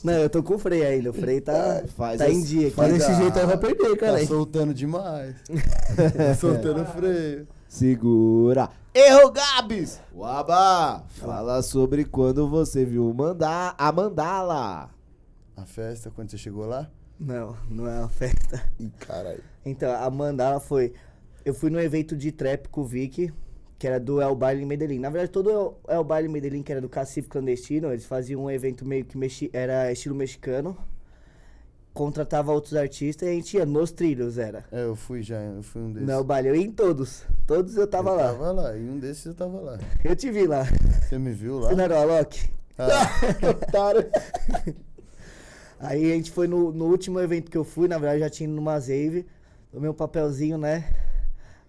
[0.04, 1.12] Não, eu tô com o freio ainda.
[1.12, 4.20] O freio tá, Faz tá em dia Mas desse ah, jeito aí vai perder, cara.
[4.20, 5.36] Tá soltando demais.
[6.18, 7.48] tá soltando freio.
[7.68, 8.70] Segura.
[8.94, 10.02] Erro, Gabs!
[10.14, 14.90] Waba, fala sobre quando você viu mandar a mandala.
[15.56, 16.90] A festa, quando você chegou lá?
[17.18, 18.62] Não, não é uma festa.
[18.80, 19.42] Ih, caralho.
[19.66, 20.94] Então, a mandala foi.
[21.46, 23.32] Eu fui no evento de trap com o Vic,
[23.82, 25.00] que era do El Baile em Medellín.
[25.00, 28.44] Na verdade, todo El, El Baile em Medellín, que era do Cacife Clandestino, eles faziam
[28.44, 30.78] um evento meio que mexi, era estilo mexicano.
[31.92, 34.64] Contratava outros artistas e a gente ia nos trilhos, era.
[34.72, 36.08] É, eu fui já, eu fui um desses.
[36.08, 37.26] El Baile, eu ia em todos.
[37.48, 38.24] Todos eu tava eu lá.
[38.26, 39.80] Tava lá, e um desses eu tava lá.
[40.04, 40.64] Eu te vi lá.
[41.02, 41.70] Você me viu lá?
[41.70, 42.52] Você não era o Alok?
[42.78, 43.10] Ah,
[43.50, 44.12] Otário.
[45.80, 48.48] Aí a gente foi no, no último evento que eu fui, na verdade já tinha
[48.48, 49.26] ido numa Zave,
[49.72, 50.88] tomei um papelzinho, né?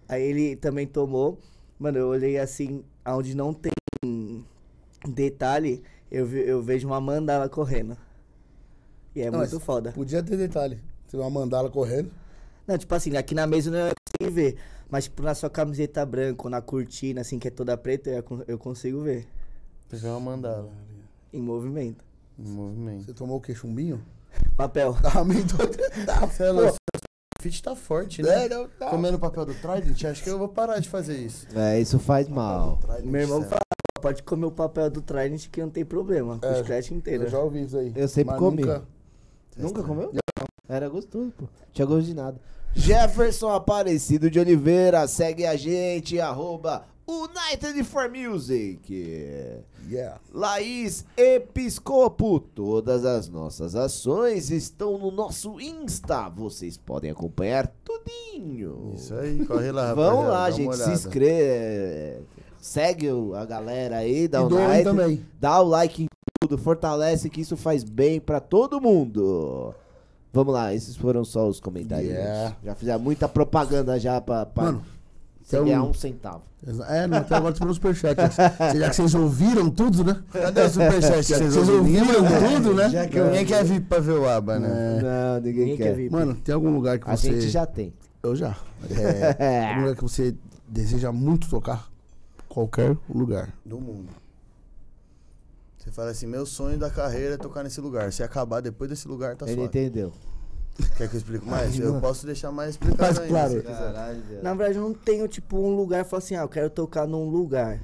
[0.07, 1.39] Aí ele também tomou.
[1.83, 3.73] Mano, eu olhei assim, aonde não tem
[5.05, 7.97] detalhe, eu, ve- eu vejo uma mandala correndo.
[9.13, 9.91] E é Não, muito mas foda.
[9.91, 10.79] Podia ter detalhe.
[11.11, 12.09] Vê uma mandala correndo.
[12.65, 14.57] Não, tipo assim, aqui na mesa eu não ia conseguir ver.
[14.89, 18.23] Mas tipo, na sua camiseta branca ou na cortina, assim, que é toda preta, eu,
[18.23, 19.27] con- eu consigo ver.
[19.89, 20.71] pegar uma mandala
[21.33, 22.01] Em movimento.
[22.39, 23.03] em movimento.
[23.07, 23.53] Você tomou o quê?
[23.53, 24.01] Chumbinho?
[24.55, 24.95] Papel.
[25.03, 25.57] Ah, me deu
[26.07, 26.77] tá, Você é louco,
[27.43, 28.45] o fit tá forte, né?
[28.45, 28.89] É, não, tá.
[28.89, 31.45] Comendo papel do Trident, acho que eu vou parar de fazer isso.
[31.53, 32.77] É, isso faz mal.
[32.77, 33.61] Trident, Meu irmão fala,
[34.01, 36.39] pode comer o papel do Trident que não tem problema.
[36.39, 37.23] Com É, o chiclete inteiro.
[37.23, 37.91] Eu já ouvi isso aí.
[37.95, 38.61] Eu sempre mas comi.
[38.61, 38.83] Nunca...
[39.57, 40.11] Nunca comeu?
[40.67, 41.45] Era gostoso, pô.
[41.73, 42.39] Tinha gosto de nada.
[42.73, 48.81] Jefferson Aparecido de Oliveira, segue a gente, arroba United for Music.
[49.89, 50.19] Yeah.
[50.31, 56.29] Laís Episcopo, todas as nossas ações estão no nosso Insta.
[56.29, 58.93] Vocês podem acompanhar tudinho.
[58.95, 59.93] Isso aí, corre lá.
[59.95, 62.23] Vão lá, gente, se inscreve.
[62.61, 64.83] Segue a galera aí, dá E o like.
[64.85, 65.25] também.
[65.39, 66.07] Dá o like em
[66.39, 69.75] tudo, fortalece que isso faz bem pra todo mundo.
[70.31, 72.09] Vamos lá, esses foram só os comentários.
[72.11, 72.55] Yeah.
[72.63, 74.85] Já fizeram muita propaganda já pra, pra Mano,
[75.47, 76.41] então- ganhar um centavo.
[76.87, 78.15] É, não, até agora pelo superchat.
[78.33, 80.23] Cê- Já que vocês ouviram tudo, né?
[80.31, 81.23] Cadê o superchat?
[81.23, 82.89] Já que vocês ouviram tudo, né?
[82.89, 84.69] Já que ninguém quer vir pra ver o aba, né?
[85.01, 85.83] Não, ninguém, Ninguém quer.
[85.83, 86.09] quer vir.
[86.11, 87.33] Mano, tem algum lugar que A você.
[87.33, 87.93] gente já tem.
[88.23, 88.55] Eu já.
[89.39, 90.33] É, algum lugar que você
[90.67, 91.89] deseja muito tocar?
[92.47, 93.49] Qualquer lugar.
[93.65, 94.09] Do mundo.
[95.77, 98.11] Você fala assim, meu sonho da carreira é tocar nesse lugar.
[98.13, 99.67] Se acabar depois desse lugar, tá Ele suave.
[99.67, 100.13] entendeu.
[100.97, 101.77] Quer que eu explique mais?
[101.77, 103.51] Eu posso deixar mais explicado ainda, claro.
[103.51, 104.43] se quiser.
[104.43, 107.29] Na verdade, eu não tenho, tipo, um lugar falo assim, ah, eu quero tocar num
[107.29, 107.79] lugar.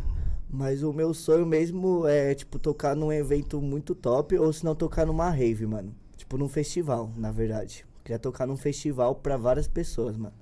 [0.50, 4.74] Mas o meu sonho mesmo é, tipo, tocar num evento muito top, ou se não
[4.74, 5.94] tocar numa rave, mano.
[6.18, 7.86] Tipo, num festival, na verdade.
[8.04, 10.34] Queria tocar num festival pra várias pessoas, mano.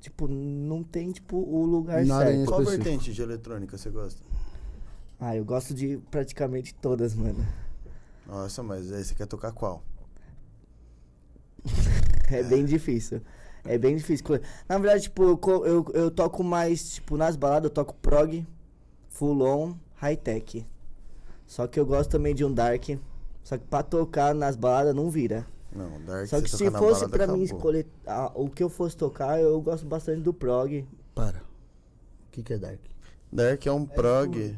[0.00, 2.48] Tipo, não tem, tipo, o lugar Nada certo.
[2.48, 4.22] Qual vertente de eletrônica você gosta?
[5.18, 7.44] Ah, eu gosto de praticamente todas, mano.
[8.26, 9.82] Nossa, mas aí você quer tocar qual?
[12.36, 13.20] É bem difícil.
[13.64, 14.24] É bem difícil.
[14.68, 18.46] Na verdade, tipo, eu, eu, eu toco mais, tipo, nas baladas, eu toco prog,
[19.08, 20.66] full on, high tech.
[21.46, 22.88] Só que eu gosto também de um dark.
[23.44, 25.46] Só que pra tocar nas baladas não vira.
[25.74, 27.44] Não, Dark Só que se fosse pra mim acabou.
[27.44, 30.86] escolher ah, o que eu fosse tocar, eu gosto bastante do prog.
[31.14, 31.38] Para.
[31.38, 32.80] O que, que é Dark?
[33.32, 34.56] Dark é um prog.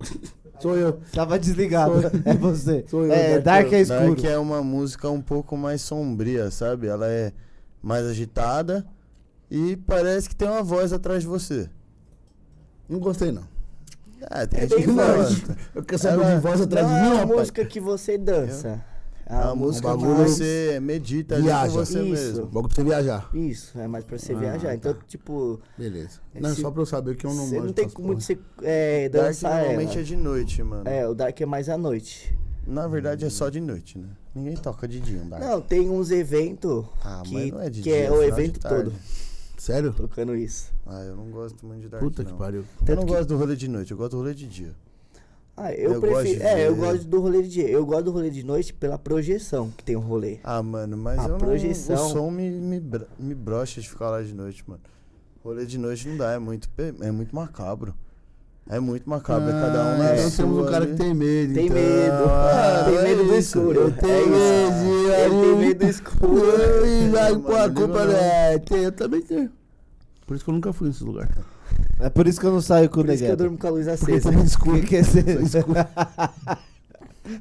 [0.60, 1.00] Sou eu.
[1.12, 1.94] Tava desligado.
[2.24, 2.84] É você.
[2.88, 4.14] Sou eu, é, Dark Dark é escuro.
[4.14, 6.86] Dark é uma música um pouco mais sombria, sabe?
[6.86, 7.32] Ela é
[7.82, 8.86] mais agitada
[9.50, 11.68] e parece que tem uma voz atrás de você.
[12.88, 13.44] Não gostei, não.
[14.30, 15.56] Ah, tem É gente que gosta.
[15.74, 17.38] Eu quero saber de voz atrás Não de mim, é uma rapaz.
[17.40, 18.68] música que você dança.
[18.68, 18.93] É
[19.30, 21.72] uma um música que bagulho- você medita ali Viaja.
[21.72, 22.10] com você Isso.
[22.10, 22.46] mesmo.
[22.46, 23.30] Bagulho pra você viajar.
[23.34, 24.74] Isso, é mais pra você Ah, viajar.
[24.74, 25.00] Então, tá.
[25.08, 26.20] tipo, Beleza.
[26.34, 29.08] Não, só pra eu saber que eu não você manjo não tem como você é,
[29.08, 30.00] Dark dançar normalmente ela.
[30.00, 30.88] é de noite, mano.
[30.88, 32.36] É, o Dark é mais à noite.
[32.66, 34.08] Na verdade é só de noite, né?
[34.34, 35.42] Ninguém toca de dia um Dark.
[35.42, 38.58] Não, tem uns eventos ah, que, mas não é de que dia, é o evento
[38.60, 38.92] todo
[39.58, 39.92] Sério?
[39.92, 40.72] tocando isso.
[40.86, 42.30] Ah, eu não gosto muito de Dark, Puta não.
[42.32, 42.60] que pariu.
[42.60, 44.74] Eu Tanto não que- gosto do rolê de noite, eu gosto do rolê de dia.
[45.56, 46.40] Ah, eu, Eu gosto prefiro.
[46.40, 47.68] de É, eu gosto do rolê de dia.
[47.68, 50.38] Eu gosto do rolê de noite pela projeção que tem o rolê.
[50.42, 51.94] Ah, mano, mas A eu não, projeção.
[52.06, 52.82] o som me, me,
[53.18, 54.80] me brocha de ficar lá de noite, mano.
[55.44, 56.68] Rolê de noite não dá, é muito,
[57.00, 57.94] é muito macabro.
[58.66, 61.12] É muito macabro, é cada um na Ah, então sua temos um cara que tem
[61.14, 61.52] medo.
[61.54, 61.76] Tem então.
[61.76, 62.24] medo.
[62.30, 63.78] Ah, tem é medo do escuro.
[63.80, 65.12] Eu É tenho medo.
[65.12, 66.32] Ele tem medo do escuro.
[66.82, 68.12] Ui, vai Não, pôr a culpa não.
[68.14, 69.50] é, tem, Eu também tenho.
[70.26, 71.28] Por isso que eu nunca fui nesse lugar.
[72.00, 73.66] É por isso que eu não saio com o Por isso que eu durmo com
[73.66, 74.30] a luz acesa.
[74.30, 74.80] tá muito escuro.
[74.80, 75.24] Que que é ser-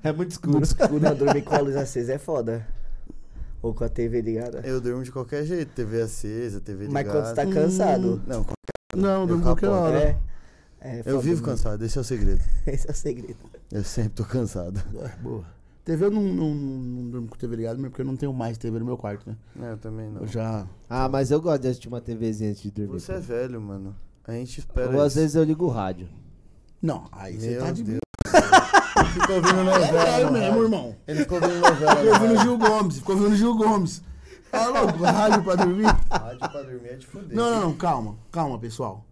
[0.03, 0.61] É muito escuro.
[1.01, 2.65] Não, dormir com a luz acesa é foda.
[3.61, 4.61] Ou com a TV ligada.
[4.63, 6.93] Eu durmo de qualquer jeito, TV acesa, TV ligada.
[6.93, 8.21] Mas quando você tá cansado.
[8.27, 8.45] Não,
[8.95, 9.97] Não, Eu durmo qualquer hora.
[9.99, 10.17] É.
[10.81, 11.45] é eu vivo mesmo.
[11.45, 12.41] cansado, esse é o segredo.
[12.67, 13.37] Esse é o segredo.
[13.71, 14.81] Eu sempre tô cansado.
[15.01, 15.45] É, boa.
[15.85, 18.57] TV eu não, não, não durmo com TV ligada, mesmo porque eu não tenho mais
[18.57, 19.35] TV no meu quarto, né?
[19.55, 20.21] Não, eu também não.
[20.21, 20.65] Eu já.
[20.89, 22.99] Ah, mas eu gosto de assistir uma TVzinha antes de dormir.
[22.99, 23.95] Você é velho, mano.
[24.25, 25.19] A gente espera Ou às isso.
[25.21, 26.07] vezes eu ligo o rádio.
[26.81, 27.99] Não, aí você Meu tá de Deus.
[29.13, 30.07] Fica ouvindo novela.
[30.07, 30.95] É eu mesmo, irmão.
[31.07, 31.95] Ele ficou ouvindo novela.
[31.95, 32.41] Ficou ouvindo.
[32.41, 34.01] Gil Gomes, ficou ouvindo Gil Gomes.
[34.51, 35.03] Tá louco?
[35.03, 35.85] Rádio pra dormir?
[36.09, 37.35] Rádio pra dormir é de foder.
[37.35, 39.05] Não, não, não, calma, calma, pessoal.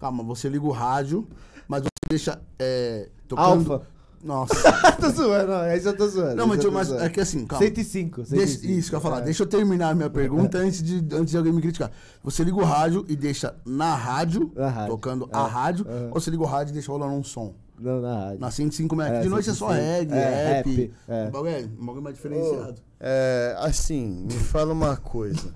[0.00, 1.26] Calma, você liga o rádio,
[1.66, 2.40] mas você deixa.
[2.58, 3.72] É, tocando.
[3.72, 3.86] Alfa.
[4.22, 4.54] Nossa.
[5.00, 6.36] tô zoando, não, aí eu tô zoando.
[6.36, 7.04] Não, mas, eu mas zoando.
[7.04, 7.64] é que assim, calma.
[7.64, 8.36] 105, 105.
[8.36, 9.18] Deixa- isso que eu ia falar.
[9.18, 9.22] É.
[9.22, 11.90] Deixa eu terminar a minha pergunta antes de, antes de alguém me criticar.
[12.24, 14.90] Você liga o rádio e deixa na rádio, Na rádio.
[14.90, 15.36] tocando É.
[15.36, 16.10] a rádio, Aham.
[16.12, 17.54] ou você liga o rádio e deixa rolando um som?
[17.80, 18.40] Não, na rádio.
[18.40, 19.12] Na 105 MHz.
[19.12, 19.88] É, de noite é só 105.
[19.92, 20.74] reggae, É, rap.
[20.76, 21.24] rap, é.
[21.26, 22.74] Um bagulho é um bagulho mais diferenciado.
[22.98, 25.54] É, assim, me fala uma coisa.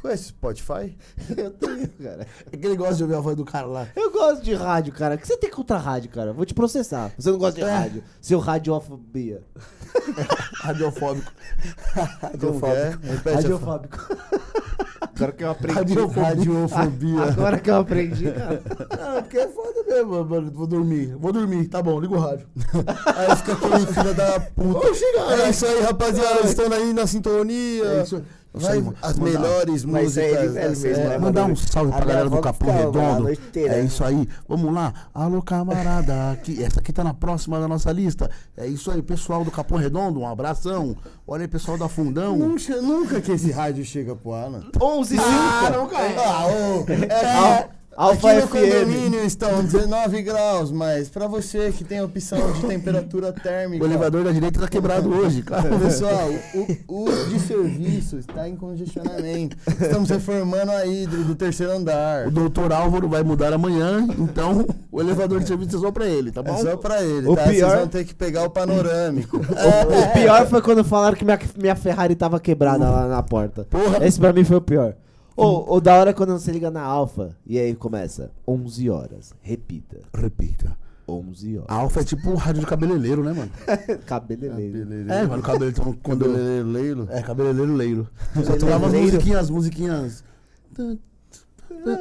[0.00, 0.96] Conhece Spotify?
[1.36, 2.26] Eu tenho, cara.
[2.50, 3.86] É que ele gosta de ouvir a voz do cara lá.
[3.94, 5.14] Eu gosto de rádio, cara.
[5.14, 6.32] O que você tem contra rádio, cara?
[6.32, 7.12] Vou te processar.
[7.18, 7.70] Você não gosta de É.
[7.70, 8.02] rádio.
[8.20, 9.42] Seu radiofobia.
[10.62, 11.32] Radiofóbico.
[12.38, 13.34] Que é?
[13.34, 13.98] Radiofóbico.
[15.00, 15.74] Agora que eu aprendi.
[16.20, 17.22] Radiofobia.
[17.24, 18.62] Agora que eu aprendi, cara.
[19.14, 20.50] Não, porque é foda mesmo, mano.
[20.52, 21.16] Vou dormir.
[21.16, 22.46] Vou dormir, tá bom, liga o rádio.
[23.16, 24.86] Aí fica aquele filho da puta.
[25.42, 26.40] É isso aí, rapaziada.
[26.46, 27.84] Estão aí na sintonia.
[27.84, 28.22] É isso aí.
[28.52, 30.14] Vai as mandar- melhores é músicas.
[30.14, 31.18] velho dessa mesmo, É, né, época.
[31.20, 33.28] mandar um salve pra galera do Capão Redondo.
[33.54, 34.28] É isso aí.
[34.48, 34.92] Vamos lá.
[35.14, 36.32] Alô, camarada.
[36.32, 38.28] Aqui, essa aqui tá na próxima da nossa lista.
[38.56, 40.18] É isso aí, pessoal do Capão Redondo.
[40.20, 40.96] Um abração.
[41.26, 42.36] Olha aí, pessoal da Fundão.
[42.36, 44.64] Nunca, nunca que esse rádio chega pro Alan.
[44.82, 45.28] 11 e 5.
[45.30, 46.14] Ah, não, cara.
[46.18, 51.98] Ah, ô, é, Alfa aqui no condomínio estão 19 graus, mas pra você que tem
[51.98, 53.84] a opção de temperatura térmica...
[53.84, 55.68] O elevador da direita tá quebrado hoje, cara.
[55.78, 56.30] Pessoal,
[56.88, 59.56] o, o de serviço está em congestionamento.
[59.80, 62.28] Estamos reformando a hidro do terceiro andar.
[62.28, 66.30] O doutor Álvaro vai mudar amanhã, então o elevador de serviço é só pra ele,
[66.30, 66.54] tá bom?
[66.54, 67.42] É só pra ele, O tá?
[67.42, 69.38] pior- Vocês vão ter que pegar o panorâmico.
[69.50, 73.64] O pior foi quando falaram que minha, minha Ferrari tava quebrada lá na porta.
[73.68, 74.06] Porra.
[74.06, 74.94] Esse pra mim foi o pior.
[75.36, 79.32] Ô, o da hora é quando você liga na Alfa e aí começa 11 horas.
[79.40, 79.98] Repita.
[80.14, 80.76] Repita.
[81.08, 81.68] 11 horas.
[81.68, 83.50] A Alfa é tipo um rádio de cabeleireiro, né, mano?
[84.06, 85.10] Cabeleireiro.
[85.10, 86.32] É, mano, cabelo, quando eu...
[86.32, 87.08] Cabeleireiro leilo.
[87.10, 88.08] É, cabeleireiro leiro.
[88.44, 90.24] Só tocava as musiquinhas, as musiquinhas...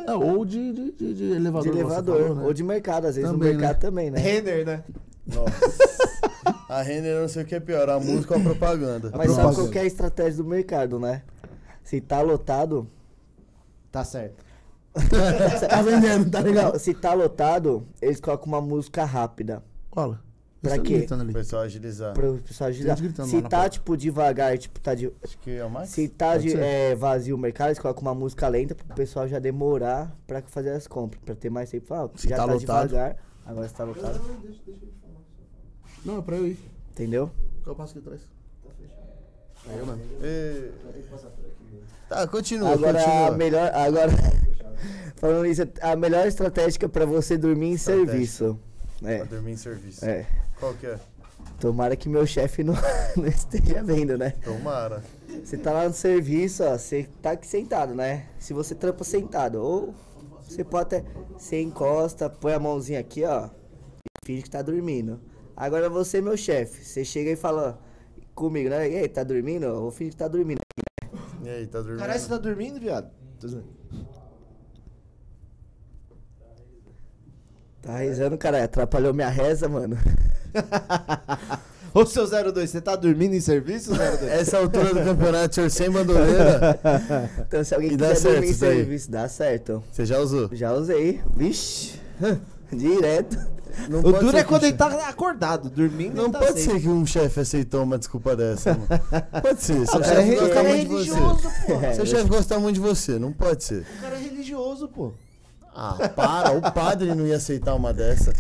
[0.08, 1.64] É, ou de, de, de, de elevador.
[1.64, 2.22] De elevador.
[2.22, 2.44] falou, né?
[2.44, 3.80] Ou de mercado, às vezes Também, no mercado né?
[3.80, 4.20] também, né?
[4.20, 4.84] Renner, né?
[5.28, 6.10] Nossa.
[6.68, 9.12] A Renner eu não sei o que é pior, a música ou a propaganda.
[9.16, 9.56] Mas sabe propaganda.
[9.56, 11.24] qual que é a estratégia do mercado, né?
[11.84, 12.88] Se tá lotado.
[13.92, 14.44] Tá certo.
[15.70, 16.78] Tá vendendo, tá legal.
[16.80, 19.64] Se tá lotado, eles colocam uma música rápida.
[19.90, 20.22] Cola.
[20.62, 21.08] Pra quê?
[21.10, 22.14] O pessoal agilizar.
[22.14, 22.98] Pra o pessoal agilizar.
[23.00, 23.70] Gritando Se lá na tá, porta.
[23.70, 25.10] tipo, devagar, tipo, tá de.
[25.24, 25.90] Acho que é o Max?
[25.90, 26.60] Se tá Pode de, ser.
[26.60, 30.72] é, vazio o mercado, eles colocam uma música lenta pro pessoal já demorar pra fazer
[30.72, 31.22] as compras.
[31.24, 31.86] Pra ter mais tempo.
[31.88, 32.88] Fala, Se já tá tá, lotado.
[32.90, 34.20] devagar, agora se tá lotado.
[36.04, 36.60] Não, é pra eu ir.
[36.92, 37.32] Entendeu?
[37.66, 38.22] Eu passo aqui atrás.
[39.70, 40.02] É eu mesmo.
[40.24, 40.72] E-
[42.08, 43.38] Tá, continua, agora a continua.
[43.38, 43.72] melhor.
[43.74, 44.12] Agora.
[45.18, 48.08] Falando isso, a melhor estratégia pra você dormir em Estratégia.
[48.12, 48.60] serviço.
[49.02, 49.26] Pra É.
[49.26, 50.06] dormir em serviço.
[50.06, 50.26] É.
[50.60, 50.98] Qual que é?
[51.60, 52.74] Tomara que meu chefe não,
[53.18, 54.34] não esteja vendo, né?
[54.44, 55.04] Tomara.
[55.44, 58.28] Você tá lá no serviço, ó, você tá aqui sentado, né?
[58.40, 59.94] Se você trampa sentado, ou
[60.48, 61.04] você pode até.
[61.38, 63.48] Você encosta, põe a mãozinha aqui, ó.
[63.98, 65.20] E finge que tá dormindo.
[65.56, 67.78] Agora você, meu chefe, você chega e fala
[68.34, 68.90] comigo, né?
[68.90, 69.66] E aí, tá dormindo?
[69.66, 70.60] Eu finge que tá dormindo.
[71.50, 72.00] E aí, tá dormindo?
[72.00, 73.10] Caralho, você tá dormindo, viado?
[77.82, 78.64] Tá rezando, cara.
[78.64, 79.98] Atrapalhou minha reza, mano.
[81.92, 84.22] Ô, seu 02, você tá dormindo em serviço, 02?
[84.30, 86.80] Essa altura do campeonato, senhor sem bandoleira,
[87.48, 88.76] Então, se alguém E dá quiser certo dormir em isso daí?
[88.78, 89.84] serviço, dá certo.
[89.92, 90.50] você já usou?
[90.56, 91.20] Já usei.
[91.36, 92.00] Vixe.
[92.72, 93.36] Direto.
[93.88, 96.72] Não O duro é quando ele tá acordado, dormindo Não ele tá pode safe.
[96.72, 98.88] ser que um chefe aceitou uma desculpa dessa, mano.
[99.42, 99.86] Pode ser.
[99.88, 101.66] Seu é, chefe o gosta é muito de religioso, você.
[101.66, 101.74] pô.
[101.86, 103.86] É, Seu chefe gosta muito de você, não pode ser.
[103.98, 105.14] O cara é religioso, pô.
[105.76, 108.34] Ah, para, o padre não ia aceitar uma dessa.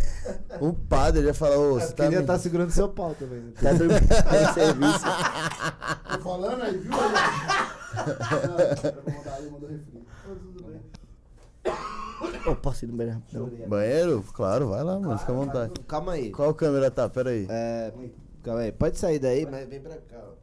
[0.59, 2.03] O padre ia falar, ô, você tá.
[2.03, 3.39] Queria me- estar segurando seu pau também.
[3.39, 3.51] né?
[3.61, 5.05] Tá dormindo serviço.
[6.11, 6.91] Tô falando aí, viu?
[12.45, 13.67] Ô, posso ir no banheiro rapidão?
[13.67, 14.25] Banheiro?
[14.33, 15.73] Claro, vai lá, mano, fica à vontade.
[15.87, 16.31] Calma aí.
[16.31, 17.07] Qual câmera tá?
[17.09, 17.45] Pera aí.
[17.49, 17.93] É,
[18.43, 18.71] calma aí.
[18.71, 20.39] Pode sair daí, mas vem pra cá, ó.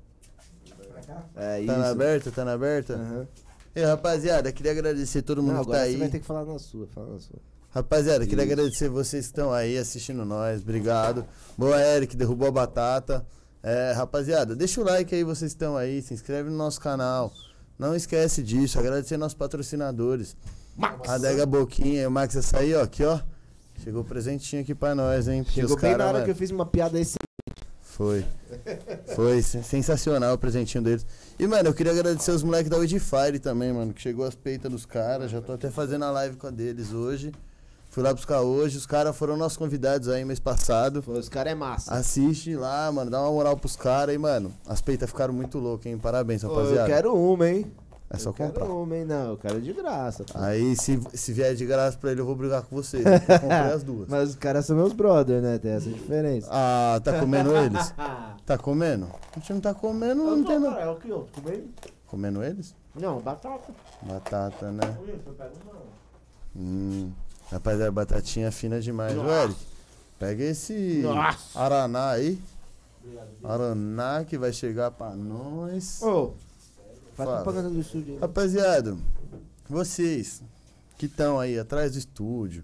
[1.37, 1.73] É isso.
[1.73, 2.31] Tá na aberta?
[2.31, 2.95] Tá na aberta?
[2.95, 3.29] Aham.
[3.75, 5.93] E rapaziada, queria agradecer todo mundo Não, que tá agora aí.
[5.93, 7.39] você vai ter que falar na sua, fala na sua.
[7.71, 8.53] Rapaziada, queria Isso.
[8.53, 10.63] agradecer vocês que estão aí assistindo nós.
[10.63, 11.27] Obrigado.
[11.59, 13.27] Boa, Eric, derrubou a batata.
[13.63, 16.01] É, rapaziada, deixa o like aí, vocês estão aí.
[16.01, 17.31] Se inscreve no nosso canal.
[17.79, 18.79] Não esquece disso.
[18.79, 20.35] Agradecer nossos patrocinadores.
[21.09, 23.19] Adega Boquinha e o Max Açaí, ó, aqui, ó.
[23.83, 25.45] Chegou presentinho aqui pra nós, hein?
[25.45, 27.15] Porque Chegou bem cara, na hora mano, que eu fiz uma piada esse.
[27.83, 28.25] Foi.
[29.15, 31.07] Foi sen- sensacional o presentinho deles.
[31.39, 34.71] E, mano, eu queria agradecer os moleques da Wedfire também, mano, que chegou as peitas
[34.71, 35.31] dos caras.
[35.31, 37.33] Já tô até fazendo a live com a deles hoje.
[37.91, 38.77] Fui lá buscar hoje.
[38.77, 41.03] Os caras foram nossos convidados aí mês passado.
[41.07, 41.95] Os caras é massa.
[41.95, 44.53] Assiste lá, mano, dá uma moral pros caras aí, mano.
[44.67, 45.97] As peitas ficaram muito loucas, hein?
[45.97, 46.83] Parabéns, Ô, rapaziada.
[46.91, 47.73] eu quero uma, hein?
[48.09, 48.61] É só eu comprar.
[48.61, 49.05] quero uma, hein?
[49.05, 50.25] Não, eu quero de graça.
[50.25, 50.39] pô.
[50.39, 52.99] Aí, se, se vier de graça pra ele, eu vou brigar com você.
[52.99, 53.03] Eu
[53.41, 54.07] comprei as duas.
[54.11, 55.59] Mas os caras são meus brothers, né?
[55.59, 56.49] Tem essa diferença.
[56.51, 57.93] Ah, tá comendo eles?
[58.47, 59.09] Tá comendo?
[59.35, 60.79] A gente não tá comendo, não tem não.
[60.79, 61.69] é o que eu comei?
[62.07, 62.73] Comendo eles?
[62.95, 63.73] Não, batata.
[64.03, 64.97] Batata, né?
[66.55, 67.11] Hum.
[67.51, 69.57] Rapaziada, batatinha fina demais, viu, Eric?
[70.19, 71.59] Pega esse Nossa.
[71.59, 72.41] Araná aí.
[73.43, 76.01] Araná que vai chegar pra nós.
[76.03, 76.35] Ô,
[77.17, 77.43] faz Fala.
[77.43, 78.21] propaganda do estúdio aí.
[78.21, 78.97] Rapaziada,
[79.69, 80.43] vocês
[80.99, 82.63] que estão aí atrás do estúdio,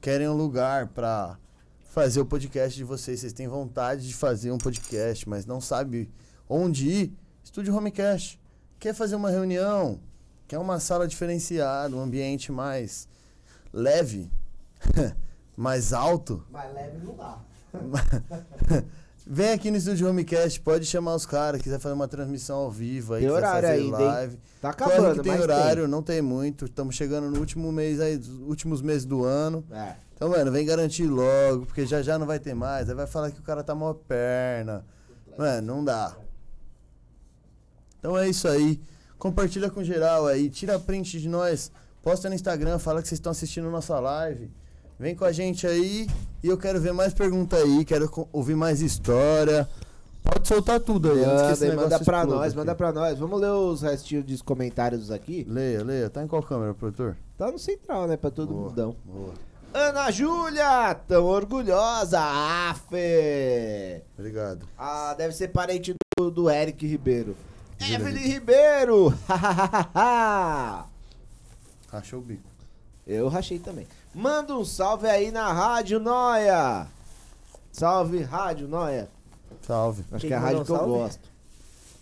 [0.00, 1.38] querem um lugar pra
[1.90, 6.10] fazer o podcast de vocês, vocês têm vontade de fazer um podcast, mas não sabe
[6.48, 8.40] onde ir, Estúdio Homecast.
[8.78, 10.00] Quer fazer uma reunião,
[10.48, 13.08] quer uma sala diferenciada, um ambiente mais
[13.72, 14.28] leve,
[15.56, 17.38] mais alto, Mas leve não dá.
[19.26, 23.14] Vem aqui no Estúdio Homecast, pode chamar os caras, quiser fazer uma transmissão ao vivo
[23.14, 24.04] aí, Tem horário fazer ainda, hein?
[24.06, 24.38] live.
[24.60, 26.64] Tá Corre acabando, que tem horário, não tem muito.
[26.64, 29.62] Estamos chegando no último mês aí, últimos meses do ano.
[29.68, 29.78] tem.
[29.78, 29.96] É.
[30.14, 32.88] Então, mano, vem garantir logo, porque já já não vai ter mais.
[32.88, 34.84] Aí vai falar que o cara tá mó perna.
[35.36, 36.16] Mano, não dá.
[37.98, 38.80] Então é isso aí.
[39.18, 41.70] Compartilha com geral aí, tira print de nós,
[42.02, 44.50] posta no Instagram, fala que vocês estão assistindo nossa live.
[45.02, 46.06] Vem com a gente aí
[46.44, 49.68] e eu quero ver mais pergunta aí, quero ouvir mais história.
[50.22, 52.56] Pode soltar tudo aí, Manda, manda pra nós, aqui.
[52.56, 53.18] manda pra nós.
[53.18, 55.44] Vamos ler os restinhos dos comentários aqui.
[55.50, 56.08] Leia, leia.
[56.08, 57.16] Tá em qual câmera, produtor?
[57.36, 58.16] Tá no central, né?
[58.16, 58.94] Pra todo Boa, mundão.
[59.04, 59.34] Boa.
[59.74, 62.22] Ana Júlia, tão orgulhosa.
[62.88, 64.02] Fê.
[64.16, 64.68] Obrigado.
[64.78, 67.34] Ah, deve ser parente do, do Eric Ribeiro.
[67.80, 69.12] Evelyn Ribeiro.
[71.90, 72.44] Rachou o bico.
[73.04, 73.84] Eu rachei também.
[74.14, 76.86] Manda um salve aí na Rádio Noia.
[77.70, 79.08] Salve, Rádio Noia.
[79.62, 80.04] Salve.
[80.12, 80.92] Acho Quem que é a rádio um que eu salve?
[80.92, 81.32] gosto.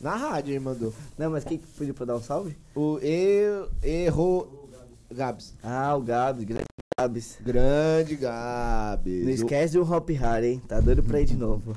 [0.00, 0.92] Na rádio ele mandou.
[1.16, 2.56] Não, mas quem que pediu pra dar um salve?
[2.74, 4.68] O e, errou.
[5.12, 5.54] Gabs.
[5.62, 6.64] Ah, o Gabs, grande
[6.98, 7.38] Gabs.
[7.40, 9.24] Grande Gabs.
[9.24, 10.62] Não esquece do Hop Hard, hein?
[10.66, 11.76] Tá doido pra ir de novo.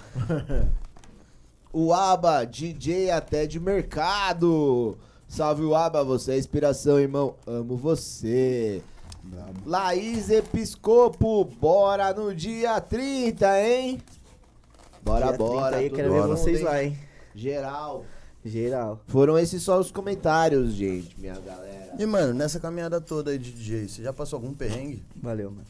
[1.72, 4.98] O, o Aba, DJ até de mercado.
[5.28, 7.36] Salve o Aba, você é inspiração, irmão.
[7.46, 8.82] Amo você.
[9.66, 14.02] Laís Episcopo, bora no dia 30, hein?
[15.04, 15.76] Bora, Dia 30 bora.
[15.78, 16.98] Aí, quero ver mundo, vocês lá, hein?
[17.36, 18.06] Geral.
[18.46, 19.02] Geral.
[19.08, 21.96] Foram esses só os comentários, gente, minha galera.
[21.98, 25.04] E, mano, nessa caminhada toda aí de DJ, você já passou algum perrengue?
[25.16, 25.66] Valeu, mano.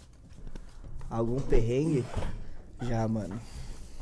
[1.10, 2.04] Algum perrengue?
[2.82, 3.40] Já, mano.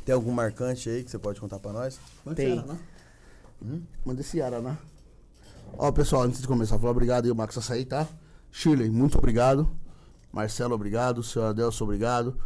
[0.04, 2.00] Tem algum marcante aí que você pode contar pra nós?
[2.34, 2.64] Tem.
[3.62, 3.82] Hum?
[4.04, 4.76] Manda esse Araná.
[5.76, 8.06] Ó, pessoal, antes de começar, falar obrigado aí, o Max Açaí, tá?
[8.52, 9.68] Shirley, muito obrigado.
[10.30, 11.22] Marcelo, obrigado.
[11.22, 12.36] Seu Adelson, obrigado.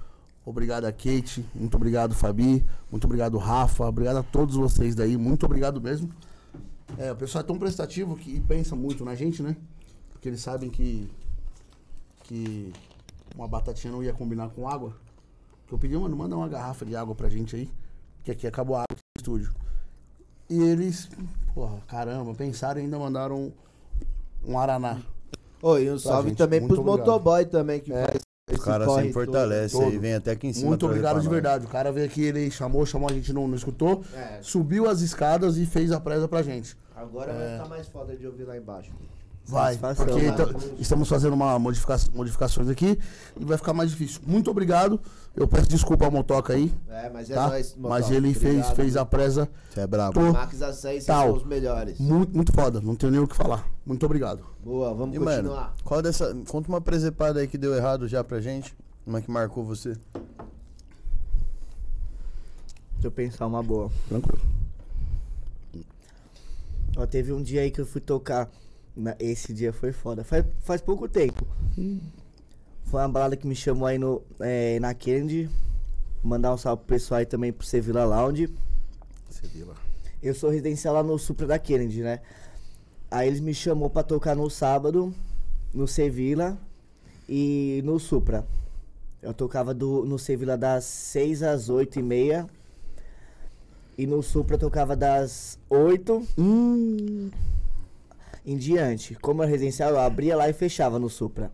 [0.44, 2.64] Obrigado a Kate, muito obrigado, Fabi.
[2.88, 3.84] Muito obrigado, Rafa.
[3.84, 6.08] Obrigado a todos vocês daí, muito obrigado mesmo.
[6.96, 9.56] É, o pessoal é tão prestativo que pensa muito na gente, né?
[10.12, 11.10] Porque eles sabem que.
[12.22, 12.72] que
[13.34, 14.96] uma batatinha não ia combinar com água.
[15.66, 17.68] Que eu pedi, mano, manda uma garrafa de água pra gente aí.
[18.22, 19.52] Que aqui acabou a água no estúdio.
[20.48, 21.10] E eles,
[21.52, 23.52] porra, caramba, pensaram e ainda mandaram
[24.44, 25.00] um Araná.
[25.68, 27.06] Oi, um salve gente, também muito pros obrigado.
[27.06, 29.86] motoboy também que faz O esse cara corre sempre fortalece todo.
[29.86, 30.68] aí, vem até aqui em cima.
[30.68, 31.32] Muito obrigado de nós.
[31.32, 31.66] verdade.
[31.66, 34.04] O cara veio aqui, ele chamou, chamou a gente, não, não escutou.
[34.14, 36.76] É, Subiu as escadas e fez a presa pra gente.
[36.94, 38.92] agora vai ficar mais foda de ouvir lá embaixo.
[39.48, 40.36] Vai, porque mano.
[40.54, 42.98] tá- estamos fazendo uma modifica modificações aqui
[43.38, 44.20] e vai ficar mais difícil.
[44.26, 45.00] Muito obrigado.
[45.36, 47.48] Eu peço desculpa ao Motoca aí, É, mas é tá?
[47.48, 48.14] nóis, Mas Motoca.
[48.14, 48.74] ele fez, Obrigado.
[48.76, 50.14] fez a presa Você é brabo.
[50.14, 50.32] Tô.
[50.32, 51.28] Max Açaí, vocês Tal.
[51.28, 51.98] são os melhores.
[52.00, 52.80] muito, muito foda.
[52.80, 53.68] Não tenho nem o que falar.
[53.84, 54.42] Muito obrigado.
[54.64, 55.74] Boa, vamos E, mano, continuar.
[55.84, 56.34] qual dessa.
[56.48, 58.74] Conta uma presepada aí que deu errado já pra gente.
[59.06, 59.90] Uma que marcou você.
[62.94, 63.90] Deixa eu pensar uma boa.
[64.08, 64.40] Tranquilo.
[66.96, 68.48] Ó, teve um dia aí que eu fui tocar.
[68.96, 70.24] Na- esse dia foi foda.
[70.24, 71.46] Faz, faz pouco tempo.
[72.84, 75.50] Foi uma balada que me chamou aí no, é, na Kennedy.
[76.22, 78.48] Mandar um salve pro pessoal aí também pro Sevilla Lounge.
[79.66, 79.74] Lá.
[80.22, 82.20] Eu sou residencial lá no Supra da Kennedy, né?
[83.10, 85.14] Aí eles me chamou pra tocar no sábado,
[85.72, 86.56] no Sevilla.
[87.28, 88.46] e no Supra.
[89.22, 92.46] Eu tocava do, no Sevilla das 6 às 8 e meia.
[93.98, 96.22] E no Supra eu tocava das 8
[98.46, 99.16] em diante.
[99.16, 101.50] Como é residencial, eu abria lá e fechava no Supra.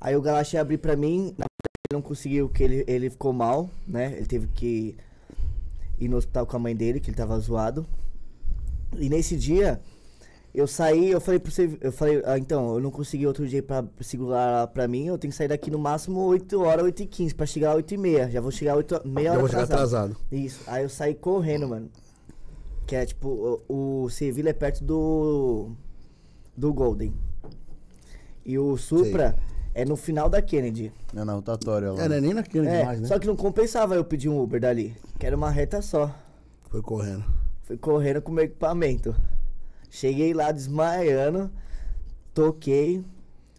[0.00, 3.10] Aí o Galaxy ia abrir pra mim, na verdade ele não conseguiu, porque ele, ele
[3.10, 4.14] ficou mal, né?
[4.16, 4.96] Ele teve que
[5.98, 7.86] ir no hospital com a mãe dele, que ele tava zoado.
[8.98, 9.80] E nesse dia,
[10.54, 13.62] eu saí, eu falei pro você, eu falei, ah, então, eu não consegui outro dia
[13.62, 17.06] pra segurar pra mim, eu tenho que sair daqui no máximo 8 horas, 8 e
[17.06, 18.30] 15, pra chegar 8 e meia.
[18.30, 20.16] Já vou chegar 8, meia Já hora vou chegar atrasado.
[20.32, 21.90] Isso, aí eu saí correndo, mano.
[22.90, 25.70] Que é tipo, o, o Sevilla é perto do.
[26.56, 27.14] do Golden.
[28.44, 29.36] E o Supra
[29.72, 30.92] é no final da Kennedy.
[31.14, 32.02] É na rotatória lá.
[32.02, 33.06] É, não é nem naquele É, demais, né?
[33.06, 34.96] só que não compensava eu pedir um Uber dali.
[35.20, 36.12] Que era uma reta só.
[36.68, 37.24] Foi correndo.
[37.62, 39.14] Fui correndo com meu equipamento.
[39.88, 41.48] Cheguei lá desmaiando,
[42.34, 43.04] toquei,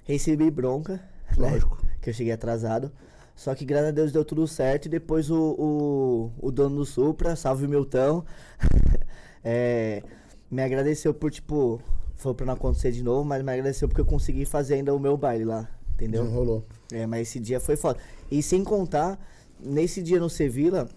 [0.03, 1.01] recebi bronca,
[1.37, 1.51] né?
[1.51, 1.81] Lógico.
[2.01, 2.91] Que eu cheguei atrasado.
[3.35, 4.85] Só que graças a Deus deu tudo certo.
[4.85, 8.23] E depois o, o, o dono do Supra, salve Milton,
[9.43, 10.03] é,
[10.49, 11.81] me agradeceu por, tipo,
[12.17, 14.99] falou pra não acontecer de novo, mas me agradeceu porque eu consegui fazer ainda o
[14.99, 16.23] meu baile lá, entendeu?
[16.23, 16.65] Não rolou.
[16.91, 17.99] É, mas esse dia foi foda.
[18.29, 19.19] E sem contar,
[19.59, 20.87] nesse dia no Sevilla,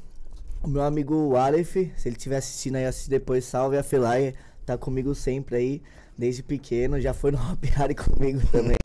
[0.63, 4.35] o meu amigo Aleph, se ele estiver assistindo aí, assiste depois, salve a Felai,
[4.65, 5.83] tá comigo sempre aí,
[6.17, 8.77] desde pequeno, já foi no Hop Harry comigo também.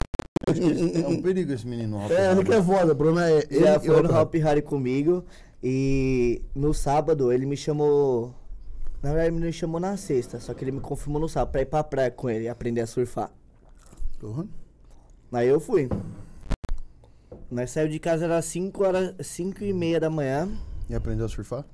[0.50, 2.00] É um perigo esse menino.
[2.12, 3.46] É, não que é foda, o problema é.
[3.50, 5.24] Ele, já foi no Hop Harry comigo,
[5.64, 8.34] e no sábado ele me chamou,
[9.04, 11.62] na verdade ele me chamou na sexta, só que ele me confirmou no sábado pra
[11.62, 13.32] ir pra praia com ele, aprender a surfar.
[14.20, 14.46] Porra.
[15.32, 15.88] Aí eu fui.
[17.52, 20.48] Nós saímos de casa era 5 horas, 5 e meia da manhã.
[20.90, 21.66] E aprendeu a surfar?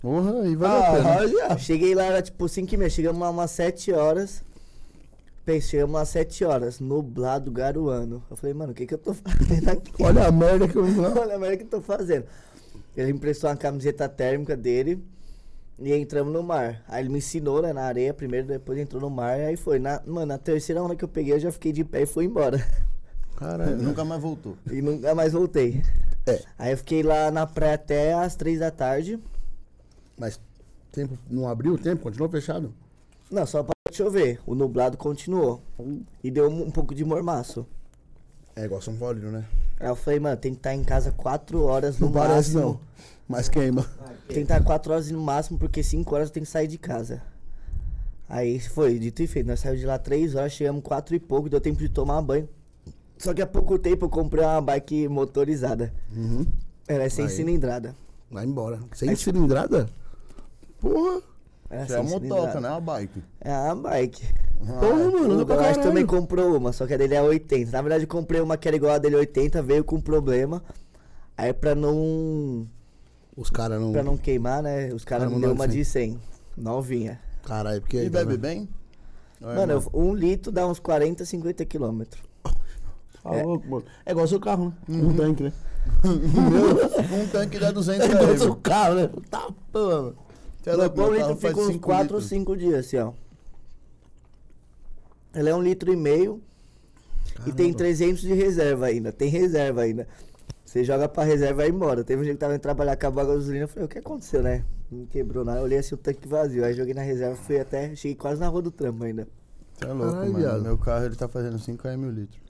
[0.00, 1.28] Porra, aí valeu a Ah, pena.
[1.28, 1.58] já.
[1.58, 2.88] Cheguei lá, era tipo 5 e meia.
[2.90, 4.42] Chegamos lá umas 7 horas.
[5.44, 8.22] Pensei, chegamos lá 7 horas, nublado, garoando.
[8.30, 10.02] Eu falei, mano, o que que eu tô fazendo aqui?
[10.02, 10.84] Olha a merda que eu
[11.18, 12.26] Olha a merda que eu tô fazendo.
[12.96, 15.02] Ele me emprestou uma camiseta térmica dele
[15.78, 16.84] e entramos no mar.
[16.86, 19.78] Aí ele me ensinou, né, na areia primeiro, depois entrou no mar, aí foi.
[19.78, 22.26] Na, mano, na terceira onda que eu peguei, eu já fiquei de pé e fui
[22.26, 22.64] embora.
[23.36, 23.76] Caralho.
[23.76, 24.56] Nunca mais voltou.
[24.70, 25.82] E nunca mais voltei.
[26.26, 26.42] É.
[26.58, 29.18] Aí eu fiquei lá na praia até as 3 da tarde.
[30.18, 30.38] Mas
[30.92, 32.74] tempo, não abriu o tempo, continuou fechado.
[33.30, 34.40] Não, só para chover.
[34.46, 35.62] O nublado continuou.
[36.22, 37.66] E deu um, um pouco de mormaço.
[38.56, 39.44] É igual São Paulo, né?
[39.78, 42.60] Aí eu falei, mano, tem que estar em casa 4 horas no Não parece máximo.
[42.60, 42.80] não.
[43.28, 43.82] Mas queima.
[44.26, 46.76] Tem que estar 4 horas no máximo, porque 5 horas eu tenho que sair de
[46.78, 47.22] casa.
[48.28, 49.46] Aí foi, dito e feito.
[49.46, 52.48] Nós saímos de lá 3 horas, chegamos 4 e pouco, deu tempo de tomar banho.
[53.18, 55.92] Só que há pouco tempo eu comprei uma bike motorizada.
[56.14, 56.46] Uhum.
[56.88, 57.30] Ela é sem Aí.
[57.30, 57.94] cilindrada.
[58.30, 58.80] Vai embora.
[58.92, 59.88] Sem cilindrada?
[60.80, 61.20] Porra.
[61.70, 62.68] É Isso é uma motoca, né?
[62.68, 63.22] Uma bike.
[63.40, 64.26] É uma bike.
[64.58, 65.42] Porra, mano.
[65.42, 67.70] O também comprou uma, só que a dele é 80.
[67.70, 70.62] Na verdade, eu comprei uma que era igual a dele 80, veio com problema.
[71.36, 72.66] Aí pra não.
[73.36, 73.92] Os caras não.
[73.92, 74.92] pra não queimar, né?
[74.92, 76.18] Os caras Cara, me não deu uma de de 100.
[76.56, 77.20] Novinha.
[77.44, 78.02] Caralho, porque.
[78.02, 78.68] E bebe bem?
[79.40, 82.22] Ou é Mano, eu- um litro dá uns 40, 50 quilômetros.
[83.22, 83.84] Tá louco, mano.
[84.04, 84.98] É igual seu carro, né?
[85.02, 85.52] Um tanque, né?
[86.04, 89.10] um tanque dá 200 É igual seu carro, né?
[89.30, 90.14] Tá, porra.
[90.66, 92.24] É louco, pão meu litro fica uns cinco 4 ou litros.
[92.28, 93.12] 5 dias, assim, ó.
[95.34, 96.42] Ele é um litro e meio
[97.46, 99.12] e tem 300 de reserva ainda.
[99.12, 100.06] Tem reserva ainda.
[100.64, 102.04] Você joga pra reserva e vai embora.
[102.04, 103.64] Teve um dia que tava indo trabalhar, acabou a gasolina.
[103.64, 104.64] Eu falei, o que aconteceu, né?
[104.90, 105.58] Não quebrou nada.
[105.58, 106.64] Eu olhei assim o tanque vazio.
[106.64, 107.94] Aí joguei na reserva, fui até.
[107.94, 109.26] Cheguei quase na rua do trampo ainda.
[109.74, 110.44] Você é louco, Caralho, mano.
[110.44, 110.62] viado.
[110.62, 112.40] Meu carro ele tá fazendo 5 km o litro.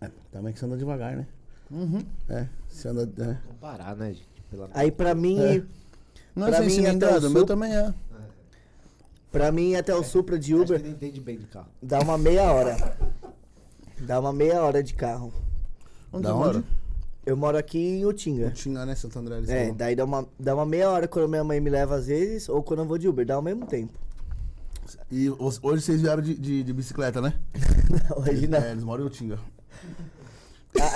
[0.00, 1.26] É, também que você anda devagar, né?
[1.70, 2.02] Uhum.
[2.28, 3.02] É, você anda.
[3.02, 3.24] É.
[3.24, 4.28] Vamos parar, né, gente?
[4.50, 5.62] Pelo amor Aí pra mim, É.
[6.40, 7.94] Não Pra é sem mim, até cilindrada, o o meu também é.
[9.30, 11.68] pra mim até o Supra de Acho Uber que ele entende bem do carro.
[11.82, 12.76] dá uma meia hora.
[14.00, 15.32] Dá uma meia hora de carro.
[16.12, 16.44] Onde Da onde?
[16.58, 16.64] mora?
[17.26, 18.50] Eu moro aqui em Utinga.
[18.50, 19.40] Tinha, né, Santo André?
[19.46, 19.76] É, falam.
[19.76, 22.62] daí dá uma, dá uma meia hora quando minha mãe me leva às vezes, ou
[22.62, 23.92] quando eu vou de Uber, dá ao mesmo tempo.
[25.10, 27.34] E os- hoje vocês vieram de, de, de bicicleta, né?
[28.16, 28.58] Hoje não.
[28.58, 29.38] É, eles moram em Utinga.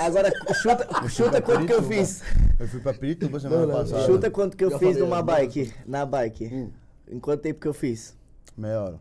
[0.01, 0.31] Agora,
[0.61, 2.21] chuta, chuta quanto que eu fiz.
[2.59, 4.05] Eu fui pra Pirituba semana passada.
[4.05, 5.23] Chuta quanto que eu Já fiz falei, numa né?
[5.23, 5.73] bike.
[5.85, 6.45] Na bike.
[6.45, 6.71] Hum.
[7.09, 8.15] Em quanto tempo que eu fiz?
[8.57, 8.99] Meia hora.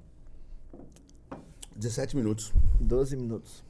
[1.77, 2.53] 17 minutos.
[2.81, 3.65] 12 minutos.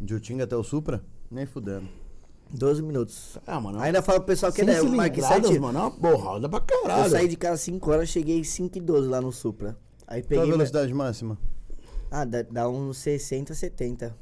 [0.00, 1.02] De Utinga até o Supra?
[1.30, 1.88] Nem fudendo.
[2.52, 3.38] 12 minutos.
[3.46, 3.78] Ah, mano.
[3.80, 6.48] Ainda falo pro pessoal que Sem né, eu marquei cilindradas, 7 mano, é uma borrada
[6.48, 7.04] pra caralho.
[7.04, 9.76] Eu saí de casa 5 horas, cheguei 5 e 12 lá no Supra.
[10.06, 10.42] Aí Qual a peguei.
[10.44, 11.38] minha- velocidade máxima?
[12.10, 14.14] Ah, dá, dá uns 60, 70.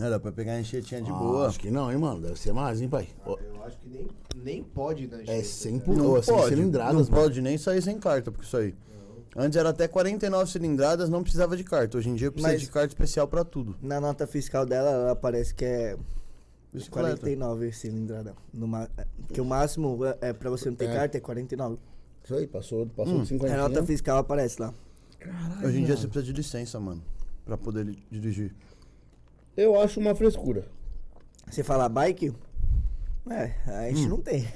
[0.00, 1.46] É, dá pra pegar a enchetinha de Ah, boa.
[1.46, 2.20] Acho que não, hein, mano.
[2.20, 3.08] Deve ser mais, hein, pai.
[3.26, 4.08] Eu acho que nem,
[4.42, 5.22] nem pode, né?
[5.26, 5.46] É gente?
[5.46, 7.22] 100 Não por sem pode, cilindradas, não mano.
[7.22, 8.74] pode nem sair sem carta, porque isso aí.
[9.36, 11.98] Antes era até 49 cilindradas, não precisava de carta.
[11.98, 13.76] Hoje em dia precisa Mas- de carta especial pra tudo.
[13.82, 15.96] Na nota fiscal dela, ela parece que é
[16.72, 17.16] Bicicleta.
[17.16, 18.34] 49 cilindrada.
[18.52, 18.88] No ma-
[19.32, 20.94] que o máximo é, é pra você não ter É.
[20.94, 21.78] carta é 49.
[22.22, 23.22] Isso aí, passou, passou Hum.
[23.22, 23.54] de 50.
[23.54, 24.72] A nota fiscal aparece lá.
[25.64, 27.02] Hoje em dia você precisa de licença, mano.
[27.44, 28.54] Pra poder dirigir.
[29.56, 30.64] Eu acho uma frescura.
[31.50, 32.32] Você fala bike?
[33.30, 34.46] É, a gente não tem.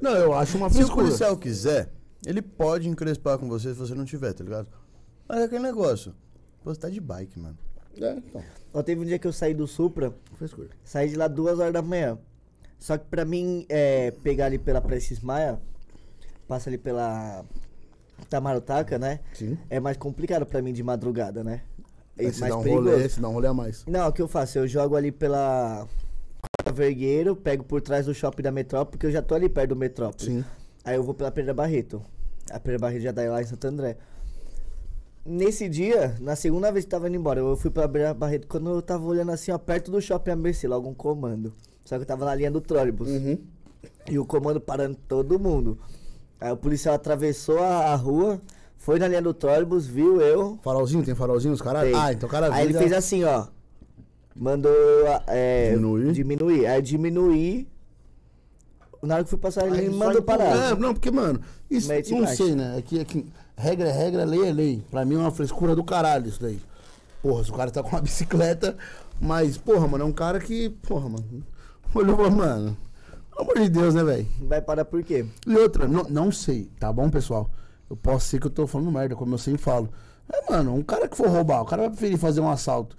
[0.00, 1.04] Não, eu acho uma Se o frescura.
[1.06, 1.90] policial quiser,
[2.26, 4.68] ele pode encrespar com você se você não tiver, tá ligado?
[5.28, 6.14] Mas é aquele negócio.
[6.62, 7.58] Pô, você tá de bike, mano.
[8.00, 8.42] É, então,
[8.72, 10.68] Ó, teve um dia que eu saí do Supra, frescura.
[10.84, 12.16] saí de lá duas horas da manhã.
[12.78, 15.60] Só que pra mim é, pegar ali pela Prestes Maia,
[16.46, 17.44] passa ali pela
[18.30, 19.20] Tamarutaca, né?
[19.34, 19.58] Sim.
[19.68, 21.62] É mais complicado pra mim de madrugada, né?
[22.18, 22.90] É Aí se mais dá um perigoso.
[22.90, 23.84] rolê, se dá um rolê a mais.
[23.86, 24.58] Não, o que eu faço?
[24.58, 25.86] Eu jogo ali pela
[26.74, 29.76] Vergueiro, pego por trás do shopping da Metrópole, porque eu já tô ali perto do
[29.76, 30.24] Metrópole.
[30.30, 30.44] Sim.
[30.84, 32.02] Aí eu vou pela Pedra Barreto.
[32.50, 33.96] A Pedra Barreto já dá lá em Santo André.
[35.24, 38.70] Nesse dia, na segunda vez que tava indo embora, eu fui pela Pedra Barreto quando
[38.70, 41.52] eu tava olhando assim, ó, perto do shopping ABC, logo um comando.
[41.84, 43.08] Só que eu tava na linha do trólebus.
[43.08, 43.38] Uhum.
[44.08, 45.78] E o comando parando todo mundo.
[46.40, 48.40] Aí o policial atravessou a, a rua,
[48.78, 51.92] foi na linha do trólebus, viu eu, Farolzinho, tem farolzinho os caras?
[51.94, 53.46] Ah, então o cara Aí ele já- fez assim, ó.
[54.34, 54.72] Mandou
[55.26, 56.12] é, Diminuir?
[56.12, 56.66] diminuir.
[56.66, 57.68] Aí diminuir.
[59.02, 60.72] Na hora que fui passar, ele mandou parar.
[60.72, 61.40] É, não, porque, mano,
[61.70, 62.36] isso Mete não marcha.
[62.36, 62.76] sei, né?
[62.78, 63.26] Aqui, aqui,
[63.56, 64.82] regra é regra, lei é lei.
[64.90, 66.60] Pra mim é uma frescura do caralho isso daí.
[67.22, 68.76] Porra, se o cara tá com uma bicicleta,
[69.20, 71.44] mas, porra, mano, é um cara que, porra, mano,
[71.94, 72.76] olhou e falou, mano,
[73.30, 74.26] pelo amor de Deus, né, velho?
[74.42, 75.26] Vai parar por quê?
[75.46, 77.50] E outra, não, não sei, tá bom, pessoal?
[77.90, 79.88] Eu posso ser que eu tô falando merda, como eu sempre falo.
[80.30, 82.94] É, mano, um cara que for roubar, o cara vai preferir fazer um assalto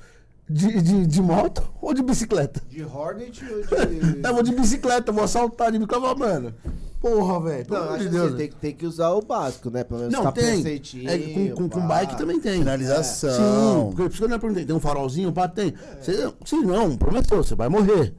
[0.49, 2.61] de, de, de moto ou de bicicleta?
[2.69, 4.21] De Hornet ou de.
[4.27, 6.53] Eu vou de bicicleta, vou assaltar de bicicleta, mano.
[6.99, 7.65] Porra, velho.
[7.65, 8.31] Pelo Não, amor acho de assim, Deus.
[8.31, 8.37] né?
[8.37, 9.83] tem, que- tem que usar o básico, né?
[9.85, 10.57] Pelo menos Não, tem.
[10.57, 11.09] capacetinho.
[11.09, 12.59] É, com, com, com bike também tem.
[12.59, 13.31] Finalização.
[13.31, 14.65] Sim, porque por isso que eu não perguntei.
[14.65, 15.73] Tem um farolzinho, pá, tem.
[16.01, 18.13] Você, sim, não, prometeu, você vai morrer.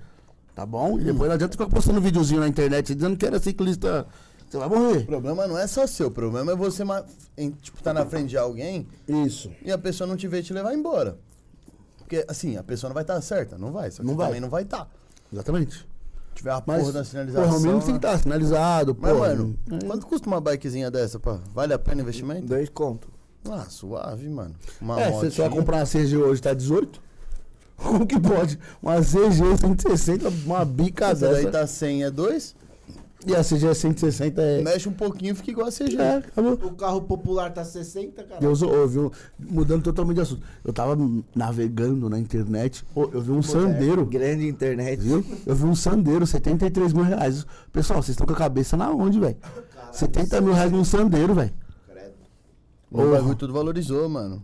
[0.54, 0.98] Tá bom?
[0.98, 4.06] E depois não adianta ficar postando videozinho na internet dizendo que era ciclista.
[4.50, 5.06] Você vai O morrer.
[5.06, 6.82] problema não é só seu, o problema é você
[7.38, 9.48] em- tipo, tá na frente de alguém Isso.
[9.64, 11.16] e a pessoa não te ver te levar embora.
[11.98, 13.88] Porque, assim, a pessoa não vai estar certa, não vai.
[13.92, 14.26] Só que Não vai.
[14.26, 14.90] também não vai estar.
[15.32, 15.86] Exatamente.
[16.34, 17.44] Tiver a Mas, porra da sinalização.
[17.44, 17.96] porra, o mínimo tem que né?
[17.98, 19.28] estar sinalizado, Mas, porra.
[19.28, 19.86] mano, É.
[19.86, 21.38] quanto custa uma bikezinha dessa, pá?
[21.54, 22.46] Vale a pena o investimento?
[22.46, 23.08] Dois conto.
[23.48, 24.54] Ah, suave, mano.
[24.80, 27.00] Uma É, você vai comprar uma CG hoje, tá 18?
[27.76, 28.58] Como que pode?
[28.82, 31.42] Uma CG 160, uma bica Essa dessa.
[31.44, 32.54] daí tá 100, é 2?
[33.26, 34.62] E a CG 160 é...
[34.62, 35.94] Mexe um pouquinho, fica igual a CG.
[36.00, 36.52] É, acabou.
[36.54, 38.42] O carro popular tá 60, cara.
[38.42, 40.42] Eu, sou- eu vi um- mudando totalmente de assunto.
[40.64, 40.96] Eu tava
[41.34, 45.00] navegando na internet, eu vi um sandeiro, Grande internet.
[45.00, 45.24] viu?
[45.44, 47.44] Eu vi um sandeiro, 73 mil reais.
[47.70, 49.36] Pessoal, vocês estão com a cabeça na onde, velho?
[49.92, 51.52] 70 mil reais num sandeiro, velho.
[51.88, 52.14] Credo.
[52.90, 54.42] O bagulho tudo valorizou, mano.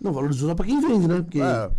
[0.00, 1.22] Não, valorizou só pra quem vende, né?
[1.22, 1.70] Porque, É,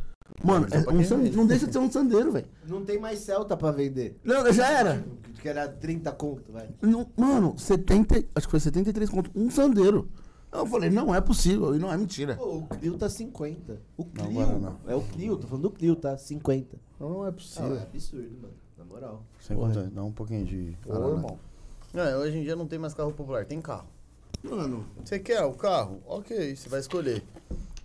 [0.44, 1.36] mano, é um quem san- vende.
[1.38, 2.46] não deixa de ser um sandeiro, velho.
[2.68, 4.18] Não tem mais Celta pra vender.
[4.24, 5.04] Não, já era.
[5.42, 6.70] Que era 30 conto, vai.
[6.82, 10.08] Não, mano, 70, acho que foi 73 conto, um sandeiro.
[10.52, 12.36] Eu falei, não é possível, e não é mentira.
[12.36, 13.82] Pô, o Clio tá 50.
[13.98, 14.26] O Clio.
[14.42, 14.78] agora não.
[14.86, 16.16] É o Clio, tô falando do Clio, tá?
[16.18, 16.78] 50.
[17.00, 17.76] Não, não é Ah, possível.
[17.76, 18.54] é absurdo, mano.
[18.78, 19.24] Na moral.
[19.40, 19.74] sem Porra.
[19.74, 20.78] contar, dá um pouquinho de.
[20.86, 21.40] Ô, irmão.
[21.94, 23.88] É, hoje em dia não tem mais carro popular, tem carro.
[24.44, 26.02] Mano, Você quer o carro?
[26.06, 27.24] Ok, você vai escolher.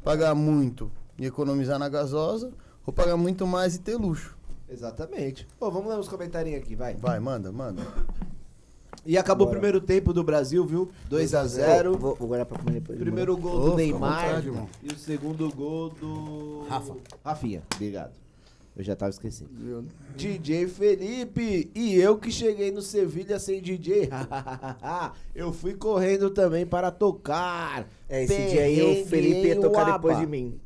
[0.04, 2.52] Pagar muito e economizar na gasosa,
[2.86, 4.35] ou pagar muito mais e ter luxo.
[4.68, 5.46] Exatamente.
[5.58, 6.94] Pô, vamos ler uns comentários aqui, vai.
[6.94, 7.82] Vai, manda, manda.
[9.04, 9.58] E acabou Bora.
[9.58, 10.90] o primeiro tempo do Brasil, viu?
[11.08, 11.96] 2x0.
[11.96, 12.98] Vou, vou guardar pra comer depois.
[12.98, 14.68] Primeiro gol do Neymar vontade, irmão.
[14.82, 16.66] e o segundo gol do.
[16.68, 16.96] Rafa.
[17.24, 18.12] Rafinha, obrigado.
[18.76, 19.50] Eu já tava esquecendo.
[20.14, 24.10] DJ Felipe, e eu que cheguei no Sevilha sem DJ.
[25.34, 27.88] eu fui correndo também para tocar.
[28.06, 30.60] É, esse dia aí o Felipe ia tocar depois de mim.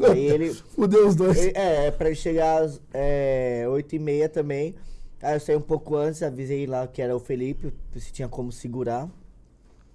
[0.00, 0.52] Aí ele.
[0.54, 1.36] fudeu os dois.
[1.38, 4.74] ele- é, é, pra ele chegar às é, 8h30 também.
[5.22, 8.50] Aí eu saí um pouco antes, avisei lá que era o Felipe, se tinha como
[8.52, 9.08] segurar.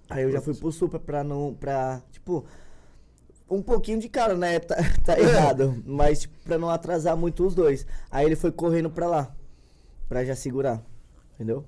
[0.09, 1.53] Aí eu já fui pro Supra pra não.
[1.59, 2.01] pra.
[2.11, 2.45] Tipo.
[3.51, 4.59] Um pouquinho de cara, né?
[4.59, 5.83] Tá, tá errado.
[5.85, 7.85] Mas tipo, pra não atrasar muito os dois.
[8.11, 9.35] Aí ele foi correndo pra lá.
[10.07, 10.83] Pra já segurar.
[11.35, 11.63] Entendeu?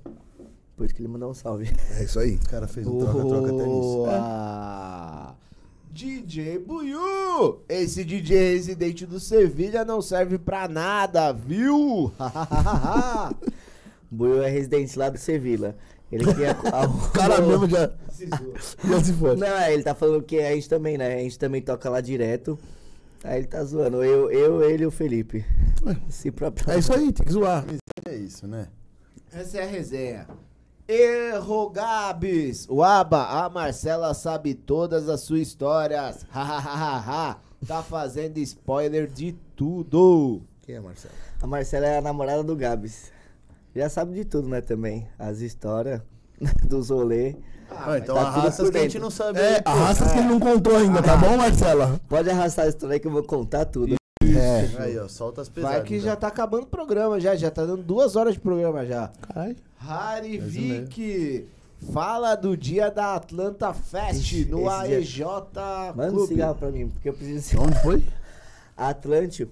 [0.76, 1.68] Por isso que ele mandou um salve.
[1.98, 2.36] É isso aí.
[2.36, 3.66] O cara fez um troca-troca até nisso.
[3.98, 5.36] Boa!
[5.92, 7.60] DJ Buiu!
[7.68, 12.10] Esse DJ residente do Sevilha não serve pra nada, viu?
[14.10, 15.76] Buiu é residente lá do Sevilla.
[16.10, 16.56] Ele quer.
[16.88, 17.90] O cara mesmo já,
[18.88, 19.36] já se foi.
[19.36, 21.14] Não, é, ele tá falando que a gente também, né?
[21.14, 22.58] A gente também toca lá direto.
[23.22, 24.02] Aí ele tá zoando.
[24.02, 25.44] Eu, eu ele e o Felipe.
[26.08, 26.70] Se próprio.
[26.70, 27.66] É isso aí, tem que zoar.
[28.06, 28.68] É isso, né?
[29.30, 30.26] Essa é a resenha.
[30.92, 32.66] Erro Gabs.
[32.68, 36.26] O Aba, a Marcela sabe todas as suas histórias.
[36.30, 37.38] Hahaha.
[37.66, 40.42] tá fazendo spoiler de tudo.
[40.60, 41.14] Quem é Marcelo?
[41.40, 43.10] A Marcela é a namorada do Gabs.
[43.74, 45.08] Já sabe de tudo, né, também.
[45.18, 46.02] As histórias
[46.62, 47.36] dos rolê.
[47.70, 49.40] Ah, então tá tudo arrasta por que a gente não sabe.
[49.40, 49.70] É, aí, pô.
[49.70, 51.98] arrasta que ele não contou ainda, tá bom, Marcela?
[52.06, 53.96] Pode arrastar a história que eu vou contar tudo.
[54.22, 54.82] É.
[54.82, 55.78] Aí, ó, solta as pesadas.
[55.78, 56.06] Vai que então.
[56.06, 57.34] já tá acabando o programa já.
[57.34, 59.10] Já tá dando duas horas de programa já.
[59.22, 59.56] Caralho.
[59.84, 60.38] Um.
[60.48, 61.48] Vick.
[61.92, 65.20] Fala do dia da Atlanta Fest no esse dia- AEJ
[65.96, 67.60] Manda um cigarro pra mim, porque eu preciso...
[67.60, 68.04] Onde foi?
[68.76, 69.48] A Atlante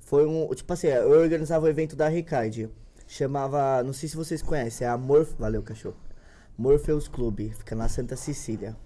[0.00, 0.48] foi um.
[0.54, 2.68] Tipo assim, eu organizava o evento da Ricard.
[3.06, 3.82] Chamava.
[3.82, 5.32] Não sei se vocês conhecem, é a Morph.
[5.38, 5.96] Valeu, cachorro.
[6.58, 7.50] Morpheus Clube.
[7.50, 8.76] Fica na Santa Cecília.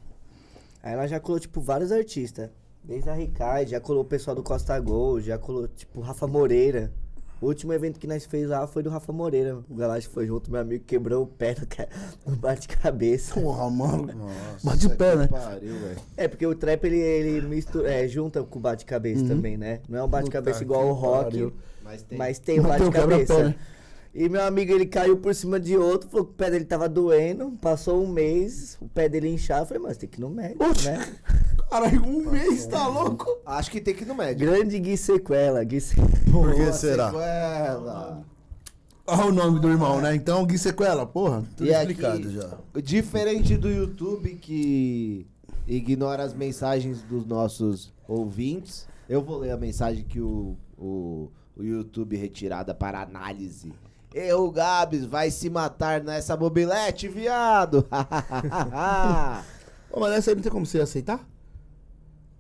[0.83, 2.51] Aí ela já colou, tipo, vários artistas.
[2.85, 6.93] Desde a Ricard, já colou o pessoal do Costa Gol, já colou, tipo, Rafa Moreira.
[7.41, 9.59] O último evento que nós fez lá foi do Rafa Moreira.
[9.71, 11.87] O Galáctico foi junto, meu amigo quebrou o pé no, ca-
[12.27, 13.41] no bate-cabeça.
[13.41, 14.13] Porra, mano.
[14.13, 14.35] Nossa.
[14.67, 15.29] Bate o pé, né?
[15.29, 15.97] Pariu, velho.
[16.17, 19.81] É, porque o trap ele, ele mistura, é, junta com o bate-cabeça também, né?
[19.89, 21.53] Não é um bate-cabeça igual o rock, pariu.
[21.85, 22.19] Mas tem.
[22.19, 23.45] mas tem o bate-cabeça.
[23.45, 23.55] né?
[24.15, 26.89] E meu amigo ele caiu por cima de outro, falou que o pé dele tava
[26.89, 30.31] doendo, passou um mês, o pé dele inchado, eu falei, mas tem que ir no
[30.31, 30.87] médico, Oxe.
[30.91, 31.07] né?
[31.71, 33.27] Caralho, um mês, tá louco?
[33.45, 34.41] Acho que tem que ir no médico.
[34.51, 35.97] Grande Gui Sequela, Gui Se-
[36.31, 37.07] Por que será?
[37.11, 38.23] sequela.
[39.07, 40.15] Olha o nome do irmão, né?
[40.15, 41.45] Então, Gui Sequela, porra.
[41.57, 42.51] Tudo E aqui- explicado já.
[42.83, 45.27] Diferente do YouTube que
[45.67, 51.63] ignora as mensagens dos nossos ouvintes, eu vou ler a mensagem que o, o, o
[51.63, 53.73] YouTube retirada para análise.
[54.15, 57.87] Eu, Gabs, vai se matar nessa mobilete, viado!
[59.93, 61.27] Ô, mas essa aí não tem como você aceitar?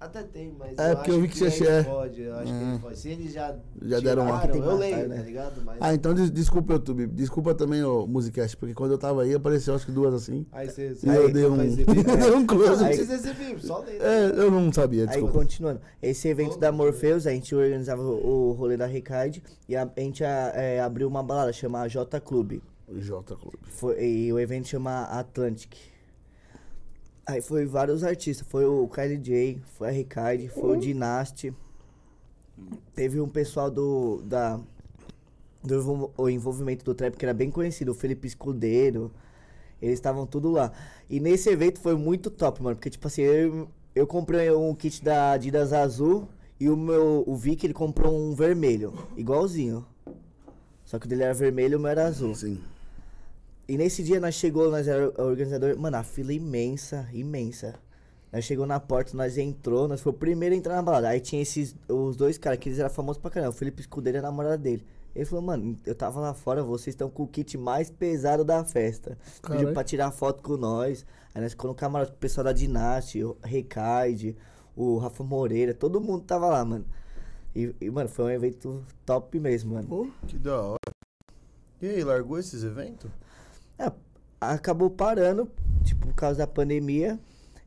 [0.00, 2.52] Até tem, mas É, porque eu vi que você ele é- pode, eu acho que
[2.52, 2.70] Hum.
[2.70, 2.98] ele pode.
[3.00, 5.16] Se eles já, Já deram uma- que eu matar, leio, né?
[5.16, 5.62] tá ligado?
[5.64, 5.76] Mas...
[5.80, 7.08] Ah, então des- desculpa, YouTube.
[7.08, 10.46] Desculpa também o Musicast, porque quando eu tava aí apareceu acho que duas assim.
[10.52, 10.96] Aí você...
[11.02, 12.84] E eu dei um, dei um close.
[12.84, 13.96] Aí- precisa exibir, só lê.
[13.98, 15.32] É, eu não sabia, Aí desculpa.
[15.32, 19.82] continuando, esse evento da Morpheus, a gente organizava o, o rolê da Ricard e a,
[19.96, 22.62] a gente a- é, abriu uma balada chamada J Clube.
[22.88, 23.58] J Clube.
[23.68, 25.72] Foi, e o evento chama Atlantic.
[27.28, 28.46] Aí foi vários artistas.
[28.48, 31.52] Foi o Kylie J, foi a Ricard, foi o Dynasty.
[32.94, 34.22] Teve um pessoal do.
[34.24, 34.58] Da,
[35.62, 39.12] do o envolvimento do trap que era bem conhecido, o Felipe Escudeiro.
[39.80, 40.72] Eles estavam tudo lá.
[41.08, 42.76] E nesse evento foi muito top, mano.
[42.76, 46.26] Porque, tipo assim, eu, eu comprei um kit da Adidas azul
[46.58, 47.24] e o meu.
[47.26, 48.94] O Vic ele comprou um vermelho.
[49.18, 49.86] Igualzinho.
[50.82, 52.34] Só que o dele era vermelho e o meu era azul.
[52.34, 52.58] Sim.
[53.68, 57.74] E nesse dia nós chegou, nós era o organizador, mano, a fila imensa, imensa.
[58.32, 61.10] Nós chegou na porta, nós entrou, nós foi o primeiro a entrar na balada.
[61.10, 64.16] Aí tinha esses, os dois caras que eles eram famosos pra caramba, o Felipe Escudeiro
[64.16, 64.86] e a namorada dele.
[65.14, 68.64] Ele falou, mano, eu tava lá fora, vocês estão com o kit mais pesado da
[68.64, 69.18] festa.
[69.42, 69.74] Pediu Caralho.
[69.74, 71.04] pra tirar foto com nós.
[71.34, 74.34] Aí nós ficamos no camarote com o pessoal da Dinasti, o Recaide,
[74.74, 76.86] o Rafa Moreira, todo mundo tava lá, mano.
[77.54, 79.88] E, e, mano, foi um evento top mesmo, mano.
[80.26, 80.78] Que da hora.
[81.82, 83.10] E aí, largou esses eventos?
[83.78, 83.90] É,
[84.40, 85.48] acabou parando,
[85.84, 87.18] tipo, por causa da pandemia.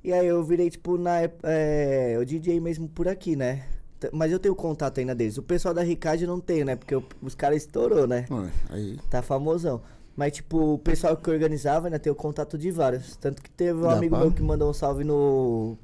[0.04, 3.64] E aí eu virei, tipo, na é, o DJ mesmo por aqui, né?
[4.12, 5.38] Mas eu tenho contato ainda deles.
[5.38, 6.76] O pessoal da Ricard eu não tenho, né?
[6.76, 8.26] Porque o- os caras estourou, né?
[8.70, 8.98] Aí.
[9.12, 9.82] Tá famosão.
[10.16, 13.16] Mas, tipo, o pessoal que organizava ainda tem o contato de vários.
[13.16, 14.26] Tanto que teve um Dá amigo pra?
[14.26, 15.78] meu que mandou um salve no.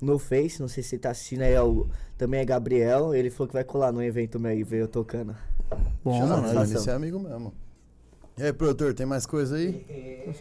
[0.00, 1.86] No Face, não sei se você tá assistindo aí, é o-
[2.18, 3.14] também é Gabriel.
[3.14, 5.34] Ele falou que vai colar no evento meu aí, eu tocando.
[6.02, 6.54] Bom, Chama, mano.
[6.54, 6.62] né?
[6.74, 7.52] Esse é amigo mesmo.
[8.38, 9.84] E aí, produtor, tem mais coisa aí?
[9.88, 10.34] Ei, Ei,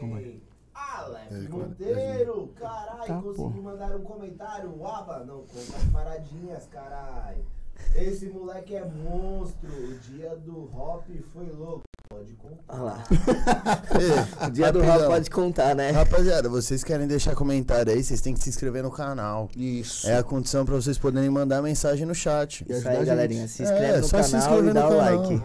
[0.73, 3.49] cara, Monteiro, caralho, Tá, consegui pô.
[3.61, 4.85] mandar um comentário.
[4.85, 7.37] Aba, não conta as paradinhas, caralho.
[7.95, 9.69] Esse moleque é monstro.
[9.69, 11.83] O dia do hop foi louco.
[12.09, 12.63] Pode contar.
[12.69, 13.03] Olha lá.
[13.99, 15.89] Ei, O dia do rock pode contar, né?
[15.91, 19.49] Rapaziada, vocês querem deixar comentário aí, vocês têm que se inscrever no canal.
[19.55, 20.07] Isso.
[20.07, 22.63] É a condição pra vocês poderem mandar mensagem no chat.
[22.69, 23.47] E Isso aí, galerinha.
[23.47, 25.21] Se É, inscreve no só se canal inscrever e dá o canal.
[25.21, 25.43] like.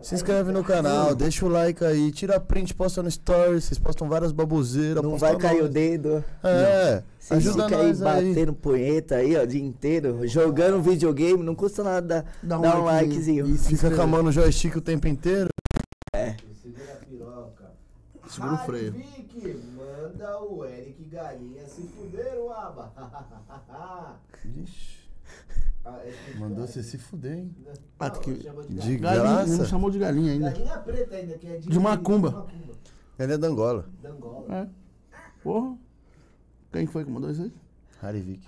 [0.00, 4.08] Se inscreve no canal, deixa o like aí, tira print, posta no stories, vocês postam
[4.08, 5.02] várias baboseiras.
[5.02, 5.72] Não vai cair o nós.
[5.72, 6.24] dedo.
[6.42, 8.28] É, Vocês ajuda ficam aí nós aí.
[8.28, 10.26] batendo punheta aí, ó, o dia inteiro.
[10.28, 13.44] Jogando videogame, não custa nada dar, Dá um um likezinho.
[13.44, 13.54] likezinho.
[13.54, 13.68] Isso.
[13.68, 15.48] Fica com a mão no joystick o tempo inteiro.
[16.62, 17.70] Segura a piroca.
[18.28, 18.92] Segura o freio.
[18.92, 22.92] Vic, manda o Eric Galinha se fuder, o Aba.
[25.84, 27.54] Ah, é Mandou você se fuder, hein?
[27.98, 28.98] Ah, que- De galinha.
[28.98, 29.56] Galinha, graça.
[29.56, 30.50] não chamou de galinha ainda.
[30.50, 32.28] Galinha preta ainda, que é de, De macumba.
[32.30, 32.74] de macumba.
[33.18, 33.86] Ele é da Angola.
[34.02, 34.44] Da Angola.
[34.54, 34.66] É.
[35.42, 35.76] Porra.
[36.72, 37.52] Quem foi que mandou isso aí?
[38.02, 38.46] Harry Vic.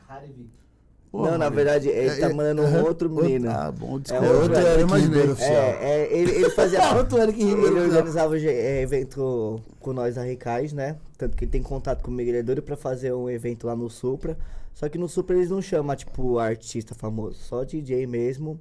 [1.12, 3.51] Não, na verdade, ele tá mandando um outro menino.
[3.51, 4.27] Ah, bom, É desculpa.
[4.28, 5.09] outro eu Eric imaginei.
[5.09, 5.52] Ribeiro oficial.
[5.57, 6.94] É, é, ele, ele fazia.
[6.97, 10.97] Outro Eric Ribeiro ele organizava é, evento com nós da Recais, né?
[11.19, 13.90] Tanto que ele tem contato comigo, ele é doido pra fazer um evento lá no
[13.90, 14.39] Supra.
[14.74, 18.59] Só que no Supra eles não chamam, tipo, artista famoso, só DJ mesmo,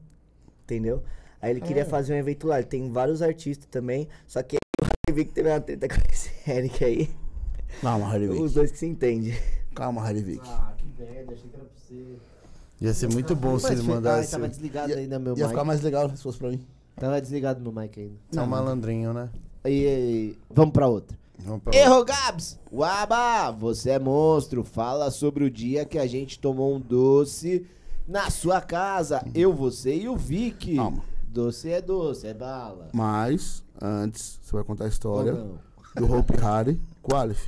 [0.64, 1.02] entendeu?
[1.42, 4.58] Aí ele queria fazer um evento lá, ele tem vários artistas também, só que
[5.08, 7.10] eu vi que teve uma treta com esse Eric aí.
[7.82, 8.54] Calma, Os Harivik.
[8.54, 9.34] dois que se entendem.
[9.74, 10.42] Calma, Harivik.
[10.44, 12.18] Ah, que merda, achei que era pra você.
[12.82, 14.32] Ia ser muito bom se ele Ai, mandasse.
[14.32, 15.50] tava desligado ainda meu Ia mic.
[15.50, 16.66] ficar mais legal se fosse pra mim.
[16.96, 18.16] Tava desligado meu mic ainda.
[18.36, 19.30] É um malandrinho, né?
[19.66, 21.18] E, e- vamos pra outra.
[21.74, 22.60] Erro, Gabs!
[22.72, 24.64] Waba, você é monstro.
[24.64, 27.66] Fala sobre o dia que a gente tomou um doce
[28.08, 29.24] na sua casa.
[29.34, 30.76] Eu, você e o Vic.
[30.76, 31.04] Calma.
[31.28, 32.90] Doce é doce, é bala.
[32.92, 35.60] Mas, antes, você vai contar a história Ou
[35.96, 37.48] do Hope Harry com o Aleph.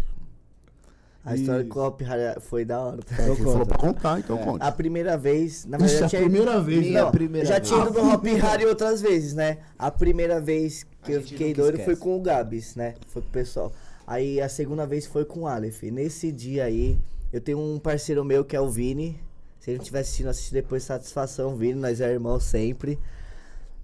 [1.23, 1.69] A história Isso.
[1.69, 2.99] com o Hop Hari foi da hora.
[3.11, 3.65] É, Então que ele falou conta.
[3.67, 4.43] pra contar, então É.
[4.43, 4.63] conte.
[4.63, 7.67] A primeira vez, na Ixi, verdade, a tinha primeira vez, Não, primeira já vez.
[7.67, 9.59] tinha ido no Hop Harry outras vezes, né?
[9.77, 11.85] A primeira vez que A eu fiquei doido esquece.
[11.85, 12.95] foi com o Gabs, né?
[13.07, 13.71] Foi com o pessoal.
[14.11, 15.83] Aí a segunda vez foi com o Aleph.
[15.83, 16.99] Nesse dia aí,
[17.31, 19.17] eu tenho um parceiro meu que é o Vini.
[19.57, 22.99] Se ele estiver assistindo, assiste depois satisfação, Vini, nós é irmão sempre.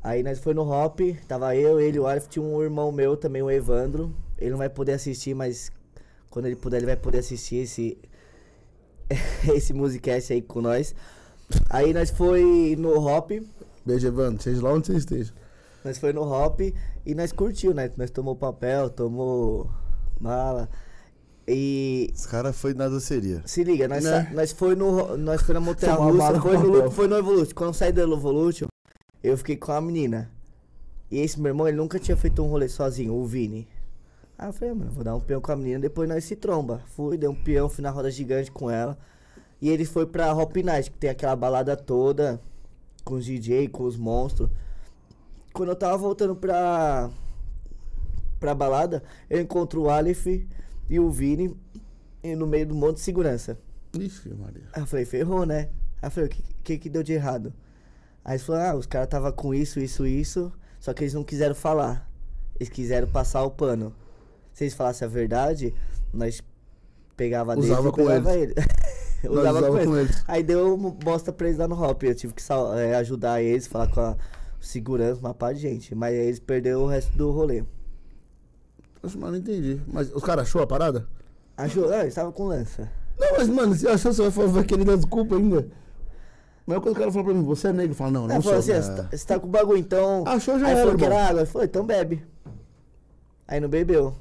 [0.03, 0.99] Aí nós foi no Hop,
[1.29, 4.13] tava eu, ele, o Aleph, tinha um irmão meu também, o Evandro.
[4.37, 5.71] Ele não vai poder assistir, mas
[6.29, 7.97] quando ele puder, ele vai poder assistir esse
[9.55, 10.93] esse musicast aí com nós.
[11.69, 13.31] Aí nós foi no Hop,
[13.85, 14.43] Beijo, Evandro.
[14.43, 15.33] Seja lá onde você esteja.
[15.85, 17.89] nós foi no Hop e nós curtiu, né?
[17.95, 19.71] Nós tomou papel, tomou
[20.19, 20.69] mala.
[21.48, 23.41] E Os caras foi na doceria.
[23.45, 24.30] se liga, nós, Né?
[24.34, 27.56] nós foi no nós foi na montanha bala russa, foi no, foi Evolution.
[27.56, 28.68] Quando eu saí do Evolution,
[29.23, 30.30] eu fiquei com a menina.
[31.10, 33.65] E esse meu irmão, ele nunca tinha feito um rolê sozinho, o Vini.
[34.38, 36.35] Aí eu falei, ah, mano, vou dar um peão com a menina, depois nós se
[36.35, 36.81] tromba.
[36.95, 38.98] Fui, dei um peão, fui na roda gigante com ela.
[39.61, 42.39] E ele foi pra Hop Night, que tem aquela balada toda,
[43.06, 44.49] com os DJ, com os monstros.
[45.53, 47.10] Quando eu tava voltando pra.
[48.39, 50.27] Pra balada, eu encontro o Aleph
[50.89, 51.55] e o Vini
[52.23, 53.57] e no meio do monte de segurança.
[53.97, 54.64] Ixi, Maria.
[54.73, 55.69] Aí eu falei, ferrou, né?
[56.01, 57.53] Aí eu falei, o que, que que deu de errado?
[58.23, 61.23] Aí eles falaram, ah, os caras tava com isso, isso, isso, só que eles não
[61.23, 62.09] quiseram falar.
[62.59, 63.93] Eles quiseram passar o pano.
[64.53, 65.73] Se eles falassem a verdade,
[66.14, 66.41] nós
[67.15, 68.53] pegava deles Usava e com pegava ele.
[69.23, 70.11] Nós Usava usava com com eles.
[70.11, 70.23] eles.
[70.27, 72.03] Aí deu uma bosta pra eles lá no Hop.
[72.03, 72.43] Eu tive que
[72.76, 74.15] é, ajudar eles, falar com a
[74.61, 75.95] segurança, uma pá de gente.
[75.95, 77.64] Mas aí eles perderam o resto do rolê.
[79.15, 79.81] Mano, não entendi.
[79.88, 81.07] Mas os caras achou a parada?
[81.55, 81.89] Achou?
[81.91, 82.89] Ah, eles estavam com lança.
[83.19, 85.67] Não, mas, mano, se achou, você vai, falar- vai querer dar desculpa ainda.
[86.65, 88.61] Mas quando o cara falou pra mim, você é negro, fala, não, Aí não falou
[88.61, 88.73] sou.
[88.75, 90.23] assim, "Ah, você tá, você tá com bagulho, então.
[90.27, 91.39] Achou já Aí era, falou que era água.
[91.41, 92.23] Ele falou, então bebe.
[93.47, 94.13] Aí não bebeu.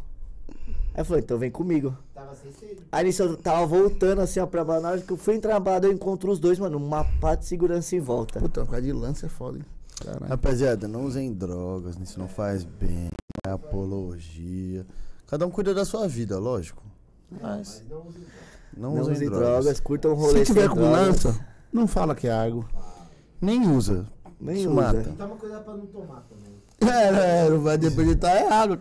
[0.95, 1.95] Aí eu falei, então vem comigo.
[2.15, 2.83] Tava sem sede.
[2.91, 4.83] Aí nisso eu tava voltando assim, ó, pra balada.
[4.83, 7.35] Na hora que eu fui entrar na balada, eu encontro os dois, mano, uma pá
[7.35, 8.39] de segurança em volta.
[8.41, 9.65] Puta, por causa de lance é foda, hein?
[10.03, 10.27] Caralho.
[10.27, 13.09] Rapaziada, não usem drogas, isso não faz bem,
[13.45, 14.87] é apologia.
[15.27, 16.83] Cada um cuida da sua vida, lógico.
[17.43, 17.83] Mas
[18.77, 19.49] não, Não usem drogas.
[19.49, 21.01] drogas, curtam o rolê Se tiver com drogas.
[21.25, 22.65] lança, não fala que é água.
[23.41, 24.07] Nem usa.
[24.41, 24.81] Nem Isso usa.
[24.83, 25.15] mata.
[25.19, 26.57] Toma cuidado pra não tomar também.
[26.95, 28.79] É, é, não vai depositar, é água.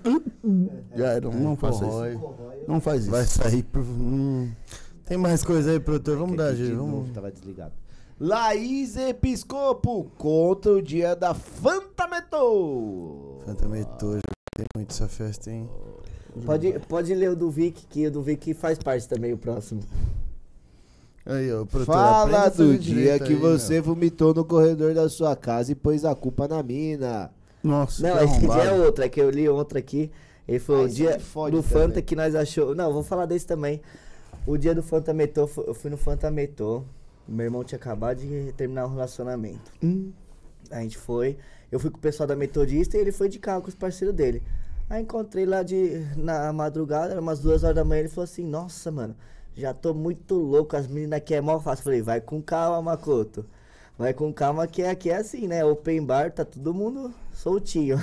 [0.96, 2.14] Já era, não, não faça corrói.
[2.16, 2.36] isso.
[2.68, 3.12] Não faz isso.
[3.12, 3.82] Vai sair por.
[3.82, 4.52] Hum.
[5.06, 6.18] Tem mais coisa aí, produtor?
[6.18, 6.72] Vamos dar, gente.
[6.74, 7.12] novo, Vamos.
[7.12, 7.74] Tava desligado.
[8.20, 13.42] Laís Episcopo conta o dia da Fantametou.
[13.46, 13.68] Santa
[14.58, 15.70] Tem muito essa festa, hein?
[16.46, 19.82] Pode, pode ler o do Vic, que o do Vic faz parte também, o próximo.
[21.26, 21.94] Aí, ó, produtor.
[21.94, 23.84] Fala do dia que aí, você meu.
[23.84, 27.32] vomitou no corredor da sua casa e pôs a culpa na mina.
[27.62, 30.10] Nossa, Não, esse dia é outro, é que eu li outra aqui.
[30.48, 31.88] Ele foi o dia fode do também.
[31.88, 32.74] Fanta que nós achou.
[32.76, 33.82] Não, vou falar desse também.
[34.46, 36.84] O dia do Fanta Metô, fu- eu fui no Fanta Metô.
[37.28, 39.72] Meu irmão tinha acabado de terminar o relacionamento.
[39.84, 40.12] Hum.
[40.70, 41.38] A gente foi.
[41.76, 44.16] Eu fui com o pessoal da Metodista e ele foi de carro com os parceiros
[44.16, 44.42] dele.
[44.90, 48.00] Aí encontrei lá de, na madrugada, era umas duas horas da manhã.
[48.00, 49.14] Ele falou assim: Nossa, mano,
[49.54, 50.78] já tô muito louco.
[50.78, 51.84] As meninas aqui é mó fácil.
[51.84, 53.46] Falei: Vai com calma, Makoto.
[53.98, 55.66] Vai com calma que aqui é assim, né?
[55.66, 57.98] Open bar, tá todo mundo soltinho.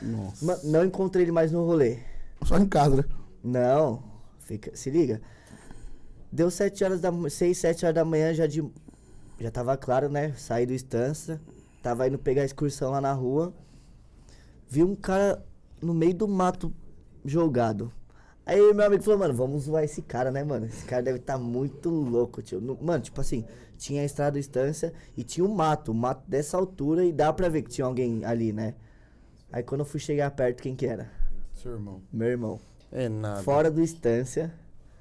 [0.00, 0.60] Nossa.
[0.62, 1.98] Não encontrei ele mais no rolê.
[2.44, 3.04] Só em casa, né?
[3.42, 4.04] Não,
[4.38, 5.20] fica, se liga.
[6.30, 8.64] Deu 7 horas da 6, 7 horas da manhã já de
[9.40, 10.32] já tava claro, né?
[10.36, 11.40] Saí do estância,
[11.82, 13.52] tava indo pegar a excursão lá na rua.
[14.68, 15.44] Vi um cara
[15.80, 16.72] no meio do mato
[17.24, 17.92] jogado.
[18.46, 20.66] Aí meu amigo falou, mano, vamos zoar esse cara, né, mano?
[20.66, 22.60] Esse cara deve estar muito louco, tio.
[22.60, 23.44] No- Mano, tipo assim,
[23.76, 27.32] tinha a estrada do estância e tinha um mato, um mato dessa altura e dá
[27.32, 28.74] pra ver que tinha alguém ali, né?
[29.52, 31.10] Aí quando eu fui chegar perto, quem que era?
[31.54, 32.02] Seu irmão.
[32.12, 32.60] Meu irmão.
[32.90, 33.42] É nada.
[33.42, 34.52] Fora do estância,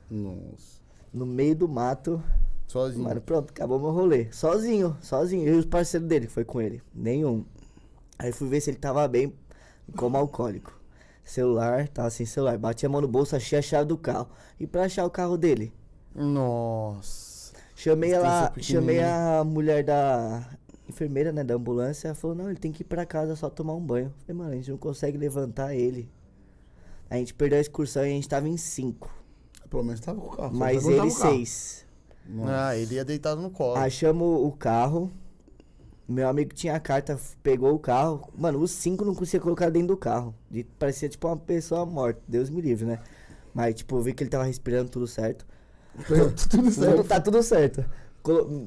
[0.09, 0.79] Nossa.
[1.13, 2.21] no meio do mato,
[2.69, 3.03] Sozinho.
[3.03, 4.31] Mano, pronto, acabou meu rolê.
[4.31, 5.47] Sozinho, sozinho.
[5.47, 6.83] Eu e os parceiros dele, que foi com ele.
[6.93, 7.43] Nenhum.
[8.19, 9.33] Aí fui ver se ele tava bem
[9.97, 10.79] como alcoólico.
[11.23, 12.59] Celular, tava sem celular.
[12.59, 14.29] Bati a mão no bolso, achei a chave do carro.
[14.59, 15.73] E pra achar o carro dele?
[16.13, 17.53] Nossa.
[17.73, 20.47] Chamei ela, chamei a mulher da
[20.87, 22.09] enfermeira, né, da ambulância.
[22.09, 24.13] Ela falou, não, ele tem que ir pra casa só tomar um banho.
[24.19, 26.07] Falei, mano, a gente não consegue levantar ele.
[27.09, 29.11] A gente perdeu a excursão e a gente tava em cinco.
[29.71, 30.55] Pelo menos tava com o carro.
[30.55, 31.09] Mas ele o
[32.37, 32.47] carro.
[32.47, 32.59] seis.
[32.59, 33.77] Ah, ele ia deitado no colo.
[33.77, 35.11] Achamos o carro.
[36.07, 38.27] Meu amigo tinha a carta, pegou o carro.
[38.35, 40.33] Mano, os cinco não conseguia colocar dentro do carro.
[40.49, 42.19] De, parecia tipo uma pessoa morta.
[42.27, 42.99] Deus me livre, né?
[43.53, 45.45] Mas, tipo, eu vi que ele tava respirando tudo certo.
[46.07, 47.03] Tudo Tudo, certo.
[47.03, 47.85] tá tudo certo.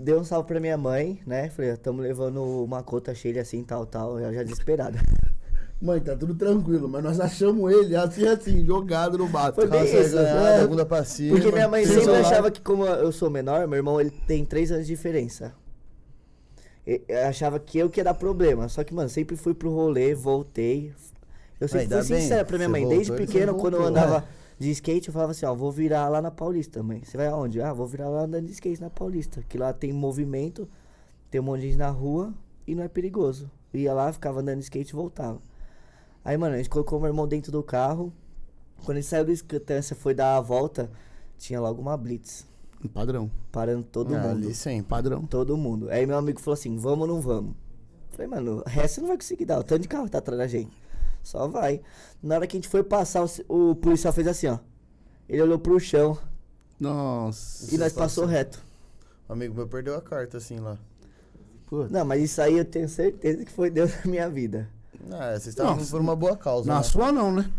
[0.05, 1.49] Deu um salve pra minha mãe, né?
[1.51, 4.19] Falei, ó, tamo levando uma cota cheia assim, tal, tal.
[4.19, 4.99] Ela já desesperada.
[5.83, 9.57] Mãe, tá tudo tranquilo, mas nós achamos ele assim, assim, jogado no mato.
[9.57, 10.61] Foi bem isso, né?
[10.61, 11.35] da bunda pra cima.
[11.35, 12.31] Porque minha mãe Sem sempre celular.
[12.31, 15.53] achava que, como eu sou menor, meu irmão ele tem três anos de diferença.
[16.87, 18.69] Eu achava que eu que ia dar problema.
[18.69, 20.93] Só que, mano, sempre fui pro rolê, voltei.
[21.59, 22.83] Eu sempre Ainda fui sincero pra minha mãe.
[22.83, 24.25] voltou, Desde pequeno, quando eu andava
[24.61, 27.03] de skate, eu falava assim, ó, vou virar lá na Paulista, mãe.
[27.05, 27.61] Você vai aonde?
[27.61, 29.43] Ah, vou virar lá andando de skate na Paulista.
[29.49, 30.69] Que lá tem movimento,
[31.29, 32.33] tem um monte de gente na rua
[32.69, 33.51] e não é perigoso.
[33.75, 35.41] Eu ia lá, ficava andando de skate e voltava.
[36.25, 38.13] Aí, mano, a gente colocou meu irmão dentro do carro.
[38.85, 40.91] Quando ele saiu do escutância, foi dar a volta,
[41.39, 42.47] tinha logo uma blitz.
[42.93, 43.31] Padrão.
[43.53, 44.31] Parando todo Ah, mundo.
[44.47, 44.89] ali sempre.
[44.89, 45.25] Padrão.
[45.25, 45.89] Todo mundo.
[45.91, 47.55] Aí meu amigo falou assim, vamos ou não vamos?
[48.11, 49.61] Falei, mano, o resto não vai conseguir dar.
[49.61, 50.73] O tanto de carro tá atrás da gente.
[51.23, 51.81] Só vai.
[52.21, 54.59] Na hora que a gente foi passar, o, o policial fez assim, ó.
[55.29, 56.19] Ele olhou pro chão
[56.79, 57.73] Nossa.
[57.75, 58.61] e nós passou reto.
[59.29, 60.77] Um amigo meu perdeu a carta assim lá.
[61.67, 64.69] Pô, Não, mas isso aí eu tenho certeza que foi Deus na minha vida.
[65.11, 65.91] Ah, vocês estavam Nossa.
[65.91, 66.69] por uma boa causa.
[66.69, 66.83] Na né?
[66.83, 67.51] sua não, né?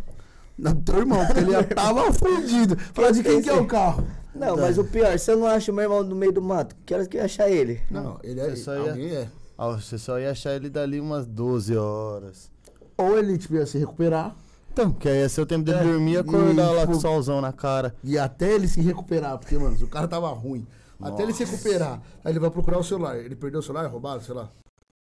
[0.58, 2.78] Na do teu irmão, porque ele já tava fudido.
[2.94, 4.08] Fala de quem que é o carro?
[4.36, 6.94] Não, mas o pior, se eu não acho meu irmão no meio do mato, que
[6.94, 7.82] horas que eu ia achar ele?
[7.92, 8.50] Não, ele é.
[8.50, 9.30] Você só ia- Alguém é.
[9.58, 12.50] Ah, você só ia achar ele dali umas 12 horas.
[12.98, 14.36] Ou ele tipo, ia se recuperar,
[14.72, 16.94] Então, que aí ia ser o tempo dele É, dormir e acordar e, lá com
[16.94, 17.94] o solzão na cara.
[18.04, 20.66] e até ele se recuperar, porque, mano, o cara tava ruim.
[21.02, 23.18] Até ele se recuperar, aí ele vai procurar o celular.
[23.18, 24.50] Ele perdeu o celular, roubaram, sei lá.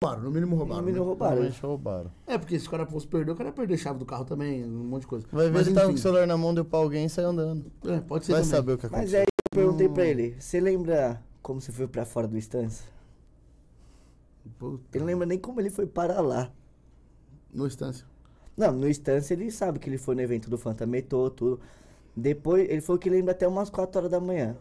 [0.01, 0.81] Roubaram, no mínimo roubaram.
[0.81, 1.09] No mínimo né?
[1.09, 1.33] roubaram.
[1.37, 2.11] Provavelmente roubaram.
[2.25, 4.25] É, porque se o cara fosse perder, o cara ia perder a chave do carro
[4.25, 5.27] também, um monte de coisa.
[5.33, 7.31] Vai ver Mas, ele tava com o celular na mão, deu pra alguém e saiu
[7.31, 7.67] andando.
[7.85, 8.57] É, pode ser Vai também.
[8.57, 9.19] saber o que Mas aconteceu.
[9.19, 12.87] aí eu perguntei pra ele, você lembra como você foi pra fora do Estância?
[14.57, 16.49] Puta, Ele não lembra nem como ele foi para lá.
[17.53, 18.07] No instância.
[18.57, 21.59] Não, no Estância ele sabe que ele foi no evento do Fantametô, tudo.
[22.17, 24.57] Depois, ele falou que lembra até umas 4 horas da manhã.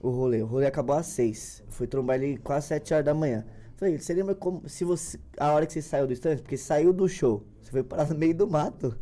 [0.00, 0.42] O rolê.
[0.42, 1.62] O rolê acabou às 6.
[1.66, 3.44] Eu fui trombar ele quase 7 horas da manhã.
[3.76, 4.68] Falei, você lembra como.
[4.68, 5.18] Se você.
[5.38, 6.42] A hora que você saiu do Estância?
[6.42, 7.42] Porque saiu do show.
[7.60, 8.96] Você foi parar no meio do mato.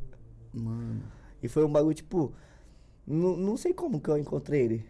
[0.53, 1.03] Mano.
[1.43, 2.33] E foi um bagulho, tipo.
[3.07, 4.87] Não, não sei como que eu encontrei ele.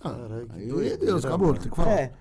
[0.00, 1.58] Caralho, que aí doideira, Deus, acabou, mano.
[1.60, 1.92] tem que falar.
[1.98, 2.12] É,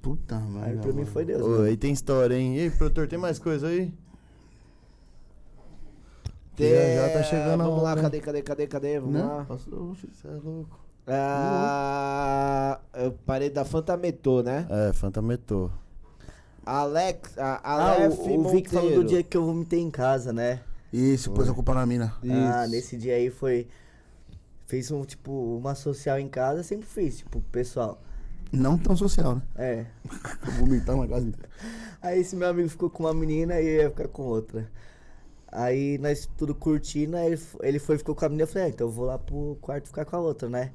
[0.00, 0.80] Puta aí merda.
[0.82, 1.42] pra mim foi Deus.
[1.42, 1.62] Ô, mano.
[1.64, 2.56] aí tem história, hein?
[2.56, 3.92] E aí, produtor, tem mais coisa aí?
[6.56, 9.00] Tem- Já tá chegando a Vamos lá, cadê, cadê, cadê, cadê?
[9.00, 9.44] Vamos lá.
[9.46, 9.94] Passou.
[9.94, 10.78] Você é louco.
[11.06, 14.66] Ah, eu parei da Fantametô, né?
[14.70, 15.70] É, Fantametou.
[16.64, 20.32] Alex, a Ah, Aleph o, o Vic falou do dia que eu vomitei em casa,
[20.32, 20.60] né?
[20.92, 22.14] Isso, pôs a culpa na mina.
[22.22, 22.70] Ah, Isso.
[22.70, 23.68] nesse dia aí foi.
[24.66, 28.00] Fez um, tipo, uma social em casa, sempre fiz, tipo, pessoal.
[28.52, 29.42] Não tão social, né?
[29.56, 29.86] É.
[30.58, 31.48] Vomitar na casa inteira.
[32.02, 34.68] Aí esse meu amigo ficou com uma menina e eu ia ficar com outra.
[35.52, 38.68] Aí nós tudo curtindo, aí ele, ele foi e ficou com a menina, eu falei,
[38.68, 40.72] ah, então eu vou lá pro quarto ficar com a outra, né?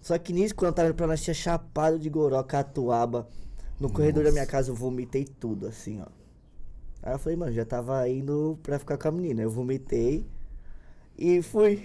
[0.00, 3.28] Só que nisso, quando eu tava indo pra nós, tinha chapado de goró, catuaba.
[3.82, 6.06] No corredor da minha casa eu vomitei tudo, assim, ó.
[7.02, 9.42] Aí eu falei, mano, já tava indo pra ficar com a menina.
[9.42, 10.24] Eu vomitei
[11.18, 11.84] e fui.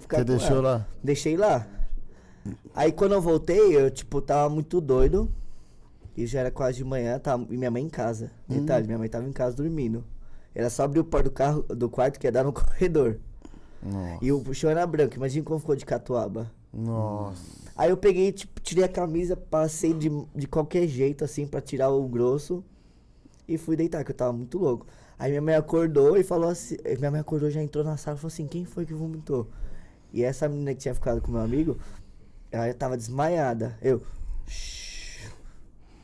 [0.00, 0.60] Ficar Você deixou ela.
[0.70, 0.86] lá?
[1.04, 1.66] Deixei lá.
[2.74, 5.30] Aí quando eu voltei, eu, tipo, tava muito doido.
[6.16, 8.30] E já era quase de manhã, tava, e minha mãe em casa.
[8.48, 10.02] Detalhe, minha mãe tava em casa dormindo.
[10.54, 13.18] Era só abrir o porta do carro, do quarto que ia dar no corredor.
[13.82, 14.18] Nossa.
[14.24, 16.50] E o chão era branco, imagina como ficou de catuaba.
[16.72, 17.67] Nossa.
[17.78, 21.90] Aí eu peguei, tipo, tirei a camisa, passei de, de qualquer jeito, assim, pra tirar
[21.90, 22.64] o grosso.
[23.46, 24.86] E fui deitar, que eu tava muito louco.
[25.18, 26.76] Aí minha mãe acordou e falou assim.
[26.84, 29.48] eh, Minha mãe acordou, já entrou na sala e falou assim, quem foi que vomitou?
[30.12, 31.78] E essa menina que tinha ficado com meu amigo,
[32.50, 33.78] ela tava desmaiada.
[33.80, 34.02] Eu.
[34.46, 35.30] "Shh."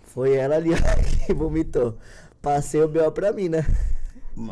[0.05, 0.71] Foi ela ali
[1.27, 1.99] que vomitou.
[2.41, 3.11] Passei o B.O.
[3.11, 3.67] pra mim, né?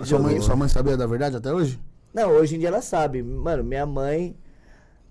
[0.04, 1.80] Sua mãe, sua mãe sabia da verdade até hoje?
[2.12, 3.22] Não, hoje em dia ela sabe.
[3.22, 4.36] Mano, minha mãe,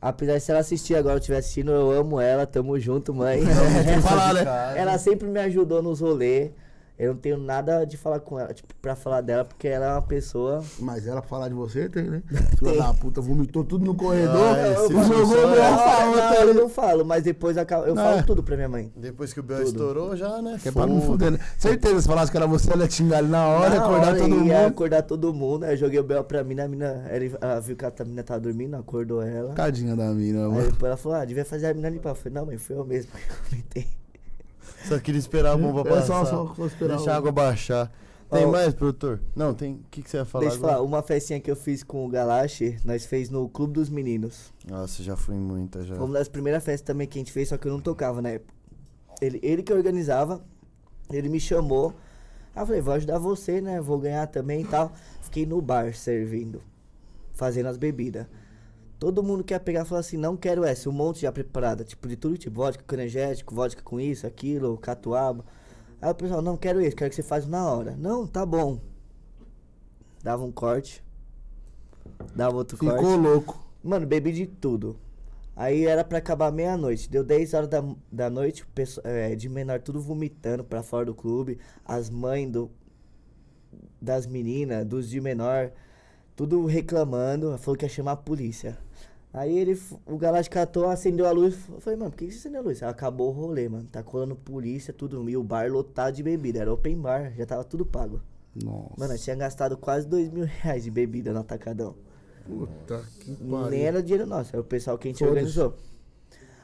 [0.02, 3.42] apesar de se ela assistir agora, eu estiver assistindo, eu amo ela, tamo junto, mãe.
[3.42, 4.74] Que falar, né?
[4.76, 6.52] ela sempre me ajudou nos rolês.
[7.02, 9.90] Eu não tenho nada de falar com ela, tipo, pra falar dela, porque ela é
[9.94, 10.64] uma pessoa.
[10.80, 12.22] Mas ela falar de você, tem, né?
[12.60, 14.56] Filha da puta, vomitou tudo no corredor.
[14.56, 15.08] Ah, é, se jogou
[15.52, 18.22] pra Não, outra eu não falo, mas depois acaba- eu Não, falo é.
[18.24, 18.92] tudo pra minha mãe.
[18.96, 19.68] Depois que o Bel Tudo.
[19.70, 20.60] estourou, já, né?
[20.62, 21.12] Que é pra não Foda.
[21.14, 21.40] fuder, né?
[21.58, 24.08] Certeza, se falasse que era você, ela ia te xingar ali na hora, Na acordar
[24.10, 24.68] hora, todo ia mundo.
[24.68, 25.64] acordar todo mundo.
[25.66, 27.04] Aí eu joguei o Bel pra mina, a mina,
[27.42, 29.54] ela, viu que a mina tava dormindo, acordou ela.
[29.56, 30.66] Tadinha da mina, Aí mano.
[30.72, 32.10] depois ela falou, ah, devia fazer a mina limpar.
[32.10, 33.88] Eu falei, não, mãe, foi eu mesmo que comentei.
[34.88, 36.26] Só queria esperar a bomba É, só- passar.
[36.26, 37.92] só- só esperar Deixa o- a água baixar.
[38.30, 39.20] Tem mais, produtor?
[39.36, 39.74] Não, tem.
[39.74, 40.74] O que, que você ia falar Deixa eu agora?
[40.76, 44.54] falar, uma festinha que eu fiz com o Galache, nós fez no Clube dos Meninos.
[44.66, 45.96] Nossa, já fui muita já.
[45.96, 48.22] Foi uma das primeiras festas também que a gente fez, só que eu não tocava
[48.22, 48.54] na época.
[49.22, 50.42] Ele, ele que organizava,
[51.12, 51.94] ele me chamou.
[52.56, 53.82] Aí eu falei, vou ajudar você, né?
[53.82, 54.94] Vou ganhar também e tal.
[55.22, 56.62] Fiquei no bar servindo,
[57.34, 58.26] fazendo as bebidas.
[59.02, 62.08] Todo mundo quer pegar e falar assim, não quero essa, um monte já preparada, tipo
[62.08, 65.44] de tudo, tipo vodka com energético, vodka com isso, aquilo, catuaba.
[66.00, 67.96] Aí o pessoal, não quero isso, quero que você faça na hora.
[67.98, 68.80] Não, tá bom.
[70.22, 71.04] Dava um corte.
[72.36, 72.96] Dava outro corte.
[72.96, 73.68] Ficou louco.
[73.84, 74.96] Mano, bebi de tudo.
[75.56, 77.10] Aí era pra acabar meia-noite.
[77.10, 81.16] Deu 10 horas da, da noite, pessoal, é, de menor tudo vomitando pra fora do
[81.16, 81.58] clube.
[81.84, 82.70] As mães do,
[84.00, 85.72] das meninas, dos de menor,
[86.42, 87.56] tudo reclamando.
[87.60, 88.76] Falou que ia chamar a polícia.
[89.32, 91.56] Aí ele, o Galate catou, acendeu a luz.
[91.70, 92.82] Eu falei, mano, por que você acendeu a luz?
[92.82, 93.88] Acabou o rolê, mano.
[93.92, 95.30] Tá colando polícia, tudo.
[95.30, 96.60] E o bar lotado de bebida.
[96.60, 98.22] Era open bar, já tava tudo pago.
[98.56, 98.96] Nossa.
[98.98, 101.96] Mano, eu tinha gastado quase 2 mil reais de bebida no atacadão.
[102.44, 103.80] Puta que Nem pariu.
[103.80, 105.32] era dinheiro nosso, era o pessoal que a gente Foda-se.
[105.38, 105.76] organizou.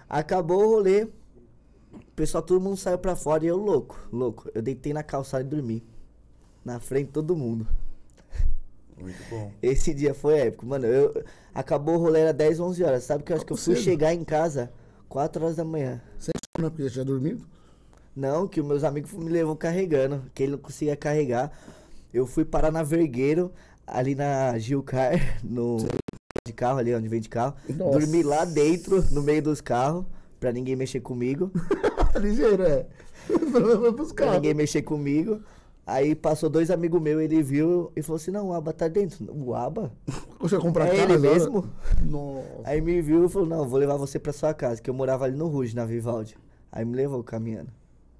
[0.09, 4.49] Acabou o rolê, o pessoal, todo mundo saiu pra fora e eu louco, louco.
[4.55, 5.83] Eu deitei na calçada e dormi.
[6.65, 7.67] Na frente de todo mundo.
[8.99, 9.51] Muito bom.
[9.61, 10.85] Esse dia foi épico, mano.
[10.85, 13.03] Eu, acabou o rolê, era 10, 11 horas.
[13.03, 13.83] Sabe que eu acho que eu fui Cedo.
[13.83, 14.71] chegar em casa
[15.07, 16.01] 4 horas da manhã.
[16.57, 17.45] Não é porque já tinha dormido?
[18.15, 21.51] Não, que os meus amigos me levam carregando, que ele não conseguia carregar.
[22.11, 23.51] Eu fui parar na Vergueiro,
[23.85, 25.77] ali na Gilcar, no
[26.43, 27.53] de carro, ali onde vende carro.
[27.69, 27.99] Nossa.
[27.99, 30.05] Dormi lá dentro, no meio dos carros,
[30.39, 31.51] pra ninguém mexer comigo.
[32.19, 32.87] Ligeiro, é.
[34.15, 35.41] Pra ninguém mexer comigo.
[35.88, 39.26] Aí passou dois amigos meus, ele viu e falou assim, não, o Aba tá dentro.
[39.34, 39.89] O Aba?
[40.38, 41.31] Você comprar é casa ele agora?
[41.34, 41.69] mesmo?
[42.03, 42.61] Nossa.
[42.65, 45.23] Aí me viu e falou, não, vou levar você pra sua casa, que eu morava
[45.23, 46.38] ali no Ruge, na Vivaldi.
[46.69, 47.69] Aí me levou caminhando.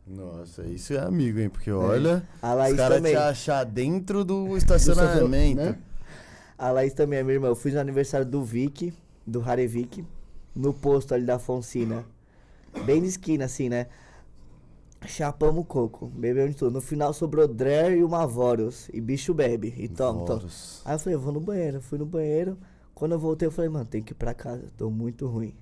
[0.08, 1.50] Nossa, isso é amigo, hein?
[1.50, 5.58] Porque olha, A os caras te achar dentro do estacionamento.
[5.62, 5.78] né?
[6.58, 7.48] A Laís também é minha irmã.
[7.48, 8.94] Eu fui no aniversário do Vic,
[9.26, 10.06] do Harevik,
[10.56, 12.06] no posto ali da Fonsina.
[12.86, 13.88] Bem de esquina, assim, né?
[15.06, 16.72] Chapamos o coco, bebemos tudo.
[16.72, 18.90] No final sobrou Drer e uma Vorus.
[18.92, 19.74] E bicho bebe.
[19.78, 20.40] E toma, toma.
[20.40, 20.82] Voros.
[20.84, 21.82] Aí eu falei, eu vou no banheiro.
[21.82, 22.58] Fui no banheiro.
[22.96, 24.68] Quando eu voltei, eu falei, mano, tem que ir pra casa.
[24.76, 25.54] Tô muito ruim.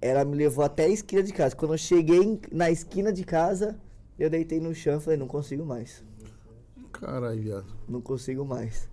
[0.00, 1.56] Ela me levou até a esquina de casa.
[1.56, 3.78] Quando eu cheguei na esquina de casa,
[4.18, 6.04] eu deitei no chão e falei, não consigo mais.
[6.92, 7.66] Caralho, viado.
[7.88, 8.88] Não consigo mais.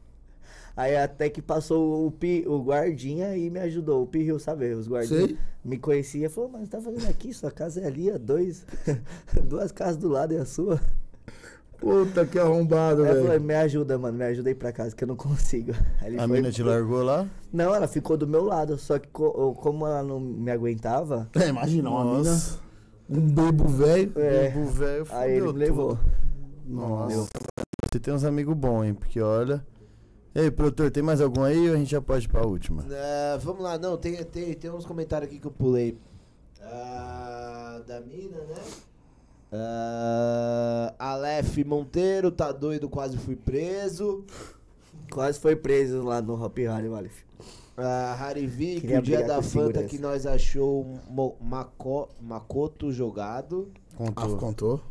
[0.76, 4.02] Aí até que passou o, pi, o guardinha e me ajudou.
[4.04, 4.74] O Pirril, sabe?
[4.74, 5.38] Os guardinhas Sei.
[5.64, 6.30] me conhecia.
[6.30, 7.32] Falou, mas tá fazendo aqui?
[7.34, 8.18] Sua casa é ali, ó.
[8.18, 8.66] Dois,
[9.46, 10.80] duas casas do lado é a sua.
[11.80, 13.42] Puta que arrombado, velho.
[13.42, 14.18] me ajuda, mano.
[14.18, 15.74] Me ajuda aí pra casa que eu não consigo.
[16.02, 17.28] Aí A foi- mina te largou lá?
[17.52, 18.78] Não, ela ficou do meu lado.
[18.78, 22.60] Só que co- como ela não me aguentava, É, imagina, uma mina, Nossa.
[23.10, 24.12] um bebo velho.
[24.16, 26.00] é, O velho aí ele fudeu me levou.
[26.66, 27.28] Nossa.
[27.92, 28.94] Você tem uns amigos bons, hein?
[28.94, 29.64] Porque olha.
[30.36, 32.84] E aí, produtor, tem mais algum aí ou a gente já pode ir pra última?
[32.90, 35.98] É, vamos lá, não, tem, tem, tem uns comentários aqui que eu pulei.
[36.62, 38.56] Ah, da mina, né?
[39.52, 44.24] Ah, Aleph Monteiro, tá doido, quase fui preso.
[45.12, 47.24] Quase foi preso lá no Hop Harry, Walif.
[47.78, 49.84] Ah, Harivi, que Queria o dia da Fanta segurança.
[49.88, 53.72] que nós achou Mo- Maco- Makoto jogado.
[54.00, 54.82] Ah, Contou.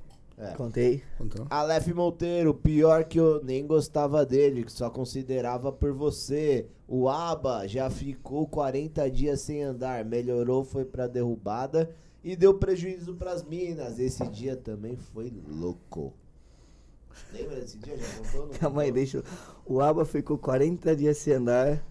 [0.43, 0.55] É.
[0.55, 1.05] Contei.
[1.16, 1.47] Contou.
[1.48, 6.66] Aleph Monteiro, pior que eu nem gostava dele, que só considerava por você.
[6.89, 11.94] O Aba já ficou 40 dias sem andar, melhorou, foi pra derrubada
[12.24, 14.01] e deu prejuízo pras minas.
[14.01, 16.12] Esse dia também foi louco.
[17.32, 17.97] Lembra desse dia?
[17.97, 18.47] Já contou?
[18.47, 19.24] Não Calma aí, deixa eu...
[19.64, 21.85] O Aba ficou 40 dias sem andar.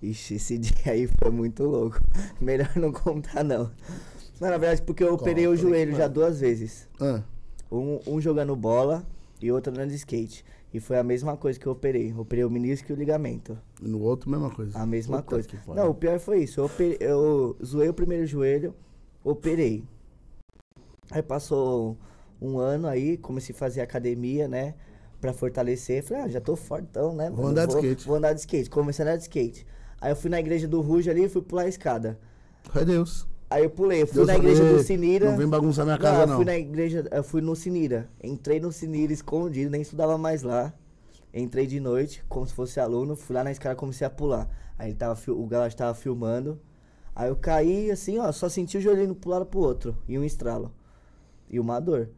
[0.00, 2.00] Ixi, esse dia aí foi muito louco.
[2.40, 3.70] Melhor não contar, não.
[4.40, 6.88] Não, na verdade, porque eu operei o joelho já duas vezes.
[6.98, 7.22] Ah,
[7.70, 9.06] Um, um jogando bola
[9.40, 10.44] e outro andando de skate.
[10.72, 12.10] E foi a mesma coisa que eu operei.
[12.12, 13.58] Eu operei o menisco e o ligamento.
[13.82, 14.78] e no outro, mesma coisa.
[14.78, 15.48] A mesma Puta coisa.
[15.74, 16.60] Não, o pior foi isso.
[16.60, 18.74] Eu, operei, eu zoei o primeiro joelho,
[19.22, 19.84] operei.
[21.10, 21.96] Aí passou
[22.40, 24.74] um ano aí, comecei a fazer academia, né?
[25.20, 26.02] Pra fortalecer.
[26.02, 27.30] Falei, ah, já tô fortão, né?
[27.30, 28.06] Vou andar de skate.
[28.06, 28.70] Vou andar de skate.
[28.70, 29.66] Comecei a andar de skate.
[30.00, 32.18] Aí eu fui na igreja do Ruge ali e fui pular a escada.
[32.70, 33.26] Foi Deus.
[33.50, 35.30] Aí eu pulei, eu fui Deus na igreja saber, do Sinira.
[35.30, 36.36] Não vem bagunçar minha Não, casa, eu não.
[36.36, 38.08] fui na igreja, eu fui no Sinira.
[38.22, 40.72] Entrei no Sinira escondido, nem estudava mais lá.
[41.34, 44.48] Entrei de noite, como se fosse aluno, fui lá na escada comecei a pular.
[44.78, 46.60] Aí ele tava, o Galas tava filmando.
[47.14, 49.96] Aí eu caí assim, ó, só senti o joelho pro lado pro outro.
[50.06, 50.72] E um estralo.
[51.48, 52.08] E uma dor.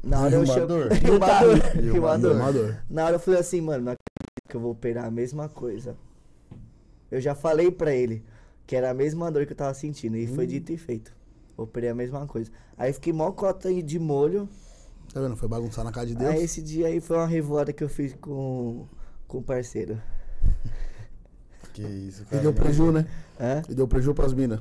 [0.00, 0.88] Na hora E eu dor?
[0.92, 1.86] E.
[1.86, 1.98] E E.
[1.98, 2.16] Uma
[2.52, 2.84] dor.
[2.88, 5.96] Na hora eu falei assim, mano, não acredito que eu vou operar a mesma coisa.
[7.10, 8.24] Eu já falei pra ele
[8.68, 10.14] que era a mesma dor que eu tava sentindo.
[10.18, 10.34] E Hum.
[10.34, 11.10] foi dito e feito.
[11.56, 12.50] Operei a mesma coisa.
[12.76, 14.46] Aí fiquei mó cota aí de molho.
[15.12, 15.34] Tá vendo?
[15.36, 16.30] Foi bagunçar na casa de Deus.
[16.30, 18.86] Aí esse dia aí foi uma revoada que eu fiz com,
[19.26, 19.98] com o parceiro.
[21.72, 22.42] Que isso, E cara.
[22.42, 23.06] deu preju, né?
[23.40, 23.62] Hã?
[23.70, 24.60] E deu preju pras minas.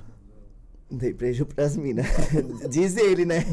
[0.89, 2.05] Dei prejuízo pras minas.
[2.71, 3.43] Diz ele, né?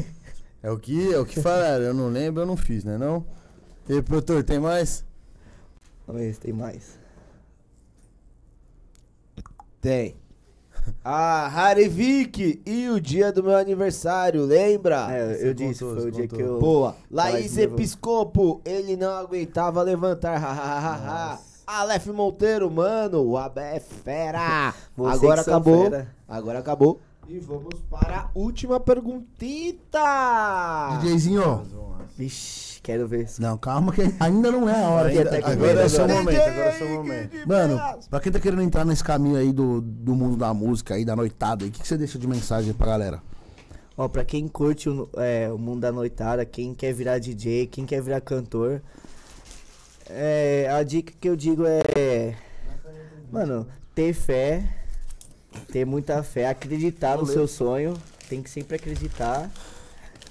[0.63, 3.25] É o que, é o que falaram, eu não lembro, eu não fiz, né não?
[3.89, 5.03] E aí, produtor, tem mais?
[6.07, 6.97] Vamos ver se tem mais.
[9.81, 10.15] Tem.
[11.03, 15.07] A Harevik e o dia do meu aniversário, lembra?
[15.09, 16.59] É, eu disse, contou, foi o dia que eu.
[16.59, 16.95] Boa.
[17.11, 17.57] Laís.
[17.57, 21.39] Episcopo, ele não aguentava levantar.
[21.65, 24.73] Aleph Monteiro, mano, o Abé é fera.
[24.95, 25.83] Vocês Agora acabou.
[25.83, 26.07] fera.
[26.27, 26.99] Agora acabou.
[27.27, 29.99] E vamos para a última perguntita.
[31.01, 31.61] DJzinho, ó.
[32.85, 33.27] Quero ver.
[33.27, 35.09] se- Não, calma que ainda não é a hora.
[35.09, 37.47] Ainda- Ainda- até que agora é o seu momento, agora é o seu momento.
[37.47, 37.81] Mano,
[38.11, 41.15] pra quem tá querendo entrar nesse caminho aí do, do mundo da música aí, da
[41.15, 43.23] noitada, o que, que você deixa de mensagem pra galera?
[43.97, 47.87] Ó, pra quem curte o, é, o mundo da noitada, quem quer virar DJ, quem
[47.87, 48.83] quer virar cantor,
[50.07, 52.35] é, a dica que eu digo é.
[53.31, 54.63] Mano, ter fé,
[55.71, 57.95] ter muita fé, acreditar no seu sonho,
[58.29, 59.49] tem que sempre acreditar.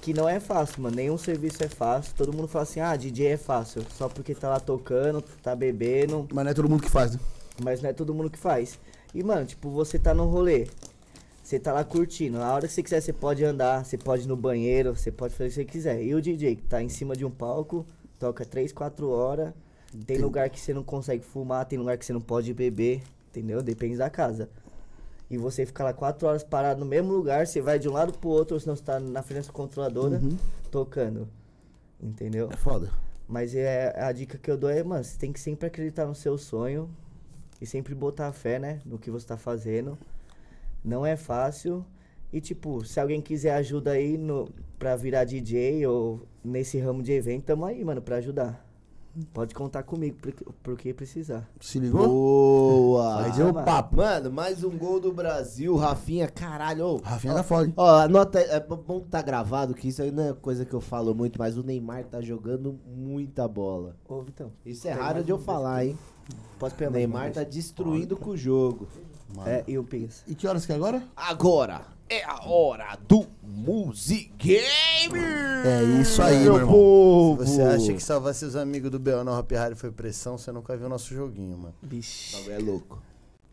[0.05, 0.95] Que não é fácil, mano.
[0.95, 2.13] Nenhum serviço é fácil.
[2.15, 3.81] Todo mundo fala assim, ah, DJ é fácil.
[3.89, 7.19] Só porque tá lá tocando, tá bebendo, Mas não é todo mundo que faz, né?
[7.59, 8.79] mas não é todo mundo que faz.
[9.15, 10.67] E, mano, tipo, você tá no rolê.
[11.43, 12.39] Você tá lá curtindo.
[12.39, 15.33] A hora que você quiser, você pode andar, você pode ir no banheiro, você pode
[15.33, 16.03] fazer o que você quiser.
[16.03, 17.83] E o DJ que tá em cima de um palco,
[18.19, 19.55] toca 3, 4 horas.
[20.05, 23.01] Tem lugar que você não consegue fumar, tem lugar que você não pode beber,
[23.31, 23.59] entendeu?
[23.63, 24.51] Depende da casa.
[25.29, 28.17] E você fica lá 4 horas parado no mesmo lugar, você vai de um lado
[28.17, 30.21] pro outro, ou senão você tá na frente da controladora,
[30.71, 31.27] tocando.
[32.01, 32.49] Entendeu?
[32.51, 32.91] É foda.
[33.27, 36.13] Mas é, a dica que eu dou é, mano, você tem que sempre acreditar no
[36.13, 36.89] seu sonho
[37.59, 39.97] e sempre botar fé, né, no que você tá fazendo.
[40.83, 41.83] Não é fácil.
[42.31, 47.13] E tipo, se alguém quiser ajuda aí no, pra virar DJ ou nesse ramo de
[47.13, 48.64] evento, tamo aí, mano, pra ajudar.
[49.33, 50.17] Pode contar comigo
[50.61, 51.49] pro, que- precisar.
[51.61, 52.05] Se ligou?
[52.07, 53.23] Boa.
[53.23, 53.65] Aí deu mano.
[53.65, 53.97] papo.
[53.97, 55.75] Mano, mais um gol do Brasil.
[55.77, 56.85] Rafinha, caralho.
[56.85, 56.97] ô.
[56.97, 57.67] Rafinha da foda.
[57.67, 57.73] hein?
[57.77, 60.81] Ó, anota, é bom que tá gravado, que isso aí não é coisa que eu
[60.81, 63.95] falo muito, mas o Neymar tá jogando muita bola.
[64.07, 64.51] Ô, Vitão.
[64.65, 65.97] Isso é raro de eu um falar, hein?
[66.59, 68.87] Pode O pegar Neymar tá destruindo com o jogo.
[69.45, 70.23] É, e o Pigas.
[70.27, 71.03] E que horas que é agora?
[71.15, 75.19] Agora é a hora do Music Game!
[75.65, 76.71] É isso aí, meu irmão.
[76.71, 77.45] povo!
[77.45, 80.75] Você acha que salvar seus amigos do Bel na Hop Harry foi pressão, você nunca
[80.77, 81.73] viu nosso joguinho, mano.
[81.81, 82.49] Bicho.
[82.49, 83.01] É louco.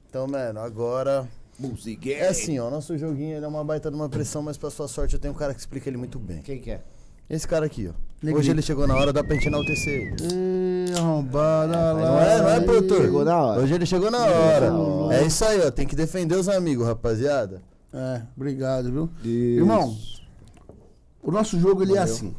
[0.09, 1.27] Então, mano, agora.
[1.59, 2.21] Music Game.
[2.21, 4.89] É assim, ó, nosso joguinho ele é uma baita de uma pressão, mas pra sua
[4.89, 6.43] sorte eu tenho um cara que explica ele muito bem.
[6.43, 6.83] Quem que é?
[7.31, 7.93] Esse cara aqui, ó.
[8.23, 8.41] Negrito.
[8.41, 10.17] Hoje ele chegou na hora, dá pra gente enaltecer ele.
[10.21, 11.95] Ih, arrombada lá.
[11.95, 13.01] Não é, não é, produtor?
[13.01, 13.61] Chegou na hora.
[13.61, 14.73] Hoje ele chegou na hora.
[15.15, 15.71] É isso aí, ó.
[15.71, 17.63] Tem que defender os amigos, rapaziada.
[17.93, 19.11] É, obrigado, viu?
[19.25, 19.97] Irmão,
[21.23, 22.35] o nosso jogo ele é assim.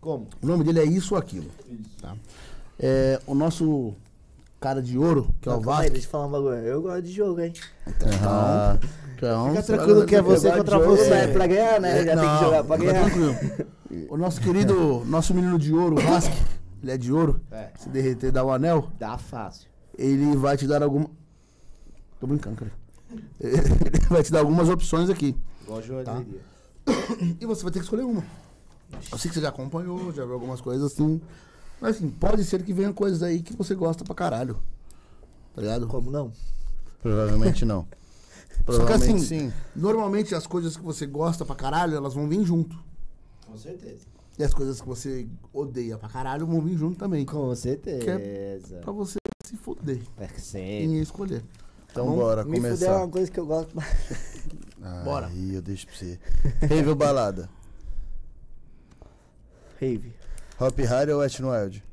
[0.00, 0.26] Como?
[0.42, 1.50] O nome dele é Isso ou Aquilo.
[2.00, 2.14] Tá?
[2.78, 3.94] É, o nosso
[4.60, 5.90] cara de ouro, que é o Não, Vasco.
[5.90, 6.54] deixa eu falar um bagulho.
[6.56, 7.52] Eu gosto de jogo, hein?
[8.24, 8.78] Ah,
[9.16, 11.10] Então, Fica tranquilo que é você contra você.
[11.10, 12.04] É pra ganhar, né?
[12.04, 13.04] Já tem que jogar pra ganhar.
[13.10, 13.34] tranquilo.
[14.10, 16.34] O nosso querido, nosso menino de ouro, o Vasco,
[16.82, 17.40] ele é de ouro.
[17.50, 17.70] É.
[17.76, 18.88] Se derreter, dá o anel.
[18.98, 19.68] Dá fácil.
[19.96, 21.10] Ele vai te dar alguma.
[22.20, 22.70] Tô brincando, cara.
[23.40, 23.56] Ele
[24.10, 25.36] vai te dar algumas opções aqui.
[25.62, 26.40] Igual joalheria.
[27.40, 28.24] E você vai ter que escolher uma.
[29.12, 31.20] Eu sei que você já acompanhou, já viu algumas coisas assim.
[31.80, 34.58] Mas assim, pode ser que venha coisas aí que você gosta pra caralho.
[35.54, 35.86] Tá ligado?
[35.86, 36.32] Como não?
[37.02, 37.86] provavelmente não.
[38.66, 39.52] Só que Provavelmente assim, sim.
[39.76, 42.76] normalmente as coisas que você gosta pra caralho, elas vão vir junto.
[43.46, 44.06] Com certeza.
[44.38, 47.24] E as coisas que você odeia pra caralho vão vir junto também.
[47.24, 48.78] Com certeza.
[48.78, 50.96] Pra você se fuder É sempre.
[50.96, 51.44] e escolher.
[51.90, 52.96] Então bora Me fuder é começar.
[52.98, 53.74] uma coisa que eu gosto.
[55.04, 55.26] Bora.
[55.26, 56.18] Aí eu deixo pra você.
[56.68, 57.48] Rave ou balada?
[59.80, 60.14] Rave.
[60.60, 61.84] Hop Harry ou Wet n Wild?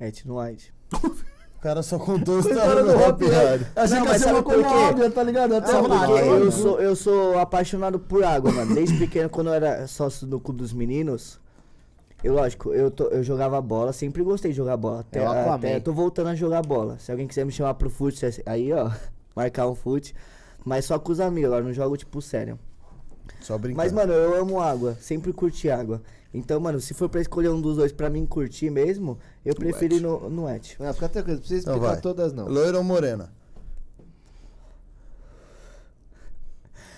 [0.00, 0.72] Et no White.
[0.92, 3.66] O cara só contou a história do Hop Harry.
[3.74, 5.10] Achei que sabe por quê?
[5.10, 5.54] tá ligado?
[5.56, 6.52] Até ah, Eu mano.
[6.52, 8.74] sou, eu sou apaixonado por água, mano.
[8.74, 11.40] Desde pequeno, quando eu era sócio do clube dos meninos,
[12.26, 15.00] eu, lógico, eu, tô- eu jogava bola, sempre gostei de jogar bola.
[15.00, 15.54] Até, É Aquaman.
[15.54, 16.98] até eu tô voltando a jogar bola.
[16.98, 18.90] Se alguém quiser me chamar pro fute, aí, ó,
[19.34, 20.14] marcar um fute,
[20.64, 22.58] Mas só com os amigos, agora não jogo tipo sério.
[23.40, 23.76] Só brincando.
[23.84, 26.02] Mas, mano, eu amo água, sempre curti água.
[26.34, 29.94] Então, mano, se for pra escolher um dos dois pra mim curtir mesmo, eu prefiro
[29.94, 30.76] ir no, no et.
[30.78, 32.00] Não, fica tranquilo, não precisa Então explicar vai.
[32.02, 32.46] todas não.
[32.48, 33.32] Loira ou morena?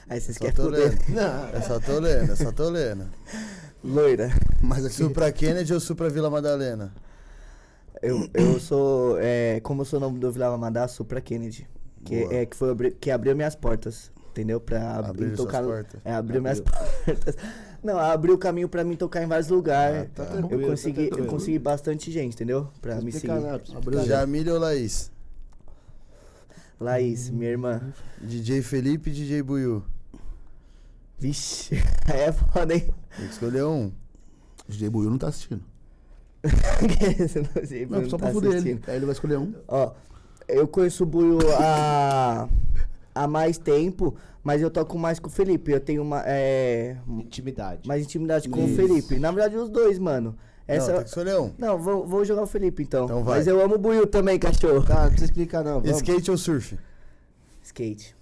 [0.09, 0.99] Aí vocês querem lendo.
[1.11, 3.05] Não, Eu só tô lendo, eu só tô lendo.
[3.83, 4.31] Loira.
[4.63, 4.95] Mas aqui.
[4.95, 6.93] Supra Kennedy ou Supra Vila Madalena?
[8.03, 11.67] Eu, eu sou, é, como eu sou o nome do Vila Madá, Supra Kennedy.
[12.05, 12.35] Que, Boa.
[12.35, 14.61] é, que, foi, abri- que abriu minhas portas, entendeu?
[14.61, 15.63] Pra abrir, Abriu suas tocar.
[15.65, 16.01] portas?
[16.05, 17.37] É, abriu minhas portas.
[17.83, 20.03] Não, abriu o caminho pra mim tocar em vários lugares.
[20.03, 20.23] Ah, tá.
[20.25, 22.69] eu, Tranquilo, tá consegui, eu consegui bastante gente, entendeu?
[22.81, 23.29] Pra não me seguir.
[23.29, 24.05] nada, Abriu.
[24.05, 25.13] Jamília ou Laís?
[26.81, 27.81] Laís, minha irmã.
[28.21, 29.83] DJ Felipe e DJ Buiu?
[31.19, 31.75] Vixe,
[32.13, 32.89] aí é foda, hein?
[33.17, 33.91] Tem que escolher um.
[34.69, 35.63] DJ Buiu não tá assistindo.
[37.19, 38.59] Você não sei, Não, não só tá pra fuder ele.
[38.59, 38.89] assistindo.
[38.89, 39.53] Aí ele vai escolher um.
[39.67, 39.93] Ó,
[40.47, 42.49] eu conheço o Buio há,
[43.15, 44.15] há mais tempo,
[44.45, 45.73] mas eu toco mais com o Felipe.
[45.73, 47.89] Eu tenho uma, é, Intimidade.
[47.89, 48.77] mais intimidade com o Isso.
[48.77, 49.19] Felipe.
[49.19, 50.37] Na verdade, os dois, mano.
[50.67, 50.87] Essa...
[50.89, 51.53] Não, tem que escolher um.
[51.59, 53.07] Não, vou, vou jogar o Felipe então.
[53.07, 53.39] Então vai.
[53.39, 54.85] Mas eu amo o Buiu também, cachorro.
[54.85, 55.97] Tá, não precisa explicar não, vamos.
[55.97, 56.79] Skate ou surf?
[57.63, 58.15] Skate.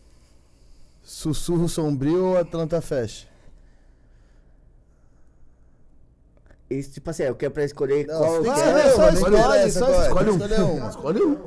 [1.08, 3.28] Sussurro Sombrio ou Atlanta Fest?
[6.68, 8.88] Isso, tipo assim, eu quero pra escolher Não, qual que que é.
[8.88, 10.76] escolher só não escolhe, interessa só Escolhe tem um.
[10.76, 10.88] uma.
[10.88, 11.44] Escolhe um.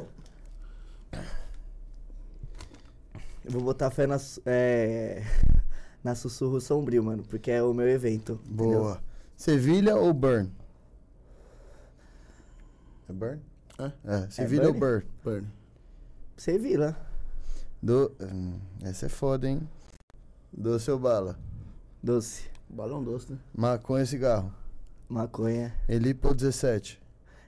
[3.43, 5.23] Eu vou botar fé na, su- é,
[6.03, 8.39] na Sussurro Sombrio, mano, porque é o meu evento.
[8.45, 8.79] entendeu?
[8.79, 9.03] Boa.
[9.35, 10.49] Sevilha ou Burn?
[13.09, 13.41] É Burn?
[13.77, 13.91] É.
[14.05, 15.03] É, Sevilha ou Burn?
[15.23, 15.41] Burn?
[15.41, 15.47] Burn.
[16.37, 16.95] Sevilla.
[17.81, 18.11] Do...
[18.21, 19.61] hum, Essa é foda, hein?
[20.51, 21.37] Doce ou bala?
[22.03, 22.43] Doce.
[22.69, 23.37] Balão doce, né?
[23.55, 24.53] Maconha ou cigarro?
[25.07, 25.73] Maconha.
[25.87, 27.01] Elipa ou 17?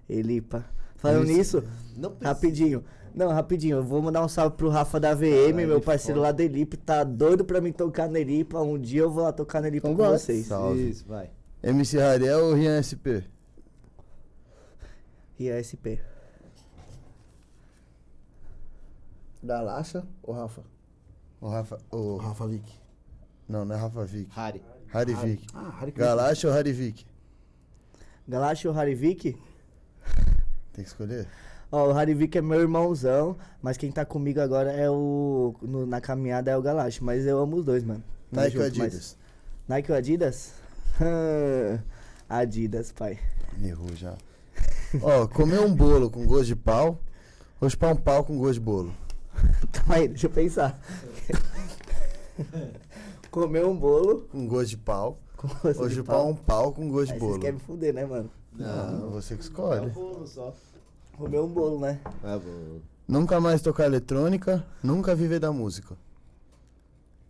[0.10, 0.66] Elipa.
[0.95, 1.62] Falando Isso.
[1.62, 1.64] nisso,
[1.95, 2.84] Não rapidinho.
[3.14, 3.78] Não, rapidinho.
[3.78, 6.28] Eu vou mandar um salve pro Rafa da VM, Caralho, meu parceiro foda.
[6.28, 6.78] lá da Elipa.
[6.78, 8.62] Tá doido pra mim tocar na Elipa.
[8.62, 10.18] Um dia eu vou lá tocar na Elipa Então com vai.
[10.18, 10.45] vocês.
[10.48, 10.90] Salve.
[10.90, 11.30] Isso, vai.
[11.62, 13.24] MC Rariel ou Rian SP?
[15.40, 15.62] E a
[19.43, 20.61] Galácia ou Rafa?
[21.39, 21.77] O Rafa...
[21.91, 22.18] O.
[22.18, 22.72] Rafa Vick.
[23.49, 24.30] Não, não é Rafa Vick.
[24.35, 24.61] Harry.
[24.89, 25.47] Harry Vick.
[25.53, 27.05] Ah, Harry Galacha ou Harry Vick?
[28.27, 29.34] Galache ou Harivik?
[30.73, 31.27] Tem que escolher?
[31.72, 35.55] Ó, o Harivik é meu irmãozão, mas quem tá comigo agora é o.
[35.61, 37.03] no- na caminhada é o Galache.
[37.03, 38.03] Mas eu amo os dois, mano.
[38.31, 39.18] Tamo Nike ou junto, mas- Adidas?
[39.68, 40.53] Nike ou Adidas?
[42.30, 43.19] Adidas, pai.
[43.61, 44.15] Errou já.
[45.01, 46.99] Ó, comer um bolo com gosto de pau
[47.59, 48.93] ou chupar um pau com gosto de bolo?
[49.82, 50.80] Calma aí, deixa eu pensar.
[53.30, 56.30] Comer um bolo Com gosto de pau com gosto ou de chupar pau.
[56.30, 57.40] um pau com gosto Aí de vocês bolo?
[57.41, 58.30] querem me fuder, né, mano?
[58.53, 59.90] Não, você que É um escolhe.
[59.90, 60.53] bolo só.
[61.18, 61.99] Comer um bolo, né?
[62.24, 62.82] É bolo.
[63.08, 65.98] Nunca mais tocar eletrônica, nunca viver da música.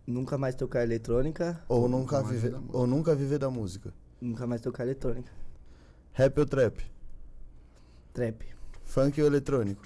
[0.06, 1.58] Nunca mais tocar eletrônica.
[1.68, 2.78] Ou nunca, mais viver, viver da música.
[2.78, 3.94] ou nunca viver da música.
[4.20, 5.32] Nunca mais tocar eletrônica.
[6.12, 6.84] Rap ou trap?
[8.12, 8.44] Trap.
[8.84, 9.82] Funk ou eletrônico?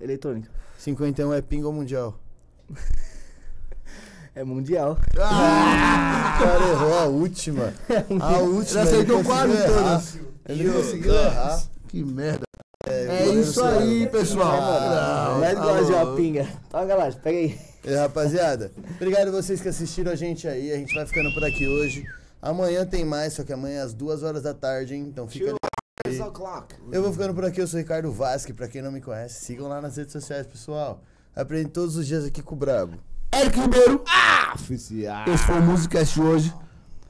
[0.00, 0.50] Eletrônica.
[0.78, 2.18] 51 é pinga ou mundial?
[4.34, 4.96] É mundial.
[5.12, 7.74] O cara errou a última.
[8.20, 8.80] A última.
[8.80, 10.18] Ele aceitou ele quase todas.
[10.48, 11.62] Ele conseguiu errar.
[11.88, 12.42] Que merda.
[12.86, 14.56] É, É isso aí, pessoal.
[14.56, 16.48] Tá gostamos de uma pinga.
[16.70, 17.58] Toma, Galache, pega aí.
[17.84, 20.72] E rapaziada, obrigado vocês que assistiram a gente aí.
[20.72, 22.04] A gente vai ficando por aqui hoje.
[22.40, 25.06] Amanhã tem mais, só que amanhã é às duas horas da tarde, hein?
[25.10, 25.54] Então fica
[26.90, 29.68] Eu vou ficando por aqui, eu sou Ricardo Vasque, pra quem não me conhece, sigam
[29.68, 31.00] lá nas redes sociais, pessoal.
[31.34, 32.94] Aprende todos os dias aqui com o Brabo.
[33.34, 34.02] Eric Ribeiro.
[34.54, 35.28] Oficial.
[35.28, 36.52] Esse foi o Musicast hoje.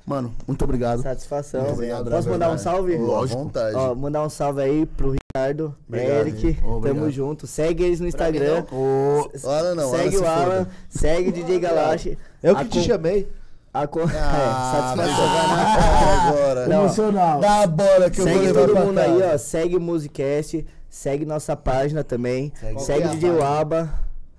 [0.05, 1.03] Mano, muito obrigado.
[1.03, 1.73] Satisfação.
[1.73, 2.62] Obrigado, Posso mandar um verdade.
[2.62, 2.97] salve?
[2.97, 3.39] Lógico.
[3.43, 3.77] Vontade.
[3.77, 6.59] Ó, mandar um salve aí pro Ricardo, Obrigado, Eric.
[6.83, 7.47] Tamo junto.
[7.47, 8.65] Segue eles no Instagram.
[8.73, 10.70] O Alan não, segue Alan o Alan, foda.
[10.89, 12.19] segue o DJ Galache.
[12.43, 13.31] Eu que A te chamei.
[13.73, 13.85] A Ah,
[14.95, 15.27] é, satisfação.
[15.27, 16.66] jogar na cara agora.
[16.69, 16.81] Não.
[16.85, 17.40] emocional.
[17.40, 19.39] Dá a bola que eu vou Segue levar todo mundo aí, ó.
[19.39, 20.66] Segue o Musicast.
[20.89, 22.53] Segue nossa página também.
[22.59, 22.81] Segue.
[22.82, 23.31] Segue é DJ?
[23.31, 23.93] Waba,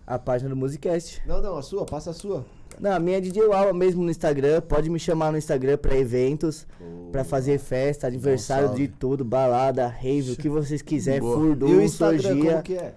[0.06, 1.22] a página do Musicast.
[1.28, 2.44] Não, não, a sua, passa a sua.
[2.80, 4.62] Não, a minha é DJ Waba mesmo no Instagram.
[4.62, 6.66] Pode me chamar no Instagram pra eventos,
[7.12, 11.82] pra fazer festa, aniversário de tudo, balada, rave, o que vocês quiserem, furdu, e o
[11.82, 12.52] Instagram, sorgia.
[12.52, 12.94] como que é?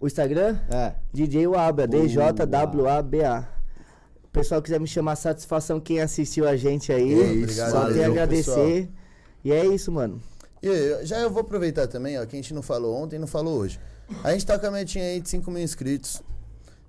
[0.00, 0.56] O Instagram?
[0.70, 0.92] É.
[1.12, 3.48] DJ Waba, DJWABA.
[4.36, 7.14] O pessoal quiser me chamar satisfação quem assistiu a gente aí.
[7.22, 8.86] É isso, só valeu, tenho a agradecer.
[9.42, 10.20] E é isso, mano.
[10.62, 13.18] E aí, já eu vou aproveitar também, ó, que a gente não falou ontem e
[13.18, 13.80] não falou hoje.
[14.22, 16.22] A gente tá com a metinha aí de 5 mil inscritos.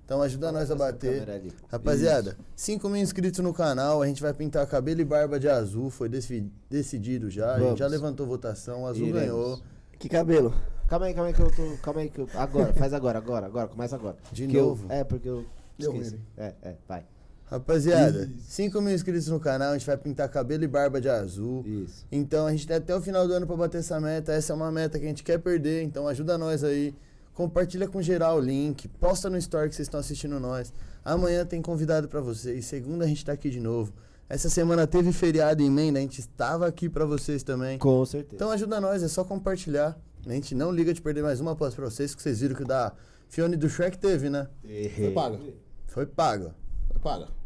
[0.04, 1.26] Então ajuda nós a bater.
[1.72, 5.88] Rapaziada, 5 mil inscritos no canal, a gente vai pintar cabelo e barba de azul,
[5.88, 7.52] foi deci- decidido já.
[7.52, 7.78] A gente Vamos.
[7.78, 9.20] já levantou votação, o azul Iremos.
[9.22, 9.60] ganhou.
[9.98, 10.52] Que cabelo.
[10.86, 11.76] Calma aí, calma aí que eu tô.
[11.82, 12.28] Calma aí que eu.
[12.34, 14.18] Agora, faz agora, agora, agora, começa agora.
[14.32, 14.86] De Que eu- novo?
[14.92, 15.46] é, porque eu.
[15.78, 16.10] Deu Esqueci.
[16.10, 16.20] ruim.
[16.36, 17.04] É, é, vai.
[17.50, 21.64] Rapaziada, 5 mil inscritos no canal, a gente vai pintar cabelo e barba de azul.
[21.66, 22.06] Isso.
[22.12, 24.32] Então a gente tem até o final do ano pra bater essa meta.
[24.32, 26.94] Essa é uma meta que a gente quer perder, então ajuda nós aí.
[27.32, 30.72] Compartilha com geral o link, posta no story que vocês estão assistindo nós.
[31.04, 32.66] Amanhã tem convidado pra vocês.
[32.66, 33.94] Segunda a gente tá aqui de novo.
[34.28, 37.78] Essa semana teve feriado em emenda, a gente estava aqui pra vocês também.
[37.78, 38.34] Com certeza.
[38.34, 39.98] Então ajuda nós, é só compartilhar.
[40.26, 42.62] A gente não liga de perder mais uma aposta pra vocês, que vocês viram que
[42.62, 42.92] o da
[43.30, 44.48] Fione do Shrek teve, né?
[44.96, 45.38] Foi paga.
[45.86, 46.54] Foi pago.
[46.90, 47.37] Foi paga.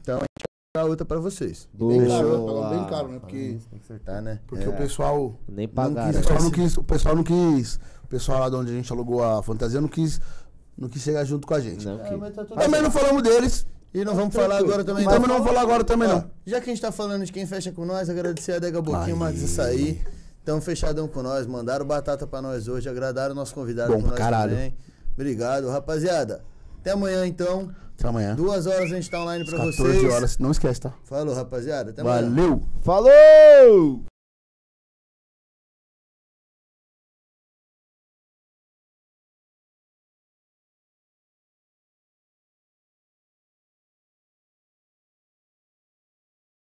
[0.00, 0.44] Então a gente
[0.74, 1.68] vai dar outra pra vocês.
[1.72, 2.70] Bem caro, né?
[2.76, 3.18] Bem caro, né?
[3.18, 3.36] Porque,
[3.70, 4.40] Tem que acertar, né?
[4.46, 4.68] porque É.
[4.68, 5.34] o pessoal.
[5.48, 6.12] Nem Não pagaram.
[6.12, 7.74] quis, o, pessoal não quis, o pessoal não quis.
[8.04, 10.20] O pessoal lá de onde a gente alugou a fantasia não quis,
[10.76, 11.84] não quis chegar junto com a gente.
[11.86, 12.16] Não, É, que...
[12.16, 13.66] mas tá tudo Também não falamos deles.
[13.92, 16.30] E não vamos falar agora também Mas não vamos falar agora também Ó, não.
[16.46, 19.16] Já que a gente tá falando de quem fecha com nós, agradecer a Dega Boquinho.
[19.16, 20.00] Max Açaí.
[20.38, 24.02] Estão fechadão com nós, mandaram batata pra nós hoje, agradaram o nosso convidado Bom com
[24.02, 24.52] pra nós caralho.
[24.52, 24.74] também.
[25.14, 26.42] Obrigado, rapaziada.
[26.80, 27.68] Até amanhã então.
[28.00, 28.34] Até amanhã.
[28.34, 30.12] Duas horas a gente tá online pra 14 vocês.
[30.12, 30.38] horas.
[30.38, 30.92] Não esquece, tá?
[31.04, 31.90] Falou, rapaziada.
[31.90, 32.30] Até amanhã.
[32.30, 32.62] Valeu!
[32.82, 34.09] Falou!